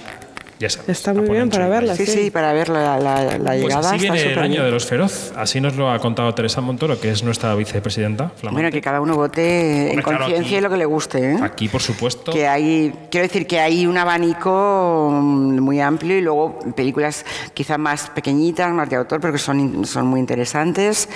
Ya 0.61 0.68
sabes. 0.70 0.90
Está 0.90 1.14
muy 1.14 1.28
bien 1.30 1.48
para 1.48 1.68
verla. 1.68 1.96
sí, 1.96 2.04
sí. 2.06 2.12
sí, 2.24 2.30
para 2.30 2.52
ver 2.52 2.68
la, 2.68 2.98
la- 2.98 3.24
la 3.38 3.38
Pues 3.38 3.62
llegada 3.62 3.88
así 3.92 4.04
está 4.04 4.12
viene 4.14 4.32
el 4.32 4.38
año 4.38 4.50
bien. 4.52 4.64
de 4.66 4.70
los 4.70 4.84
feroz. 4.84 5.32
Así 5.34 5.58
nos 5.61 5.74
lo 5.74 5.90
ha 5.90 5.98
contado 5.98 6.34
Teresa 6.34 6.61
Montoro, 6.61 7.00
que 7.00 7.11
es 7.11 7.24
nuestra 7.24 7.54
vicepresidenta. 7.54 8.28
flamante. 8.36 8.61
Bueno, 8.62 8.70
que 8.70 8.80
cada 8.82 9.00
uno 9.00 9.16
vote 9.16 9.84
en 9.84 9.88
Hombre, 9.90 10.02
claro, 10.04 10.18
conciencia 10.26 10.58
y 10.58 10.61
lo 10.61 10.68
que 10.70 10.76
le 10.76 10.84
guste, 10.84 11.32
¿eh? 11.32 11.38
Aquí, 11.42 11.68
por 11.68 11.80
supuesto. 11.80 12.30
que 12.32 12.46
hay 12.46 12.92
quiero 13.11 13.26
decir 13.26 13.46
que 13.46 13.58
hay 13.58 13.86
un 13.86 13.96
abanico 13.96 15.08
mm, 15.11 15.61
muy 15.61 15.80
amplio 15.80 16.18
y 16.18 16.20
luego 16.20 16.58
películas 16.76 17.24
quizás 17.54 17.78
más 17.78 18.11
pequeñitas 18.11 18.70
más 18.72 18.88
de 18.90 18.96
autor 18.96 19.18
pero 19.20 19.32
que 19.32 19.38
son 19.38 19.86
son 19.86 20.06
muy 20.06 20.20
interesantes 20.20 21.08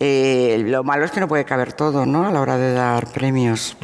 Eh, 0.00 0.62
lo 0.64 0.84
malo 0.84 1.04
es 1.04 1.10
que 1.10 1.18
no 1.20 1.26
puede 1.28 1.44
caber 1.44 1.72
todo 1.72 2.06
no 2.06 2.26
a 2.26 2.30
la 2.32 2.40
hora 2.40 2.56
de 2.56 2.72
dar 2.72 3.06
premios 3.12 3.76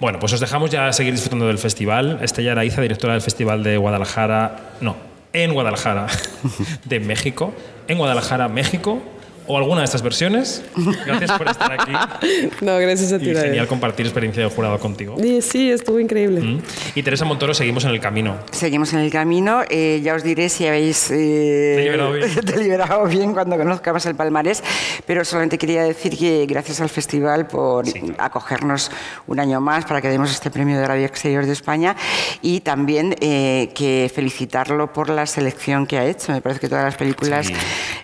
Bueno, 0.00 0.20
pues 0.20 0.32
os 0.32 0.38
dejamos 0.38 0.70
ya 0.70 0.92
seguir 0.92 1.12
disfrutando 1.12 1.48
del 1.48 1.58
festival. 1.58 2.20
Estella 2.22 2.52
Araiza, 2.52 2.80
directora 2.80 3.14
del 3.14 3.22
Festival 3.22 3.64
de 3.64 3.78
Guadalajara, 3.78 4.74
no, 4.80 4.94
en 5.32 5.52
Guadalajara, 5.52 6.06
de 6.84 7.00
México, 7.00 7.52
en 7.88 7.98
Guadalajara, 7.98 8.46
México, 8.48 9.02
o 9.48 9.56
alguna 9.58 9.80
de 9.80 9.86
estas 9.86 10.02
versiones. 10.02 10.62
Gracias 11.06 11.32
por 11.32 11.48
estar 11.48 11.72
aquí 11.72 11.92
No, 12.60 12.76
gracias 12.78 13.12
a 13.12 13.18
ti. 13.18 13.30
y 13.30 13.34
genial 13.34 13.66
compartir 13.66 14.06
experiencia 14.06 14.42
de 14.44 14.48
jurado 14.50 14.78
contigo. 14.78 15.16
Y 15.22 15.42
sí, 15.42 15.70
estuvo 15.70 15.98
increíble. 15.98 16.40
Mm. 16.40 16.62
Y 16.94 17.02
Teresa 17.02 17.24
Montoro, 17.24 17.54
seguimos 17.54 17.84
en 17.84 17.90
el 17.90 18.00
camino. 18.00 18.36
seguimos 18.52 18.92
en 18.92 19.00
el 19.00 19.10
camino 19.10 19.62
eh, 19.68 20.00
ya 20.02 20.14
os 20.14 20.22
diré 20.22 20.48
si 20.48 20.66
habéis 20.66 21.10
eh, 21.10 21.74
Deliberado 21.76 22.12
bien. 22.12 22.34
deliberado 22.44 23.04
bien 23.06 23.32
cuando 23.32 23.56
conozcamos 23.56 24.04
el 24.06 24.14
palmarés 24.14 24.62
pero 25.06 25.24
solamente 25.24 25.58
quería 25.58 25.82
decir 25.84 26.16
que 26.16 26.46
gracias 26.46 26.80
al 26.80 26.88
festival 26.88 27.46
por 27.46 27.86
Sí, 27.86 28.00
claro. 28.00 28.14
acogernos 28.18 28.90
un 29.26 29.40
año 29.40 29.60
más 29.60 29.84
para 29.84 30.00
que 30.00 30.08
demos 30.08 30.30
este 30.30 30.50
premio 30.50 30.78
de 30.78 30.86
Radio 30.86 31.06
Exterior 31.06 31.46
de 31.46 31.52
España 31.52 31.96
y 32.42 32.60
también 32.60 33.14
eh, 33.20 33.70
que 33.74 34.10
felicitarlo 34.14 34.92
por 34.92 35.08
la 35.08 35.24
selección 35.26 35.86
que 35.86 35.98
ha 35.98 36.04
hecho. 36.04 36.32
Me 36.32 36.40
parece 36.40 36.60
que 36.60 36.68
todas 36.68 36.84
las 36.84 36.96
películas 36.96 37.46
Sí. 37.46 37.54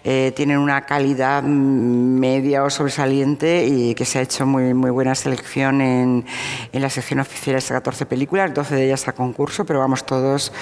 eh, 0.04 0.32
tienen 0.34 0.58
una 0.58 0.86
calidad 0.86 1.33
media 1.42 2.64
o 2.64 2.70
sobresaliente 2.70 3.66
y 3.66 3.94
que 3.94 4.04
se 4.04 4.18
ha 4.18 4.22
hecho 4.22 4.46
muy, 4.46 4.74
muy 4.74 4.90
buena 4.90 5.14
selección 5.14 5.80
en, 5.80 6.24
en 6.72 6.82
la 6.82 6.90
sección 6.90 7.20
oficial 7.20 7.56
de 7.56 7.66
14 7.66 8.06
películas, 8.06 8.52
12 8.54 8.74
de 8.74 8.84
ellas 8.86 9.08
a 9.08 9.12
concurso, 9.12 9.64
pero 9.64 9.78
vamos 9.78 10.06
todos 10.06 10.52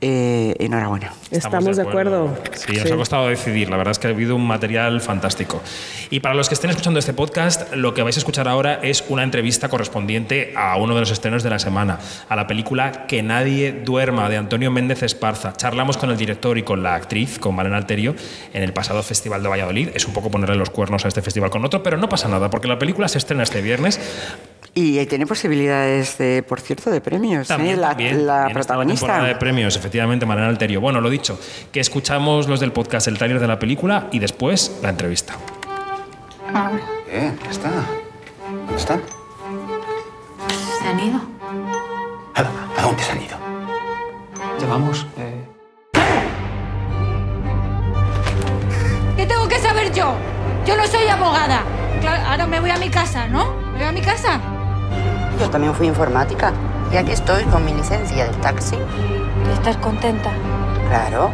eh, 0.00 0.54
enhorabuena. 0.58 1.12
Estamos, 1.30 1.76
de 1.76 1.82
acuerdo. 1.82 2.36
Sí, 2.54 2.72
nos 2.76 2.90
ha 2.90 2.96
costado 2.96 3.28
decidir. 3.28 3.68
La 3.68 3.76
verdad 3.76 3.92
es 3.92 3.98
que 3.98 4.06
ha 4.06 4.10
habido 4.10 4.34
un 4.34 4.46
material 4.46 5.00
fantástico. 5.00 5.60
Y 6.10 6.20
para 6.20 6.34
los 6.34 6.48
que 6.48 6.54
estén 6.54 6.70
escuchando 6.70 6.98
este 6.98 7.12
podcast, 7.12 7.74
lo 7.74 7.94
que 7.94 8.02
vais 8.02 8.16
a 8.16 8.20
escuchar 8.20 8.48
ahora 8.48 8.80
es 8.82 9.04
una 9.08 9.22
entrevista 9.22 9.68
correspondiente 9.68 10.52
a 10.56 10.76
uno 10.76 10.94
de 10.94 11.00
los 11.00 11.10
estrenos 11.10 11.42
de 11.42 11.50
la 11.50 11.58
semana, 11.58 11.98
a 12.28 12.36
la 12.36 12.46
película 12.46 13.06
Que 13.06 13.22
nadie 13.22 13.72
duerma 13.72 14.28
de 14.28 14.38
Antonio 14.38 14.70
Méndez 14.70 15.02
Esparza. 15.02 15.52
Charlamos 15.52 15.96
con 15.96 16.10
el 16.10 16.16
director 16.16 16.56
y 16.56 16.62
con 16.62 16.82
la 16.82 16.94
actriz, 16.94 17.38
con 17.38 17.54
Malena 17.54 17.76
Alterio, 17.76 18.14
en 18.52 18.62
el 18.62 18.72
pasado 18.72 19.02
Festival 19.02 19.42
de 19.42 19.48
Valladolid. 19.48 19.90
Es 19.94 20.06
un 20.06 20.14
poco 20.14 20.30
ponerle 20.30 20.56
los 20.56 20.70
cuernos 20.70 21.04
a 21.04 21.08
este 21.08 21.22
festival 21.22 21.50
con 21.50 21.64
otro, 21.64 21.82
pero 21.82 21.96
no 21.96 22.08
pasa 22.08 22.28
nada, 22.28 22.50
porque 22.50 22.68
la 22.68 22.78
película 22.78 23.08
se 23.08 23.18
estrena 23.18 23.42
este 23.42 23.60
viernes. 23.60 24.00
Y 24.74 25.04
tiene 25.06 25.26
posibilidades, 25.26 26.16
de, 26.18 26.44
por 26.46 26.60
cierto, 26.60 26.90
de 26.90 27.00
premios. 27.00 27.46
¿eh? 27.46 27.48
También, 27.48 27.80
La, 27.80 27.88
también, 27.88 28.26
la 28.26 28.48
protagonista. 28.52 29.22
de 29.24 29.34
premios, 29.34 29.76
efectivamente, 29.76 30.26
Malena 30.26 30.46
Alterio. 30.48 30.80
Bueno, 30.80 31.00
lo 31.00 31.10
dicho, 31.10 31.38
que 31.72 31.80
escuchamos 31.80 32.46
los 32.48 32.60
del 32.60 32.70
podcast, 32.72 33.08
el 33.08 33.18
tráiler 33.18 33.40
de 33.40 33.48
la 33.48 33.58
película 33.58 34.06
y 34.12 34.20
después 34.20 34.78
la 34.82 34.90
entrevista. 34.90 35.34
Eh, 37.08 37.32
ya 37.44 37.50
está. 37.50 37.70
¿Dónde 38.48 38.76
están? 38.76 39.02
Se 40.80 40.86
han 40.88 41.00
ido. 41.00 41.20
¿A, 42.34 42.40
a 42.80 42.82
dónde 42.82 43.02
se 43.02 43.12
han 43.12 43.22
ido? 43.22 43.36
Ya 44.60 44.66
vamos. 44.66 45.06
eh, 45.18 45.44
¿Qué 49.16 49.26
tengo 49.26 49.48
que 49.48 49.58
saber 49.58 49.92
yo? 49.92 50.14
Yo 50.66 50.76
no 50.76 50.86
soy 50.86 51.06
abogada. 51.08 51.62
Claro, 52.00 52.22
ahora 52.26 52.46
me 52.46 52.60
voy 52.60 52.70
a 52.70 52.76
mi 52.76 52.88
casa, 52.88 53.26
¿no? 53.26 53.52
Me 53.72 53.78
voy 53.78 53.86
a 53.88 53.92
mi 53.92 54.00
casa. 54.00 54.40
Yo 55.40 55.48
también 55.48 55.74
fui 55.74 55.86
informática. 55.86 56.52
Y 56.92 56.96
aquí 56.98 57.12
estoy 57.12 57.42
con 57.44 57.64
mi 57.64 57.72
licencia 57.72 58.26
del 58.26 58.36
taxi. 58.36 58.76
¿Estás 59.54 59.78
contenta? 59.78 60.30
Claro. 60.88 61.30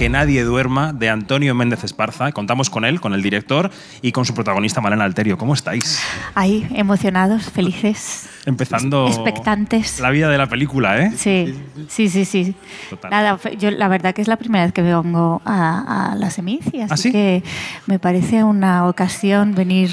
Que 0.00 0.08
nadie 0.08 0.44
duerma 0.44 0.94
de 0.94 1.10
Antonio 1.10 1.54
Méndez 1.54 1.84
Esparza. 1.84 2.32
Contamos 2.32 2.70
con 2.70 2.86
él, 2.86 3.02
con 3.02 3.12
el 3.12 3.20
director 3.20 3.70
y 4.00 4.12
con 4.12 4.24
su 4.24 4.32
protagonista 4.32 4.80
Malena 4.80 5.04
Alterio. 5.04 5.36
¿Cómo 5.36 5.52
estáis? 5.52 6.00
Ahí, 6.34 6.66
emocionados, 6.74 7.50
felices, 7.50 8.26
Empezando 8.46 9.08
expectantes. 9.08 10.00
la 10.00 10.08
vida 10.08 10.30
de 10.30 10.38
la 10.38 10.46
película, 10.46 10.96
¿eh? 10.96 11.12
Sí, 11.14 11.54
sí, 11.88 12.08
sí, 12.08 12.24
sí. 12.24 12.54
Total. 12.88 13.10
Nada, 13.10 13.38
yo 13.58 13.70
la 13.70 13.88
verdad 13.88 14.14
que 14.14 14.22
es 14.22 14.28
la 14.28 14.36
primera 14.36 14.64
vez 14.64 14.72
que 14.72 14.80
vengo 14.80 15.42
a, 15.44 16.12
a 16.12 16.14
la 16.14 16.30
Semici, 16.30 16.80
así 16.80 16.88
¿Ah, 16.88 16.96
sí? 16.96 17.12
que 17.12 17.42
me 17.86 17.98
parece 17.98 18.42
una 18.42 18.88
ocasión 18.88 19.54
venir 19.54 19.90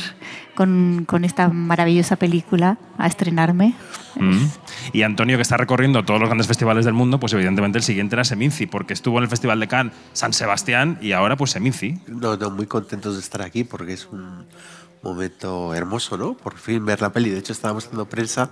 con, 0.55 1.03
con 1.05 1.25
esta 1.25 1.49
maravillosa 1.49 2.15
película 2.15 2.77
a 2.97 3.07
estrenarme. 3.07 3.73
Mm. 4.15 4.45
Y 4.93 5.03
Antonio, 5.03 5.37
que 5.37 5.41
está 5.41 5.57
recorriendo 5.57 6.03
todos 6.03 6.19
los 6.19 6.29
grandes 6.29 6.47
festivales 6.47 6.85
del 6.85 6.93
mundo, 6.93 7.19
pues 7.19 7.33
evidentemente 7.33 7.77
el 7.77 7.83
siguiente 7.83 8.15
era 8.15 8.23
Seminci, 8.23 8.65
porque 8.65 8.93
estuvo 8.93 9.17
en 9.17 9.23
el 9.23 9.29
Festival 9.29 9.59
de 9.59 9.67
Cannes, 9.67 9.93
San 10.13 10.33
Sebastián 10.33 10.97
y 11.01 11.11
ahora 11.11 11.35
pues 11.35 11.51
Seminci. 11.51 11.99
No, 12.07 12.37
no, 12.37 12.49
muy 12.49 12.67
contentos 12.67 13.15
de 13.15 13.21
estar 13.21 13.41
aquí 13.41 13.63
porque 13.63 13.93
es 13.93 14.07
un 14.11 14.45
momento 15.01 15.73
hermoso, 15.73 16.17
¿no? 16.17 16.35
Por 16.35 16.57
fin 16.57 16.85
ver 16.85 17.01
la 17.01 17.11
peli. 17.11 17.29
De 17.29 17.39
hecho, 17.39 17.53
estábamos 17.53 17.85
haciendo 17.85 18.07
prensa 18.07 18.49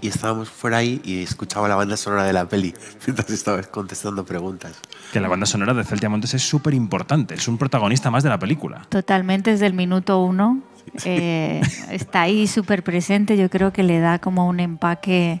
y 0.00 0.08
estábamos 0.08 0.48
fuera 0.48 0.78
ahí 0.78 1.00
y 1.04 1.22
escuchaba 1.22 1.68
la 1.68 1.74
banda 1.74 1.96
sonora 1.96 2.24
de 2.24 2.32
la 2.32 2.48
peli 2.48 2.74
mientras 3.06 3.30
estabas 3.30 3.66
contestando 3.68 4.24
preguntas. 4.24 4.80
Que 5.12 5.20
la 5.20 5.28
banda 5.28 5.46
sonora 5.46 5.74
de 5.74 5.84
Celtia 5.84 6.08
Montes 6.08 6.34
es 6.34 6.42
súper 6.42 6.74
importante, 6.74 7.34
es 7.34 7.48
un 7.48 7.58
protagonista 7.58 8.10
más 8.10 8.22
de 8.22 8.30
la 8.30 8.38
película. 8.38 8.86
Totalmente 8.88 9.50
desde 9.50 9.66
el 9.66 9.74
minuto 9.74 10.22
uno. 10.22 10.62
Eh, 11.04 11.60
está 11.90 12.22
ahí 12.22 12.46
súper 12.46 12.82
presente, 12.82 13.36
yo 13.36 13.48
creo 13.50 13.72
que 13.72 13.82
le 13.82 14.00
da 14.00 14.18
como 14.18 14.46
un 14.48 14.60
empaque 14.60 15.40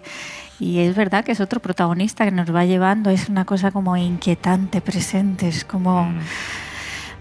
y 0.58 0.78
es 0.80 0.94
verdad 0.94 1.24
que 1.24 1.32
es 1.32 1.40
otro 1.40 1.60
protagonista 1.60 2.24
que 2.24 2.30
nos 2.30 2.54
va 2.54 2.64
llevando, 2.64 3.10
es 3.10 3.28
una 3.28 3.44
cosa 3.44 3.70
como 3.70 3.96
inquietante 3.96 4.80
presente, 4.80 5.48
es 5.48 5.64
como, 5.64 6.04
Mm. 6.04 6.18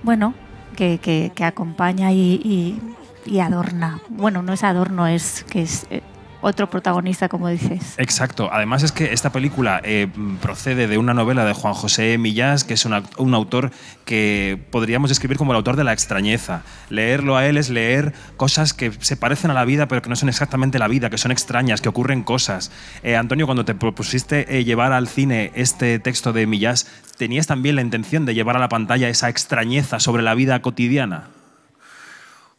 bueno, 0.03 0.33
que, 0.75 0.99
que- 0.99 1.31
que 1.33 1.43
acompaña 1.43 2.11
y, 2.11 2.33
y- 2.43 2.81
y 3.25 3.39
adorna. 3.39 3.99
Bueno, 4.09 4.41
no 4.41 4.53
es 4.53 4.63
adorno, 4.63 5.07
es 5.07 5.43
que 5.49 5.61
es 5.63 5.85
eh, 5.89 6.01
otro 6.41 6.69
protagonista, 6.69 7.27
como 7.29 7.47
dices. 7.49 7.95
Exacto. 7.97 8.49
Además 8.51 8.83
es 8.83 8.91
que 8.91 9.13
esta 9.13 9.31
película 9.31 9.81
eh, 9.83 10.07
procede 10.41 10.87
de 10.87 10.97
una 10.97 11.13
novela 11.13 11.45
de 11.45 11.53
Juan 11.53 11.73
José 11.73 12.17
Millás, 12.17 12.63
que 12.63 12.73
es 12.75 12.85
un, 12.85 12.93
aut- 12.93 13.09
un 13.17 13.33
autor 13.33 13.71
que 14.05 14.57
podríamos 14.71 15.09
describir 15.09 15.37
como 15.37 15.51
el 15.51 15.57
autor 15.57 15.75
de 15.75 15.83
la 15.83 15.93
extrañeza. 15.93 16.63
Leerlo 16.89 17.37
a 17.37 17.45
él 17.45 17.57
es 17.57 17.69
leer 17.69 18.13
cosas 18.37 18.73
que 18.73 18.91
se 18.99 19.17
parecen 19.17 19.51
a 19.51 19.53
la 19.53 19.65
vida, 19.65 19.87
pero 19.87 20.01
que 20.01 20.09
no 20.09 20.15
son 20.15 20.29
exactamente 20.29 20.79
la 20.79 20.87
vida, 20.87 21.09
que 21.09 21.17
son 21.17 21.31
extrañas, 21.31 21.81
que 21.81 21.89
ocurren 21.89 22.23
cosas. 22.23 22.71
Eh, 23.03 23.15
Antonio, 23.15 23.45
cuando 23.45 23.65
te 23.65 23.75
propusiste 23.75 24.57
eh, 24.57 24.63
llevar 24.63 24.93
al 24.93 25.07
cine 25.07 25.51
este 25.55 25.99
texto 25.99 26.33
de 26.33 26.47
Millás, 26.47 26.87
¿tenías 27.17 27.47
también 27.47 27.75
la 27.75 27.81
intención 27.81 28.25
de 28.25 28.33
llevar 28.33 28.55
a 28.55 28.59
la 28.59 28.69
pantalla 28.69 29.09
esa 29.09 29.29
extrañeza 29.29 29.99
sobre 29.99 30.23
la 30.23 30.35
vida 30.35 30.61
cotidiana? 30.61 31.25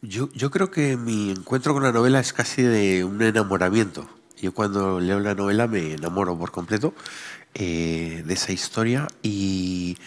Yo, 0.03 0.31
yo 0.33 0.51
creo 0.51 0.71
que 0.71 0.97
mi 0.97 1.31
encuentro 1.31 1.75
con 1.75 1.83
la 1.83 1.93
novela 1.93 2.21
es 2.21 2.33
casi 2.33 2.63
de 2.63 3.05
un 3.05 3.21
enamoramiento. 3.23 4.09
Yo 4.41 4.55
cuando 4.55 4.99
leo 5.01 5.21
la 5.21 5.35
novela 5.35 5.67
me 5.67 5.93
enamoro 5.95 6.39
por 6.39 6.51
completo 6.51 6.95
eh, 7.55 8.23
de 8.27 8.35
esa 8.35 8.53
historia 8.53 9.07
y, 9.23 9.99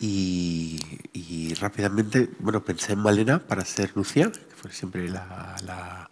y, 0.00 1.52
rápidamente 1.60 2.30
bueno, 2.38 2.64
pensé 2.64 2.94
en 2.94 3.00
Malena 3.00 3.38
para 3.40 3.64
ser 3.66 3.92
Lucía, 3.94 4.32
que 4.32 4.54
fue 4.54 4.72
siempre 4.72 5.08
la, 5.10 5.56
la- 5.64 6.10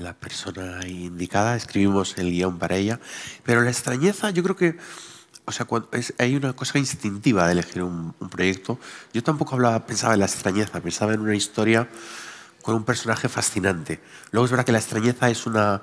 la 0.00 0.14
persona 0.14 0.86
indicada. 0.86 1.56
Escribimos 1.56 2.16
el 2.18 2.30
guion 2.30 2.58
para 2.58 2.76
ella. 2.76 3.00
Pero 3.44 3.62
la 3.62 3.70
extrañeza 3.70 4.30
yo 4.30 4.42
creo 4.44 4.54
que 4.56 4.76
o 5.44 5.52
sea, 5.52 5.66
cuando 5.66 5.88
es- 5.92 6.14
hay 6.18 6.36
una 6.36 6.52
cosa 6.52 6.78
instintiva 6.78 7.46
de 7.46 7.52
elegir 7.52 7.82
un, 7.82 8.14
un 8.18 8.28
proyecto. 8.28 8.78
Yo 9.12 9.22
tampoco 9.22 9.54
hablaba, 9.54 9.86
pensaba 9.86 10.14
en 10.14 10.20
la 10.20 10.26
extrañeza, 10.26 10.80
pensaba 10.80 11.14
en 11.14 11.20
una 11.20 11.34
historia 11.34 11.88
con 12.62 12.74
un 12.76 12.84
personaje 12.84 13.28
fascinante. 13.28 14.00
Luego 14.30 14.44
es 14.46 14.50
verdad 14.52 14.64
que 14.64 14.72
la 14.72 14.78
extrañeza 14.78 15.30
es 15.30 15.46
una 15.46 15.82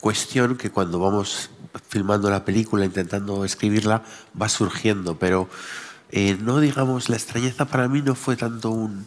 cuestión 0.00 0.56
que 0.56 0.70
cuando 0.70 0.98
vamos 0.98 1.50
filmando 1.88 2.28
la 2.28 2.44
película, 2.44 2.84
intentando 2.84 3.44
escribirla, 3.44 4.02
va 4.40 4.48
surgiendo, 4.48 5.18
pero 5.18 5.48
eh, 6.10 6.36
no 6.40 6.60
digamos, 6.60 7.08
la 7.08 7.16
extrañeza 7.16 7.64
para 7.64 7.88
mí 7.88 8.02
no 8.02 8.14
fue 8.14 8.36
tanto 8.36 8.70
un 8.70 9.06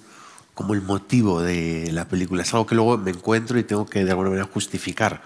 como 0.55 0.73
el 0.73 0.81
motivo 0.81 1.41
de 1.41 1.89
la 1.91 2.07
película, 2.07 2.41
es 2.43 2.53
algo 2.53 2.65
que 2.65 2.75
luego 2.75 2.97
me 2.97 3.11
encuentro 3.11 3.59
y 3.59 3.65
tengo 3.65 3.85
que 3.85 4.05
de 4.05 4.11
alguna 4.11 4.29
manera 4.29 4.47
justificar, 4.51 5.21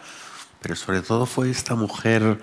pero 0.60 0.76
sobre 0.76 1.01
todo 1.03 1.28
fue 1.28 1.51
esta 1.51 1.76
mujer 1.76 2.41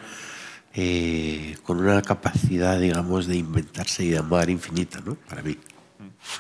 eh, 0.79 1.57
con 1.63 1.81
una 1.81 2.03
capacidad, 2.03 2.79
digamos, 2.79 3.27
de 3.27 3.37
inventarse 3.37 4.05
y 4.05 4.11
de 4.11 4.19
amar 4.19 4.51
infinita, 4.51 5.01
¿no? 5.05 5.15
Para 5.15 5.43
mí. 5.43 5.57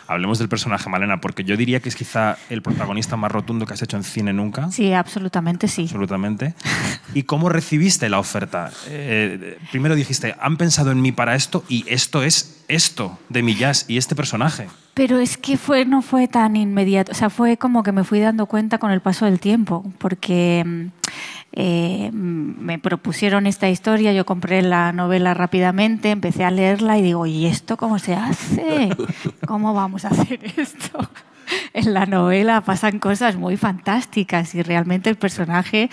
Hablemos 0.09 0.39
del 0.39 0.49
personaje 0.49 0.91
Malena, 0.91 1.21
porque 1.21 1.43
yo 1.43 1.57
diría 1.57 1.81
que 1.81 1.89
es 1.89 1.97
quizá 1.97 2.37
el 2.51 2.61
protagonista 2.61 3.17
más 3.17 3.33
rotundo 3.33 3.65
que 3.65 3.73
has 3.73 3.83
hecho 3.83 3.97
en 3.97 4.05
cine 4.05 4.33
nunca. 4.33 4.71
Sí, 4.71 4.93
absolutamente 4.93 5.69
sí. 5.69 5.83
Absolutamente. 5.83 6.55
¿Y 7.15 7.23
cómo 7.23 7.49
recibiste 7.49 8.09
la 8.11 8.19
oferta? 8.19 8.71
Eh, 8.89 9.59
primero 9.71 9.95
dijiste, 9.95 10.35
han 10.41 10.57
pensado 10.57 10.91
en 10.91 11.01
mí 11.01 11.13
para 11.13 11.35
esto 11.35 11.65
y 11.69 11.85
esto 11.89 12.23
es 12.23 12.65
esto 12.69 13.19
de 13.29 13.43
mi 13.43 13.55
jazz 13.55 13.87
y 13.89 13.97
este 13.97 14.15
personaje. 14.15 14.69
Pero 14.95 15.19
es 15.19 15.37
que 15.37 15.57
fue, 15.57 15.85
no 15.85 16.03
fue 16.03 16.27
tan 16.27 16.57
inmediato, 16.57 17.13
o 17.13 17.15
sea, 17.15 17.31
fue 17.31 17.57
como 17.57 17.83
que 17.83 17.93
me 17.93 18.03
fui 18.03 18.19
dando 18.19 18.47
cuenta 18.47 18.79
con 18.79 18.91
el 18.91 19.01
paso 19.01 19.27
del 19.27 19.41
tiempo, 19.41 19.85
porque 19.99 20.65
mm, 20.67 20.87
eh, 21.59 22.11
me 22.13 22.79
propusieron 22.79 23.47
esta 23.47 23.71
historia, 23.71 24.13
yo 24.13 24.27
compré 24.27 24.61
la 24.61 24.93
novela 24.93 25.33
rápidamente, 25.33 26.11
empecé 26.11 26.45
a 26.45 26.51
leerla 26.51 26.99
y 26.99 27.03
digo, 27.03 27.25
¿y 27.25 27.47
esto 27.47 27.79
cómo 27.79 27.99
se 27.99 28.15
hace? 28.15 28.91
¿Cómo 29.47 29.73
vamos 29.73 30.05
a 30.05 30.09
hacer 30.09 30.41
esto? 30.57 30.99
En 31.73 31.95
la 31.95 32.07
novela 32.07 32.61
pasan 32.61 32.99
cosas 32.99 33.37
muy 33.37 33.57
fantásticas 33.57 34.57
y 34.57 34.63
realmente 34.63 35.09
el 35.11 35.15
personaje 35.15 35.91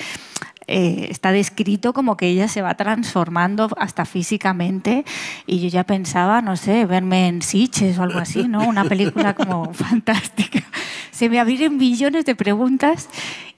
eh, 0.66 1.08
está 1.12 1.32
descrito 1.32 1.94
como 1.94 2.18
que 2.18 2.28
ella 2.28 2.48
se 2.48 2.64
va 2.64 2.74
transformando 2.74 3.70
hasta 3.78 4.06
físicamente 4.06 5.06
y 5.46 5.60
yo 5.60 5.68
ya 5.68 5.84
pensaba, 5.84 6.42
no 6.42 6.58
sé, 6.58 6.86
verme 6.86 7.28
en 7.28 7.44
Sitges 7.44 8.00
o 8.00 8.04
algo 8.04 8.18
así, 8.18 8.48
¿no? 8.48 8.68
Una 8.68 8.84
película 8.86 9.36
como 9.36 9.72
fantástica. 9.74 10.64
Se 11.12 11.30
me 11.30 11.40
abrieron 11.40 11.78
millones 11.78 12.26
de 12.26 12.34
preguntas 12.34 13.10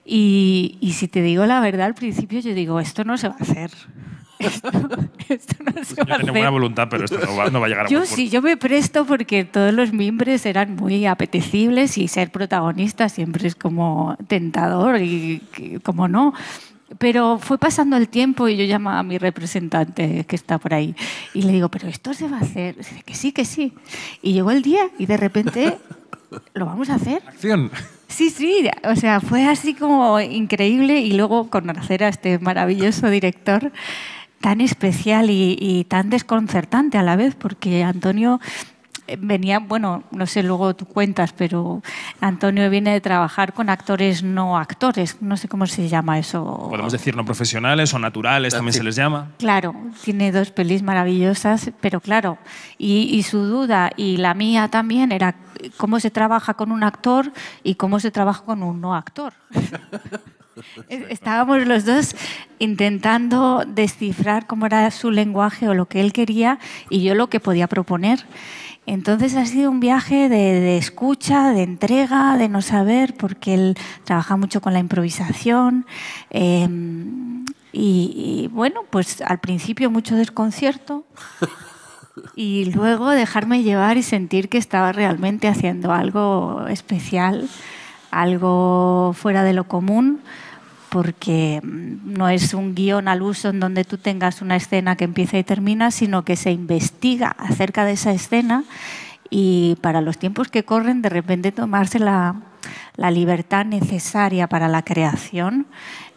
y, 0.06 0.78
y 0.80 0.94
si 0.94 1.08
te 1.08 1.22
digo 1.22 1.46
la 1.46 1.60
verdad, 1.60 1.88
al 1.88 1.96
principio 1.96 2.40
yo 2.40 2.54
digo, 2.54 2.80
esto 2.80 3.04
no 3.04 3.18
se 3.18 3.28
va 3.30 3.36
a 3.40 3.44
hacer. 3.44 3.72
Esto, 4.38 4.70
esto 5.30 5.56
no 5.64 5.84
se 5.86 5.96
va 6.04 6.04
a 6.04 6.06
Yo 6.06 6.06
tengo 6.06 6.14
hacer. 6.16 6.32
buena 6.32 6.50
voluntad, 6.50 6.88
pero 6.92 7.06
esto 7.06 7.18
no 7.26 7.38
va, 7.38 7.50
no 7.50 7.62
va 7.62 7.68
a 7.68 7.70
llegar 7.70 7.86
a 7.86 7.90
Yo 7.90 8.06
sí, 8.06 8.30
yo 8.30 8.42
me 8.42 8.58
presto 8.58 9.06
porque 9.06 9.46
todos 9.46 9.74
los 9.74 9.94
mimbres 9.94 10.46
eran 10.46 10.76
muy 10.76 11.06
apetecibles 11.06 11.98
y 11.98 12.10
ser 12.10 12.32
protagonista 12.32 13.08
siempre 13.08 13.48
es 13.48 13.56
como 13.56 14.18
tentador 14.28 15.02
y 15.02 15.42
como 15.84 16.10
no. 16.10 16.34
Pero 17.00 17.40
fue 17.40 17.58
pasando 17.58 17.96
el 17.96 18.10
tiempo 18.10 18.50
y 18.50 18.58
yo 18.58 18.66
llamaba 18.66 19.00
a 19.00 19.04
mi 19.04 19.18
representante 19.18 20.26
que 20.26 20.36
está 20.36 20.58
por 20.58 20.74
ahí 20.74 20.94
y 21.34 21.44
le 21.44 21.54
digo, 21.54 21.70
pero 21.70 21.88
esto 21.88 22.14
se 22.14 22.28
va 22.28 22.38
a 22.38 22.42
hacer. 22.42 22.76
Dice 22.76 23.04
que 23.06 23.16
sí, 23.16 23.32
que 23.32 23.46
sí. 23.46 23.74
Y 24.22 24.34
llegó 24.34 24.52
el 24.52 24.62
día 24.62 24.90
y 25.00 25.06
de 25.06 25.16
repente 25.16 25.78
lo 26.54 26.66
vamos 26.66 26.90
a 26.90 26.96
hacer. 26.96 27.24
Acción. 27.26 27.72
Sí, 28.08 28.30
sí, 28.30 28.70
o 28.84 28.96
sea, 28.96 29.20
fue 29.20 29.48
así 29.48 29.74
como 29.74 30.20
increíble 30.20 31.00
y 31.00 31.14
luego 31.14 31.50
conocer 31.50 32.04
a 32.04 32.10
este 32.10 32.40
maravilloso 32.40 33.10
director 33.10 33.72
tan 34.42 34.62
especial 34.62 35.30
y, 35.30 35.58
y 35.60 35.86
tan 35.86 36.10
desconcertante 36.10 36.98
a 36.98 37.04
la 37.04 37.16
vez, 37.16 37.36
porque 37.36 37.84
Antonio 37.84 38.40
eh, 39.08 39.18
venía, 39.20 39.60
bueno, 39.60 40.04
no 40.12 40.26
sé, 40.26 40.42
luego 40.42 40.76
tú 40.76 40.86
cuentas, 40.86 41.34
pero 41.34 41.82
Antonio 42.22 42.70
viene 42.70 42.92
de 42.92 43.02
trabajar 43.02 43.54
con 43.54 43.70
actores 43.70 44.24
no 44.24 44.58
actores, 44.58 45.22
no 45.22 45.38
sé 45.38 45.48
cómo 45.48 45.68
se 45.68 45.88
llama 45.88 46.18
eso. 46.18 46.68
Podemos 46.70 46.92
decir 46.92 47.16
no 47.16 47.24
profesionales 47.24 47.94
o 47.94 48.00
naturales, 48.00 48.54
también 48.54 48.74
se 48.74 48.84
les 48.84 48.96
llama. 48.96 49.32
Claro, 49.38 49.76
tiene 50.04 50.32
dos 50.32 50.52
pelis 50.52 50.82
maravillosas, 50.82 51.72
pero 51.82 52.02
claro, 52.02 52.38
y, 52.78 53.10
y 53.16 53.24
su 53.24 53.44
duda 53.44 53.92
y 53.96 54.18
la 54.18 54.34
mía 54.34 54.70
también 54.70 55.12
era 55.12 55.36
cómo 55.78 56.00
se 56.00 56.12
trabaja 56.12 56.54
con 56.54 56.72
un 56.72 56.84
actor 56.84 57.32
y 57.64 57.76
cómo 57.76 58.00
se 58.00 58.12
trabaja 58.12 58.44
con 58.44 58.64
un 58.64 58.82
no 58.82 58.96
actor. 58.96 59.34
Estábamos 60.90 61.66
los 61.66 61.86
dos 61.86 62.16
intentando 62.60 63.66
descifrar 63.68 64.48
cómo 64.48 64.66
era 64.66 64.90
su 64.92 65.12
lenguaje 65.12 65.68
o 65.68 65.74
lo 65.74 65.88
que 65.88 66.00
él 66.00 66.14
quería 66.14 66.60
y 66.90 67.04
yo 67.04 67.14
lo 67.14 67.28
que 67.28 67.40
podía 67.40 67.68
proponer. 67.68 68.26
Entonces 68.86 69.36
ha 69.36 69.46
sido 69.46 69.72
un 69.72 69.80
viaje 69.80 70.30
de, 70.30 70.60
de 70.60 70.78
escucha, 70.78 71.52
de 71.52 71.64
entrega, 71.64 72.38
de 72.38 72.48
no 72.48 72.62
saber, 72.62 73.16
porque 73.16 73.56
él 73.56 73.78
trabaja 74.04 74.38
mucho 74.38 74.62
con 74.62 74.74
la 74.74 74.80
improvisación. 74.80 75.86
eh, 76.30 76.70
y, 77.78 78.46
y, 78.46 78.48
bueno, 78.54 78.86
pues 78.90 79.20
al 79.20 79.42
principio 79.42 79.92
mucho 79.92 80.16
desconcierto 80.16 81.06
y 82.36 82.72
luego 82.72 83.10
dejarme 83.10 83.64
llevar 83.64 83.98
y 83.98 84.04
sentir 84.04 84.50
que 84.50 84.58
estaba 84.58 84.92
realmente 84.92 85.48
haciendo 85.48 85.92
algo 85.92 86.66
especial, 86.68 87.50
algo 88.12 89.14
fuera 89.14 89.44
de 89.44 89.54
lo 89.54 89.66
común, 89.66 90.22
porque 90.90 91.60
mm, 91.64 92.14
no 92.14 92.30
es 92.30 92.54
un 92.54 92.76
guion 92.76 93.08
al 93.08 93.22
uso 93.22 93.50
en 93.50 93.60
donde 93.60 93.84
tú 93.84 93.98
tengas 93.98 94.42
una 94.42 94.56
escena 94.56 94.96
que 94.96 95.04
empieza 95.04 95.38
y 95.38 95.44
termina, 95.44 95.92
sino 95.92 96.24
que 96.24 96.36
se 96.36 96.52
investiga 96.52 97.36
acerca 97.38 97.86
de 97.86 97.94
esa 97.94 98.12
escena 98.12 98.64
y 99.30 99.78
para 99.82 100.02
los 100.02 100.18
tiempos 100.18 100.48
que 100.48 100.64
corren, 100.64 101.02
de 101.02 101.10
repente 101.10 101.52
tomarse 101.52 102.00
la, 102.00 102.36
la 102.96 103.12
libertad 103.12 103.66
necesaria 103.66 104.48
para 104.48 104.68
la 104.68 104.84
creación, 104.84 105.66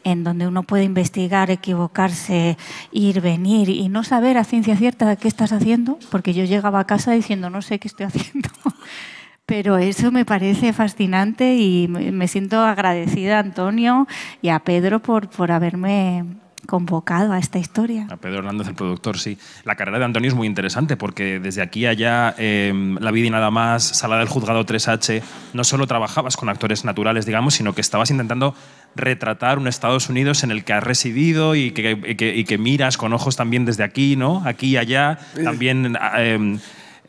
en 0.04 0.24
donde 0.24 0.46
uno 0.46 0.62
puede 0.62 0.84
investigar, 0.84 1.50
equivocarse, 1.50 2.56
ir, 2.92 3.20
venir 3.20 3.68
y 3.68 3.88
no 3.88 4.04
saber 4.04 4.38
a 4.38 4.44
ciencia 4.44 4.76
cierta 4.76 5.16
qué 5.16 5.28
estás 5.28 5.52
haciendo, 5.52 5.98
porque 6.10 6.34
yo 6.34 6.44
llegaba 6.44 6.80
a 6.80 6.86
casa 6.86 7.12
diciendo 7.12 7.50
no 7.50 7.62
sé 7.62 7.78
qué 7.78 7.88
estoy 7.88 8.06
haciendo. 8.06 8.48
Pero 9.46 9.78
eso 9.78 10.12
me 10.12 10.26
parece 10.26 10.74
fascinante 10.74 11.56
y 11.56 11.88
me 11.88 12.28
siento 12.28 12.60
agradecida 12.60 13.36
a 13.36 13.40
Antonio 13.40 14.06
y 14.42 14.50
a 14.50 14.58
Pedro 14.58 15.00
por, 15.00 15.30
por 15.30 15.52
haberme 15.52 16.24
convocado 16.68 17.32
a 17.32 17.38
esta 17.38 17.58
historia. 17.58 18.06
A 18.10 18.18
Pedro 18.18 18.40
Hernández, 18.40 18.68
el 18.68 18.74
productor, 18.74 19.18
sí. 19.18 19.38
La 19.64 19.74
carrera 19.74 19.98
de 20.00 20.04
Antonio 20.04 20.28
es 20.28 20.34
muy 20.34 20.46
interesante 20.46 20.98
porque 20.98 21.40
desde 21.40 21.62
aquí 21.62 21.86
a 21.86 21.90
allá, 21.90 22.34
eh, 22.36 22.74
La 23.00 23.10
vida 23.10 23.26
y 23.28 23.30
nada 23.30 23.50
más, 23.50 23.82
Sala 23.82 24.18
del 24.18 24.28
Juzgado 24.28 24.66
3H, 24.66 25.22
no 25.54 25.64
solo 25.64 25.86
trabajabas 25.86 26.36
con 26.36 26.50
actores 26.50 26.84
naturales, 26.84 27.24
digamos, 27.24 27.54
sino 27.54 27.74
que 27.74 27.80
estabas 27.80 28.10
intentando 28.10 28.54
retratar 28.94 29.58
un 29.58 29.66
Estados 29.66 30.10
Unidos 30.10 30.44
en 30.44 30.50
el 30.50 30.62
que 30.62 30.74
has 30.74 30.82
residido 30.84 31.54
y 31.54 31.70
que, 31.70 31.92
y 32.06 32.14
que- 32.16 32.36
y 32.36 32.44
que 32.44 32.58
miras 32.58 32.98
con 32.98 33.14
ojos 33.14 33.34
también 33.36 33.64
desde 33.64 33.82
aquí, 33.82 34.16
¿no? 34.16 34.42
Aquí 34.44 34.68
y 34.68 34.76
allá, 34.76 35.18
también 35.42 35.96
eh, 36.18 36.58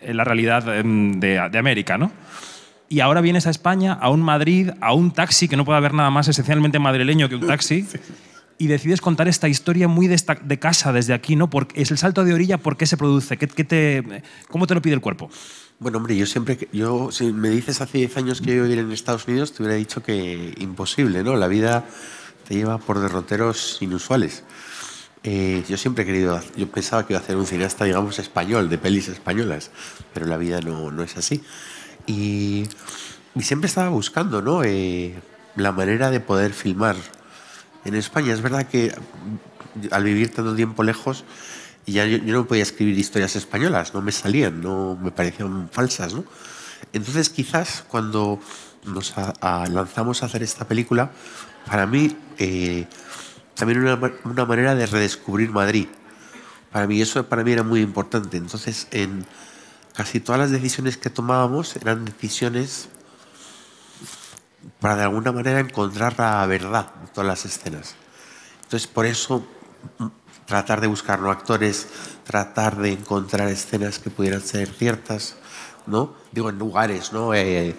en 0.01 0.17
la 0.17 0.23
realidad 0.23 0.63
eh, 0.73 0.83
de, 0.85 1.49
de 1.51 1.57
América, 1.57 1.97
¿no? 1.97 2.11
Y 2.87 3.01
ahora 3.01 3.19
vienes 3.21 3.45
a 3.45 3.49
España, 3.49 3.93
a 3.99 4.09
un 4.09 4.21
Madrid, 4.21 4.71
a 4.79 4.93
un 4.93 5.11
taxi, 5.11 5.47
que 5.49 5.57
no 5.57 5.65
puede 5.65 5.77
haber 5.77 5.93
nada 5.93 6.09
más 6.11 6.27
esencialmente 6.29 6.79
madrileño 6.79 7.27
que 7.27 7.35
un 7.35 7.45
taxi, 7.45 7.85
y 8.59 8.67
decides 8.67 8.99
contar 8.99 9.29
esta 9.29 9.47
historia 9.47 9.87
muy 9.87 10.07
de, 10.07 10.59
casa 10.59 10.91
desde 10.91 11.13
aquí, 11.13 11.37
¿no? 11.37 11.49
Porque 11.49 11.81
es 11.81 11.91
el 11.91 11.97
salto 11.97 12.25
de 12.25 12.33
orilla, 12.33 12.57
¿por 12.57 12.75
qué 12.75 12.85
se 12.85 12.97
produce? 12.97 13.37
¿Qué, 13.37 13.47
te, 13.47 14.23
¿Cómo 14.49 14.67
te 14.67 14.75
lo 14.75 14.81
pide 14.81 14.93
el 14.93 15.01
cuerpo? 15.01 15.29
Bueno, 15.79 15.97
hombre, 15.97 16.17
yo 16.17 16.25
siempre, 16.25 16.67
yo, 16.73 17.09
si 17.09 17.31
me 17.31 17.49
dices 17.49 17.79
hace 17.79 17.99
10 17.99 18.17
años 18.17 18.41
que 18.41 18.51
a 18.51 18.61
vivir 18.61 18.79
en 18.79 18.91
Estados 18.91 19.25
Unidos, 19.29 19.53
te 19.53 19.63
hubiera 19.63 19.77
dicho 19.77 20.03
que 20.03 20.53
imposible, 20.59 21.23
¿no? 21.23 21.37
La 21.37 21.47
vida 21.47 21.85
te 22.49 22.55
lleva 22.55 22.77
por 22.79 22.99
derroteros 22.99 23.77
inusuales. 23.79 24.43
Eh, 25.23 25.63
yo 25.69 25.77
siempre 25.77 26.03
he 26.03 26.07
querido, 26.07 26.41
yo 26.57 26.69
pensaba 26.69 27.07
que 27.07 27.13
iba 27.13 27.21
a 27.21 27.23
hacer 27.23 27.37
un 27.37 27.45
cineasta, 27.45 27.85
digamos, 27.85 28.19
español, 28.19 28.69
de 28.69 28.77
pelis 28.77 29.07
españolas, 29.07 29.71
pero 30.13 30.25
la 30.25 30.35
vida 30.35 30.59
no, 30.59 30.91
no 30.91 31.01
es 31.01 31.15
así. 31.15 31.41
Y, 32.07 32.65
y 33.35 33.41
siempre 33.41 33.69
estaba 33.69 33.87
buscando, 33.87 34.41
¿no? 34.41 34.65
Eh, 34.65 35.13
la 35.55 35.71
manera 35.71 36.11
de 36.11 36.19
poder 36.19 36.51
filmar 36.51 36.97
en 37.89 37.95
España. 37.95 38.33
Es 38.33 38.41
verdad 38.41 38.65
que 38.67 38.93
mm, 38.95 39.87
al 39.91 40.03
vivir 40.03 40.31
tanto 40.33 40.55
tiempo 40.55 40.83
lejos, 40.83 41.25
ya 41.85 42.05
yo, 42.05 42.17
yo 42.17 42.33
no 42.33 42.45
podía 42.47 42.63
escribir 42.63 42.97
historias 42.97 43.35
españolas, 43.35 43.93
no 43.93 44.01
me 44.01 44.11
salían, 44.11 44.61
no 44.61 44.97
me 45.01 45.11
parecían 45.11 45.69
falsas, 45.71 46.13
¿no? 46.13 46.23
Entonces 46.93 47.29
quizás 47.29 47.83
cuando 47.87 48.39
nos 48.85 49.17
a- 49.17 49.33
a- 49.41 49.67
lanzamos 49.67 50.23
a 50.23 50.27
hacer 50.27 50.43
esta 50.43 50.67
película, 50.67 51.11
para 51.65 51.85
mí 51.85 52.15
eh, 52.37 52.87
también 53.55 53.79
una, 53.81 53.99
una 54.23 54.45
manera 54.45 54.75
de 54.75 54.85
redescubrir 54.85 55.49
Madrid. 55.51 55.87
Para 56.71 56.87
mí 56.87 57.01
eso 57.01 57.25
para 57.27 57.43
mí 57.43 57.51
era 57.51 57.63
muy 57.63 57.81
importante. 57.81 58.37
Entonces 58.37 58.87
en 58.91 59.25
casi 59.93 60.19
todas 60.19 60.39
las 60.39 60.51
decisiones 60.51 60.97
que 60.97 61.09
tomábamos 61.09 61.75
eran 61.75 62.05
decisiones 62.05 62.87
para 64.79 64.95
de 64.95 65.03
alguna 65.03 65.31
manera 65.31 65.59
encontrar 65.59 66.17
la 66.17 66.45
verdad 66.45 66.91
en 67.01 67.07
todas 67.09 67.27
las 67.27 67.45
escenas. 67.45 67.95
Entonces, 68.63 68.87
por 68.87 69.05
eso, 69.05 69.45
mm, 69.97 70.07
tratar 70.45 70.81
de 70.81 70.87
buscar 70.87 71.19
¿no? 71.19 71.31
actores, 71.31 71.87
tratar 72.23 72.77
de 72.77 72.91
encontrar 72.91 73.49
escenas 73.49 73.99
que 73.99 74.09
pudieran 74.09 74.41
ser 74.41 74.67
ciertas, 74.69 75.35
¿no? 75.85 76.13
Digo, 76.31 76.49
en 76.49 76.57
lugares, 76.57 77.13
¿no? 77.13 77.33
Eh, 77.33 77.75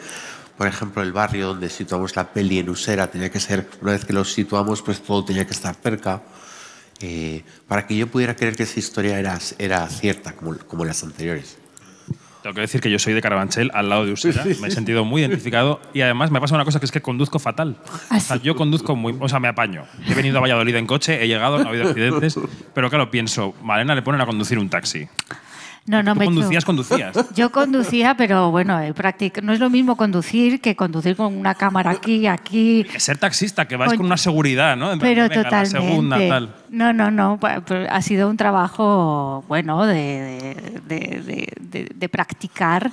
por 0.57 0.66
ejemplo, 0.66 1.03
el 1.03 1.12
barrio 1.12 1.49
donde 1.49 1.70
situamos 1.70 2.16
la 2.16 2.33
peli 2.33 2.59
en 2.59 2.68
Usera 2.68 3.11
tenía 3.11 3.31
que 3.31 3.41
ser, 3.41 3.68
una 3.81 3.93
vez 3.93 4.05
que 4.05 4.12
lo 4.12 4.24
situamos, 4.24 4.83
pues 4.83 5.03
todo 5.03 5.24
tenía 5.24 5.47
que 5.47 5.53
estar 5.53 5.74
cerca, 5.74 6.22
eh, 7.01 7.45
para 7.66 7.87
que 7.87 7.97
yo 7.97 8.09
pudiera 8.09 8.37
creer 8.37 8.57
que 8.57 8.64
esa 8.64 8.78
historia 8.78 9.18
era, 9.18 9.39
era 9.59 9.89
cierta, 9.89 10.33
como, 10.37 10.59
como 10.59 10.85
las 10.85 11.03
anteriores. 11.03 11.57
Tengo 12.43 12.55
que 12.55 12.62
decir 12.62 12.80
que 12.80 12.91
yo 12.91 12.99
soy 12.99 13.12
de 13.12 13.20
Carabanchel, 13.20 13.70
al 13.74 13.88
lado 13.88 14.07
de 14.07 14.12
Usera. 14.12 14.45
Me 14.61 14.68
he 14.68 14.70
sentido 14.70 15.05
muy 15.05 15.20
identificado 15.20 15.80
y 15.93 16.01
además 16.01 16.30
me 16.30 16.41
pasa 16.41 16.55
una 16.55 16.64
cosa 16.64 16.80
que 16.80 16.86
es 16.86 16.93
que 16.93 17.03
conduzco 17.03 17.38
fatal. 17.38 17.76
¿Ah, 18.09 18.16
O 18.16 18.20
sea, 18.20 18.36
yo 18.36 18.57
conduzco 18.57 18.97
muy... 18.97 19.14
O 19.20 19.28
sea, 19.28 19.41
me 19.41 19.49
apaño. 19.49 19.84
He 20.09 20.14
venido 20.14 20.38
a 20.38 20.41
Valladolid 20.41 20.74
en 20.76 20.86
coche, 20.86 21.22
he 21.22 21.28
llegado, 21.28 21.59
no 21.59 21.66
ha 21.66 21.68
habido 21.68 21.88
accidentes, 21.88 22.38
pero 22.74 22.88
claro, 22.88 23.11
pienso, 23.11 23.55
Malena 23.62 23.95
le 23.95 24.03
ponen 24.03 24.20
a 24.22 24.26
conducir 24.26 24.59
un 24.59 24.70
taxi. 24.70 25.07
No, 25.87 26.03
no 26.03 26.12
Tú 26.14 26.20
me 26.20 26.24
conducías, 26.26 26.64
conducías. 26.64 27.16
Yo 27.35 27.51
conducía, 27.51 28.14
pero 28.14 28.51
bueno, 28.51 28.78
eh, 28.81 28.93
no 29.43 29.53
es 29.53 29.59
lo 29.59 29.70
mismo 29.70 29.97
conducir 29.97 30.61
que 30.61 30.76
conducir 30.76 31.16
con 31.16 31.35
una 31.37 31.55
cámara 31.55 31.91
aquí, 31.91 32.26
aquí. 32.26 32.85
Que 32.85 33.01
ser 33.01 33.18
taxista, 33.18 33.66
que 33.66 33.76
vais 33.76 33.89
Con- 33.91 33.97
con 33.99 34.07
una 34.07 34.16
seguridad, 34.16 34.76
¿no? 34.76 34.97
Pero 34.99 35.22
venga, 35.22 35.37
la 35.37 35.43
totalmente. 35.43 35.81
segunda, 35.81 36.18
tal. 36.28 36.55
No, 36.68 36.93
no, 36.93 37.11
no. 37.11 37.41
Ha 37.89 38.03
sido 38.03 38.28
un 38.28 38.37
trabajo, 38.37 39.45
bueno, 39.49 39.85
de- 39.87 40.55
de- 40.87 41.91
de 41.95 42.09
practicar. 42.09 42.91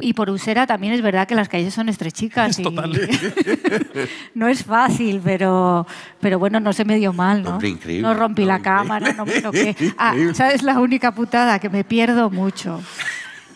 Y 0.00 0.14
por 0.14 0.30
Usera 0.30 0.66
también 0.66 0.92
es 0.94 1.02
verdad 1.02 1.28
que 1.28 1.34
las 1.34 1.48
calles 1.48 1.74
son 1.74 1.88
estrechicas. 1.88 2.58
y 2.58 2.64
no 4.34 4.48
es 4.48 4.64
fácil, 4.64 5.20
pero, 5.22 5.86
pero 6.20 6.38
bueno, 6.38 6.60
no 6.60 6.72
se 6.72 6.84
me 6.84 6.96
dio 6.96 7.12
mal, 7.12 7.42
¿no? 7.42 7.50
Hombre, 7.50 7.68
increíble. 7.68 8.02
No 8.02 8.14
rompí 8.14 8.44
la 8.44 8.60
cámara, 8.60 9.12
no 9.12 9.24
me 9.26 9.40
toqué. 9.40 9.76
Ah, 9.98 10.14
¿sabes 10.34 10.62
la 10.62 10.78
única 10.80 11.12
putada? 11.12 11.58
Que 11.58 11.68
me 11.68 11.84
pierdo 11.84 12.30
mucho. 12.30 12.80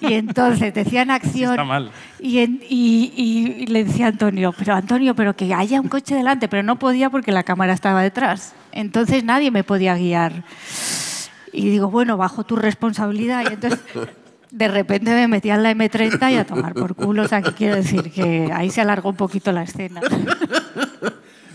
Y 0.00 0.12
entonces 0.12 0.74
decían 0.74 1.10
acción. 1.10 1.52
Está 1.52 1.64
mal. 1.64 1.90
Y, 2.20 2.38
en- 2.40 2.60
y- 2.68 3.12
y- 3.16 3.62
y 3.62 3.66
le 3.66 3.84
decía 3.84 4.06
a 4.06 4.08
Antonio, 4.10 4.52
pero 4.56 4.74
Antonio, 4.74 5.14
pero 5.14 5.34
que 5.34 5.52
haya 5.54 5.80
un 5.80 5.88
coche 5.88 6.14
delante, 6.14 6.48
pero 6.48 6.62
no 6.62 6.78
podía 6.78 7.08
porque 7.10 7.32
la 7.32 7.42
cámara 7.42 7.72
estaba 7.72 8.02
detrás. 8.02 8.54
Entonces 8.72 9.24
nadie 9.24 9.50
me 9.50 9.64
podía 9.64 9.96
guiar. 9.96 10.44
Y 11.52 11.70
digo, 11.70 11.90
bueno, 11.90 12.18
bajo 12.18 12.44
tu 12.44 12.56
responsabilidad. 12.56 13.44
Y 13.50 13.54
entonces 13.54 13.80
de 14.50 14.68
repente 14.68 15.10
me 15.10 15.28
metí 15.28 15.50
en 15.50 15.62
la 15.62 15.72
M30 15.72 16.32
y 16.32 16.36
a 16.36 16.46
tomar 16.46 16.74
por 16.74 16.94
culo. 16.94 17.22
O 17.22 17.28
sea, 17.28 17.42
que 17.42 17.52
quiero 17.52 17.76
decir 17.76 18.10
que 18.10 18.50
ahí 18.52 18.70
se 18.70 18.80
alargó 18.80 19.10
un 19.10 19.16
poquito 19.16 19.52
la 19.52 19.62
escena. 19.62 20.00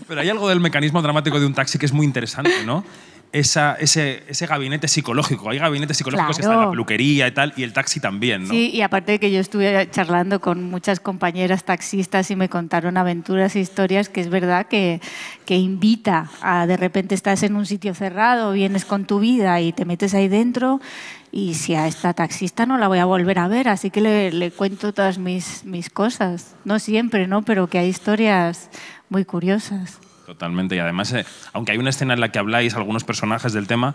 Pero 0.08 0.20
hay 0.20 0.28
algo 0.28 0.48
del 0.48 0.60
mecanismo 0.60 1.00
dramático 1.00 1.40
de 1.40 1.46
un 1.46 1.54
taxi 1.54 1.78
que 1.78 1.86
es 1.86 1.92
muy 1.92 2.04
interesante, 2.04 2.66
¿no? 2.66 2.84
Esa, 3.32 3.76
ese, 3.76 4.24
ese 4.28 4.46
gabinete 4.46 4.88
psicológico. 4.88 5.48
Hay 5.48 5.58
gabinetes 5.58 5.96
psicológicos 5.96 6.36
que 6.36 6.42
están 6.42 6.58
en 6.58 6.64
la 6.64 6.70
peluquería 6.70 7.28
y 7.28 7.32
tal, 7.32 7.54
y 7.56 7.62
el 7.62 7.72
taxi 7.72 7.98
también, 7.98 8.42
¿no? 8.42 8.50
Sí, 8.50 8.70
y 8.74 8.82
aparte 8.82 9.12
de 9.12 9.18
que 9.18 9.32
yo 9.32 9.40
estuve 9.40 9.88
charlando 9.90 10.42
con 10.42 10.64
muchas 10.64 11.00
compañeras 11.00 11.64
taxistas 11.64 12.30
y 12.30 12.36
me 12.36 12.50
contaron 12.50 12.98
aventuras 12.98 13.56
e 13.56 13.60
historias 13.60 14.10
que 14.10 14.20
es 14.20 14.28
verdad 14.28 14.66
que, 14.66 15.00
que 15.46 15.56
invita 15.56 16.30
a 16.42 16.66
de 16.66 16.76
repente 16.76 17.14
estás 17.14 17.42
en 17.42 17.56
un 17.56 17.64
sitio 17.64 17.94
cerrado, 17.94 18.52
vienes 18.52 18.84
con 18.84 19.06
tu 19.06 19.18
vida 19.18 19.62
y 19.62 19.72
te 19.72 19.86
metes 19.86 20.12
ahí 20.12 20.28
dentro 20.28 20.78
y 21.32 21.54
si 21.54 21.74
a 21.74 21.88
esta 21.88 22.12
taxista 22.12 22.66
no 22.66 22.76
la 22.76 22.88
voy 22.88 22.98
a 22.98 23.06
volver 23.06 23.38
a 23.38 23.48
ver, 23.48 23.68
así 23.68 23.90
que 23.90 24.02
le, 24.30 24.50
cuento 24.50 24.92
todas 24.92 25.16
mis, 25.16 25.64
mis 25.64 25.88
cosas. 25.88 26.54
No 26.66 26.78
siempre, 26.78 27.26
¿no? 27.26 27.42
Pero 27.42 27.68
que 27.68 27.78
hay 27.78 27.88
historias 27.88 28.68
muy 29.08 29.24
curiosas. 29.24 29.98
Totalmente. 30.26 30.76
Y 30.76 30.78
además, 30.78 31.12
eh, 31.14 31.24
aunque 31.54 31.72
hay 31.72 31.78
una 31.78 31.90
escena 31.90 32.12
en 32.12 32.20
la 32.20 32.30
que 32.30 32.38
habláis 32.38 32.74
algunos 32.74 33.04
personajes 33.04 33.54
del 33.54 33.66
tema, 33.66 33.94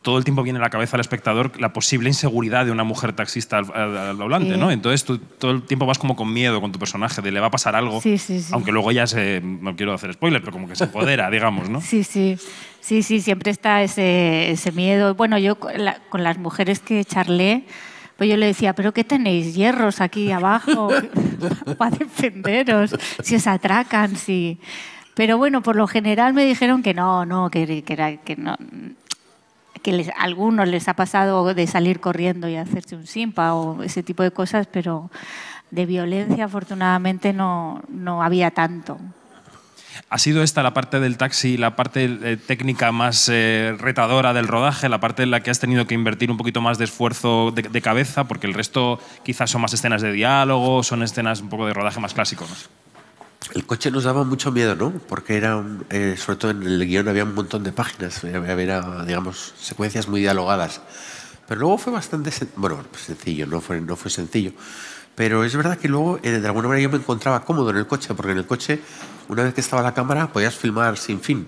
todo 0.00 0.16
el 0.18 0.24
tiempo 0.24 0.42
viene 0.42 0.58
a 0.58 0.62
la 0.62 0.70
cabeza 0.70 0.96
al 0.96 1.00
espectador 1.00 1.60
la 1.60 1.72
posible 1.72 2.08
inseguridad 2.08 2.64
de 2.64 2.70
una 2.72 2.84
mujer 2.84 3.12
taxista 3.12 3.58
al, 3.58 3.70
al- 3.74 4.42
Sí. 4.42 4.48
¿no? 4.56 4.70
Entonces 4.70 5.04
tú 5.04 5.18
todo 5.18 5.50
el 5.50 5.62
tiempo 5.62 5.84
vas 5.86 5.98
como 5.98 6.16
con 6.16 6.32
miedo 6.32 6.60
con 6.60 6.72
tu 6.72 6.78
personaje, 6.78 7.20
de 7.20 7.30
le 7.30 7.40
va 7.40 7.48
a 7.48 7.50
pasar 7.50 7.76
algo. 7.76 8.00
Sí, 8.00 8.16
sí, 8.18 8.40
sí. 8.40 8.50
Aunque 8.54 8.72
luego 8.72 8.90
ya 8.92 9.06
se. 9.06 9.40
No 9.42 9.76
quiero 9.76 9.92
hacer 9.92 10.12
spoiler, 10.14 10.40
pero 10.40 10.52
como 10.52 10.66
que 10.68 10.76
se 10.76 10.84
empodera, 10.84 11.30
digamos, 11.30 11.68
¿no? 11.68 11.80
Sí, 11.92 12.04
sí, 12.04 12.38
sí, 12.80 13.02
sí, 13.02 13.20
siempre 13.20 13.50
está 13.50 13.82
ese, 13.82 14.50
ese 14.50 14.72
miedo. 14.72 15.14
Bueno, 15.14 15.36
yo 15.38 15.56
con, 15.56 15.84
la- 15.84 15.98
con 16.08 16.22
las 16.24 16.38
mujeres 16.38 16.80
que 16.80 17.04
charlé, 17.04 17.64
pues 18.16 18.30
yo 18.30 18.36
le 18.36 18.46
decía, 18.46 18.72
pero 18.74 18.92
¿qué 18.92 19.04
tenéis? 19.04 19.54
¿Hierros 19.54 20.00
aquí 20.00 20.30
abajo 20.32 20.88
para 21.78 21.96
defenderos? 21.96 22.94
Si 23.22 23.34
os 23.34 23.46
atracan, 23.46 24.16
si... 24.16 24.58
Pero 25.14 25.36
bueno, 25.36 25.62
por 25.62 25.76
lo 25.76 25.86
general 25.86 26.32
me 26.32 26.46
dijeron 26.46 26.82
que 26.82 26.94
no, 26.94 27.26
no, 27.26 27.50
que, 27.50 27.82
que, 27.82 27.92
era, 27.92 28.16
que 28.16 28.34
no 28.36 28.56
que 29.82 29.92
les, 29.92 30.08
a 30.08 30.22
algunos 30.22 30.68
les 30.68 30.88
ha 30.88 30.94
pasado 30.94 31.54
de 31.54 31.66
salir 31.66 32.00
corriendo 32.00 32.48
y 32.48 32.56
hacerse 32.56 32.96
un 32.96 33.06
simpa 33.06 33.54
o 33.54 33.82
ese 33.82 34.02
tipo 34.02 34.22
de 34.22 34.30
cosas, 34.30 34.66
pero 34.70 35.10
de 35.70 35.86
violencia 35.86 36.44
afortunadamente 36.44 37.32
no, 37.32 37.82
no 37.88 38.22
había 38.22 38.50
tanto. 38.50 38.98
¿Ha 40.08 40.18
sido 40.18 40.42
esta 40.42 40.62
la 40.62 40.74
parte 40.74 41.00
del 41.00 41.16
taxi, 41.16 41.56
la 41.56 41.74
parte 41.76 42.04
eh, 42.04 42.36
técnica 42.36 42.92
más 42.92 43.28
eh, 43.30 43.74
retadora 43.78 44.32
del 44.32 44.46
rodaje, 44.46 44.88
la 44.88 45.00
parte 45.00 45.22
en 45.22 45.30
la 45.30 45.40
que 45.40 45.50
has 45.50 45.58
tenido 45.58 45.86
que 45.86 45.94
invertir 45.94 46.30
un 46.30 46.36
poquito 46.36 46.60
más 46.60 46.78
de 46.78 46.84
esfuerzo 46.84 47.50
de, 47.50 47.62
de 47.62 47.82
cabeza? 47.82 48.24
Porque 48.24 48.46
el 48.46 48.54
resto 48.54 49.00
quizás 49.24 49.50
son 49.50 49.62
más 49.62 49.72
escenas 49.72 50.02
de 50.02 50.12
diálogo, 50.12 50.82
son 50.82 51.02
escenas 51.02 51.40
un 51.40 51.48
poco 51.48 51.66
de 51.66 51.74
rodaje 51.74 52.00
más 52.00 52.14
clásico, 52.14 52.46
¿no? 52.48 52.54
El 53.54 53.66
coche 53.66 53.90
nos 53.90 54.04
daba 54.04 54.24
mucho 54.24 54.50
miedo, 54.50 54.74
¿no? 54.76 54.92
Porque 55.08 55.36
era, 55.36 55.56
un- 55.56 55.84
eh, 55.90 56.16
sobre 56.16 56.38
todo 56.38 56.50
en 56.52 56.62
el 56.62 56.86
guion 56.86 57.08
había 57.08 57.24
un 57.24 57.34
montón 57.34 57.62
de 57.62 57.72
páginas, 57.72 58.24
había, 58.24 58.52
había, 58.52 59.04
digamos, 59.04 59.52
secuencias 59.60 60.08
muy 60.08 60.20
dialogadas. 60.20 60.80
Pero 61.46 61.60
luego 61.60 61.76
fue 61.78 61.92
bastante, 61.92 62.30
bueno, 62.56 62.82
pues 62.90 63.02
sencillo, 63.04 63.46
no 63.46 63.60
fue, 63.60 63.80
no 63.80 63.96
fue 63.96 64.10
sencillo. 64.10 64.52
Pero 65.14 65.44
es 65.44 65.54
verdad 65.54 65.76
que 65.76 65.88
luego, 65.88 66.18
eh, 66.22 66.40
de 66.40 66.46
alguna 66.46 66.68
manera, 66.68 66.84
yo 66.84 66.90
me 66.90 66.96
encontraba 66.96 67.44
cómodo 67.44 67.70
en 67.70 67.76
el 67.76 67.86
coche, 67.86 68.14
porque 68.14 68.32
en 68.32 68.38
el 68.38 68.46
coche, 68.46 68.80
una 69.28 69.42
vez 69.42 69.52
que 69.52 69.60
estaba 69.60 69.82
la 69.82 69.92
cámara, 69.92 70.32
podías 70.32 70.54
filmar 70.56 70.96
sin 70.96 71.20
fin. 71.20 71.46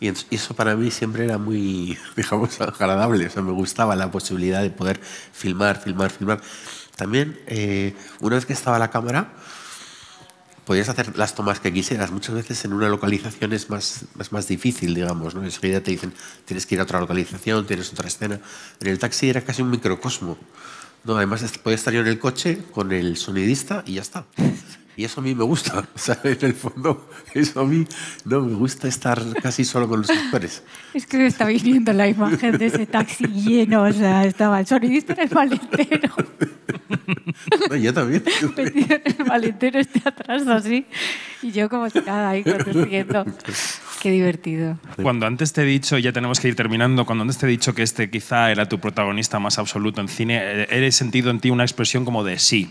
Y 0.00 0.08
eso 0.34 0.54
para 0.54 0.76
mí 0.76 0.90
siempre 0.90 1.24
era 1.24 1.38
muy, 1.38 1.96
digamos, 2.16 2.60
agradable. 2.60 3.26
O 3.26 3.30
sea, 3.30 3.42
me 3.42 3.52
gustaba 3.52 3.94
la 3.96 4.10
posibilidad 4.10 4.62
de 4.62 4.70
poder 4.70 5.00
filmar, 5.32 5.80
filmar, 5.80 6.10
filmar. 6.10 6.40
También, 6.96 7.38
eh, 7.46 7.94
una 8.20 8.36
vez 8.36 8.46
que 8.46 8.52
estaba 8.52 8.78
la 8.78 8.90
cámara, 8.90 9.32
podías 10.68 10.90
hacer 10.90 11.16
las 11.16 11.34
tomas 11.34 11.60
que 11.60 11.72
quisieras. 11.72 12.10
Muchas 12.10 12.34
veces 12.34 12.62
en 12.66 12.74
una 12.74 12.90
localización 12.90 13.54
es 13.54 13.70
más, 13.70 14.04
es 14.20 14.32
más 14.32 14.46
difícil, 14.48 14.94
digamos, 14.94 15.34
¿no? 15.34 15.42
Enseguida 15.42 15.80
te 15.80 15.92
dicen, 15.92 16.12
tienes 16.44 16.66
que 16.66 16.74
ir 16.74 16.80
a 16.82 16.84
otra 16.84 17.00
localización, 17.00 17.66
tienes 17.66 17.90
otra 17.90 18.06
escena. 18.06 18.38
En 18.78 18.88
el 18.88 18.98
taxi 18.98 19.30
era 19.30 19.40
casi 19.40 19.62
un 19.62 19.70
microcosmo. 19.70 20.36
No, 21.04 21.16
además 21.16 21.42
podía 21.62 21.76
estar 21.76 21.94
yo 21.94 22.00
en 22.00 22.08
el 22.08 22.18
coche 22.18 22.58
con 22.70 22.92
el 22.92 23.16
sonidista 23.16 23.82
y 23.86 23.94
ya 23.94 24.02
está. 24.02 24.26
Y 24.94 25.04
eso 25.04 25.22
a 25.22 25.24
mí 25.24 25.34
me 25.34 25.44
gusta, 25.44 25.88
¿sabes? 25.94 26.42
En 26.42 26.50
el 26.50 26.54
fondo, 26.54 27.08
eso 27.32 27.60
a 27.60 27.64
mí 27.64 27.86
no 28.26 28.42
me 28.42 28.54
gusta 28.54 28.88
estar 28.88 29.22
casi 29.40 29.64
solo 29.64 29.88
con 29.88 30.02
los 30.02 30.10
actores. 30.10 30.62
Es 30.92 31.06
que 31.06 31.16
me 31.16 31.28
está 31.28 31.46
viniendo 31.46 31.94
la 31.94 32.08
imagen 32.08 32.58
de 32.58 32.66
ese 32.66 32.84
taxi 32.84 33.26
lleno, 33.26 33.84
o 33.84 33.92
sea, 33.94 34.26
estaba 34.26 34.60
el 34.60 34.66
sonidista 34.66 35.14
en 35.14 35.20
el 35.20 35.30
maletero. 35.30 36.14
No, 37.68 37.76
yo 37.76 37.92
también. 37.92 38.22
Metido 38.56 38.96
en 38.96 39.02
el 39.18 39.26
maletero 39.26 39.78
este 39.78 40.00
atrás 40.04 40.46
así, 40.46 40.86
y 41.42 41.52
yo 41.52 41.68
como 41.68 41.88
si 41.90 42.00
nada 42.00 42.30
ahí 42.30 42.42
conduciendo. 42.42 43.24
Qué 44.00 44.10
divertido. 44.10 44.78
Cuando 45.02 45.26
antes 45.26 45.52
te 45.52 45.62
he 45.62 45.64
dicho, 45.64 45.98
ya 45.98 46.12
tenemos 46.12 46.40
que 46.40 46.48
ir 46.48 46.56
terminando, 46.56 47.04
cuando 47.04 47.22
antes 47.22 47.38
te 47.38 47.46
he 47.46 47.48
dicho 47.48 47.74
que 47.74 47.82
este 47.82 48.10
quizá 48.10 48.50
era 48.50 48.68
tu 48.68 48.78
protagonista 48.78 49.38
más 49.38 49.58
absoluto 49.58 50.00
en 50.00 50.08
cine, 50.08 50.38
eh, 50.42 50.86
he 50.86 50.92
sentido 50.92 51.30
en 51.30 51.40
ti 51.40 51.50
una 51.50 51.64
expresión 51.64 52.04
como 52.04 52.24
de 52.24 52.38
sí. 52.38 52.70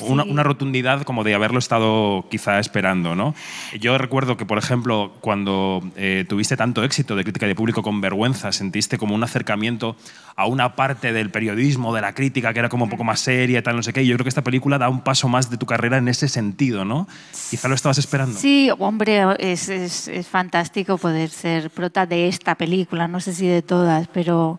Una, 0.00 0.24
una, 0.24 0.42
rotundidad 0.42 1.02
como 1.02 1.24
de 1.24 1.34
haberlo 1.34 1.58
estado 1.58 2.26
quizá 2.30 2.58
esperando. 2.58 3.14
¿no? 3.14 3.34
Yo 3.80 3.98
recuerdo 3.98 4.36
que, 4.36 4.46
por 4.46 4.58
ejemplo, 4.58 5.12
cuando 5.20 5.82
eh, 5.96 6.24
tuviste 6.28 6.56
tanto 6.56 6.84
éxito 6.84 7.16
de 7.16 7.24
crítica 7.24 7.46
de 7.46 7.54
público 7.54 7.82
con 7.82 8.00
vergüenza, 8.00 8.52
sentiste 8.52 8.98
como 8.98 9.14
un 9.14 9.22
acercamiento 9.22 9.96
a 10.36 10.46
una 10.46 10.76
parte 10.76 11.12
del 11.12 11.30
periodismo, 11.30 11.94
de 11.94 12.00
la 12.00 12.14
crítica, 12.14 12.52
que 12.52 12.60
era 12.60 12.68
como 12.68 12.84
un 12.84 12.90
poco 12.90 13.04
más 13.04 13.20
seria 13.20 13.58
y 13.58 13.62
tal, 13.62 13.76
no 13.76 13.82
sé 13.82 13.92
qué. 13.92 14.02
Y 14.02 14.06
yo 14.06 14.14
creo 14.14 14.24
que 14.24 14.28
esta 14.28 14.44
película 14.44 14.78
da 14.78 14.88
un 14.88 15.00
paso 15.00 15.28
más 15.28 15.50
de 15.50 15.56
tu 15.56 15.66
carrera 15.66 15.98
en 15.98 16.08
ese 16.08 16.28
sentido, 16.28 16.84
¿no? 16.84 17.08
Quizá 17.50 17.68
lo 17.68 17.74
estabas 17.74 17.98
esperando. 17.98 18.38
Sí, 18.38 18.70
hombre, 18.78 19.24
es, 19.38 19.68
es, 19.68 20.08
es 20.08 20.26
fantástico 20.28 20.96
poder 20.96 21.30
ser 21.30 21.70
prota 21.70 22.06
de 22.06 22.28
esta 22.28 22.54
película, 22.54 23.08
no 23.08 23.20
sé 23.20 23.34
si 23.34 23.46
de 23.46 23.62
todas, 23.62 24.06
pero 24.08 24.58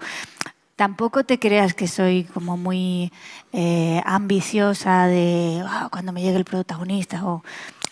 tampoco 0.80 1.26
te 1.26 1.40
creas 1.40 1.74
que 1.74 1.90
soy 1.90 2.24
como 2.24 2.56
muy 2.56 3.12
eh, 3.54 4.02
ambiciosa 4.06 5.08
de 5.08 5.64
"Ah, 5.66 5.90
cuando 5.92 6.12
me 6.12 6.22
llegue 6.22 6.38
el 6.38 6.46
protagonista. 6.46 7.26
O... 7.26 7.44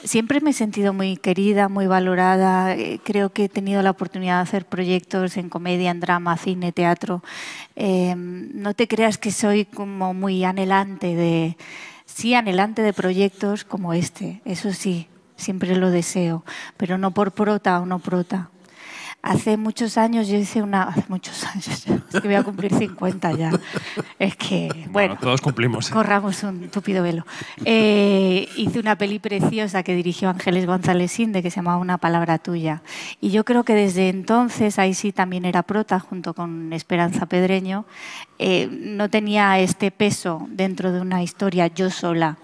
Siempre 0.03 0.41
me 0.41 0.51
he 0.51 0.53
sentido 0.53 0.93
muy 0.93 1.17
querida, 1.17 1.69
muy 1.69 1.87
valorada. 1.87 2.75
Eh, 2.75 2.99
creo 3.03 3.31
que 3.31 3.45
he 3.45 3.49
tenido 3.49 3.81
la 3.81 3.91
oportunidad 3.91 4.37
de 4.37 4.43
hacer 4.43 4.65
proyectos 4.65 5.37
en 5.37 5.49
comedia, 5.49 5.89
en 5.91 5.99
drama, 5.99 6.37
cine, 6.37 6.71
teatro. 6.71 7.23
Eh, 7.75 8.13
no 8.15 8.73
te 8.75 8.87
creas 8.87 9.17
que 9.17 9.31
soy 9.31 9.65
como 9.65 10.13
muy 10.13 10.43
anhelante 10.43 11.15
de... 11.15 11.57
Sí, 12.05 12.33
anhelante 12.35 12.81
de 12.83 12.93
proyectos 12.93 13.63
como 13.65 13.93
este, 13.93 14.41
eso 14.45 14.71
sí, 14.71 15.07
siempre 15.35 15.75
lo 15.75 15.91
deseo, 15.91 16.43
pero 16.77 16.97
no 16.97 17.11
por 17.11 17.33
prota 17.33 17.79
o 17.81 17.85
no 17.85 17.99
prota. 17.99 18.49
Hace 19.23 19.57
muchos 19.57 19.97
años 19.97 20.27
yo 20.27 20.37
hice 20.37 20.61
una... 20.61 20.83
Hace 20.83 21.03
muchos 21.09 21.43
años, 21.43 21.67
es 22.13 22.21
que 22.21 22.27
voy 22.27 22.35
a 22.35 22.43
cumplir 22.43 22.73
50 22.73 23.31
ya. 23.33 23.51
Es 24.19 24.35
que, 24.37 24.69
bueno, 24.69 24.91
Bueno, 24.91 25.17
todos 25.19 25.41
cumplimos. 25.41 25.89
¿eh? 25.89 25.93
corramos 25.93 26.43
un 26.43 26.69
tupido 26.69 27.03
velo. 27.03 27.25
Eh, 27.65 28.47
hice 28.55 28.79
una 28.79 28.95
peli 28.97 29.19
preciosa 29.19 29.83
que 29.83 29.95
dirigió 29.95 30.29
Ángeles 30.29 30.65
González 30.65 31.19
Inde 31.19 31.43
que 31.43 31.51
se 31.51 31.57
llamaba 31.57 31.77
Una 31.77 31.97
palabra 31.97 32.37
tuya. 32.37 32.83
Y 33.19 33.31
yo 33.31 33.43
creo 33.43 33.63
que 33.63 33.73
desde 33.73 34.09
entonces, 34.09 34.79
ahí 34.79 34.93
sí 34.93 35.11
también 35.11 35.43
era 35.45 35.63
prota, 35.63 35.99
junto 35.99 36.33
con 36.33 36.71
Esperanza 36.71 37.25
Pedreño, 37.25 37.85
eh, 38.39 38.69
no 38.71 39.09
tenía 39.09 39.59
este 39.59 39.91
peso 39.91 40.47
dentro 40.51 40.91
de 40.91 41.01
una 41.01 41.21
historia 41.21 41.67
yo 41.67 41.89
sola. 41.89 42.37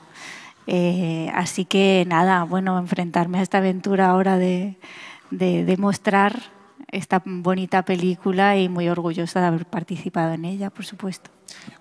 Eh, 0.67 1.31
así 1.33 1.65
que 1.65 2.03
nada, 2.07 2.43
bueno, 2.43 2.77
enfrentarme 2.79 3.39
a 3.39 3.41
esta 3.41 3.59
aventura 3.59 4.09
ahora 4.09 4.37
de, 4.37 4.75
de, 5.29 5.63
de 5.65 5.77
mostrar 5.77 6.51
esta 6.93 7.21
bonita 7.25 7.83
película 7.83 8.57
y 8.57 8.69
muy 8.69 8.87
orgullosa 8.87 9.41
de 9.41 9.47
haber 9.47 9.65
participado 9.65 10.33
en 10.33 10.45
ella, 10.45 10.69
por 10.69 10.85
supuesto. 10.85 11.29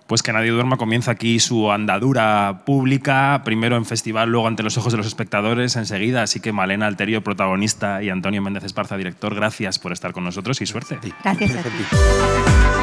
Pues 0.07 0.21
que 0.21 0.33
nadie 0.33 0.51
duerma 0.51 0.77
comienza 0.77 1.11
aquí 1.11 1.39
su 1.39 1.71
andadura 1.71 2.63
pública, 2.65 3.41
primero 3.45 3.77
en 3.77 3.85
festival, 3.85 4.29
luego 4.29 4.47
ante 4.47 4.61
los 4.63 4.77
ojos 4.77 4.93
de 4.93 4.97
los 4.97 5.07
espectadores 5.07 5.75
enseguida. 5.75 6.23
Así 6.23 6.39
que 6.39 6.51
Malena 6.51 6.87
Alterio, 6.87 7.23
protagonista, 7.23 8.03
y 8.03 8.09
Antonio 8.09 8.41
Méndez 8.41 8.63
Esparza, 8.63 8.97
director, 8.97 9.33
gracias 9.33 9.79
por 9.79 9.93
estar 9.93 10.11
con 10.11 10.23
nosotros 10.23 10.61
y 10.61 10.65
suerte. 10.65 10.99
Gracias 11.23 11.55
a 11.55 11.63
ti. 11.63 12.82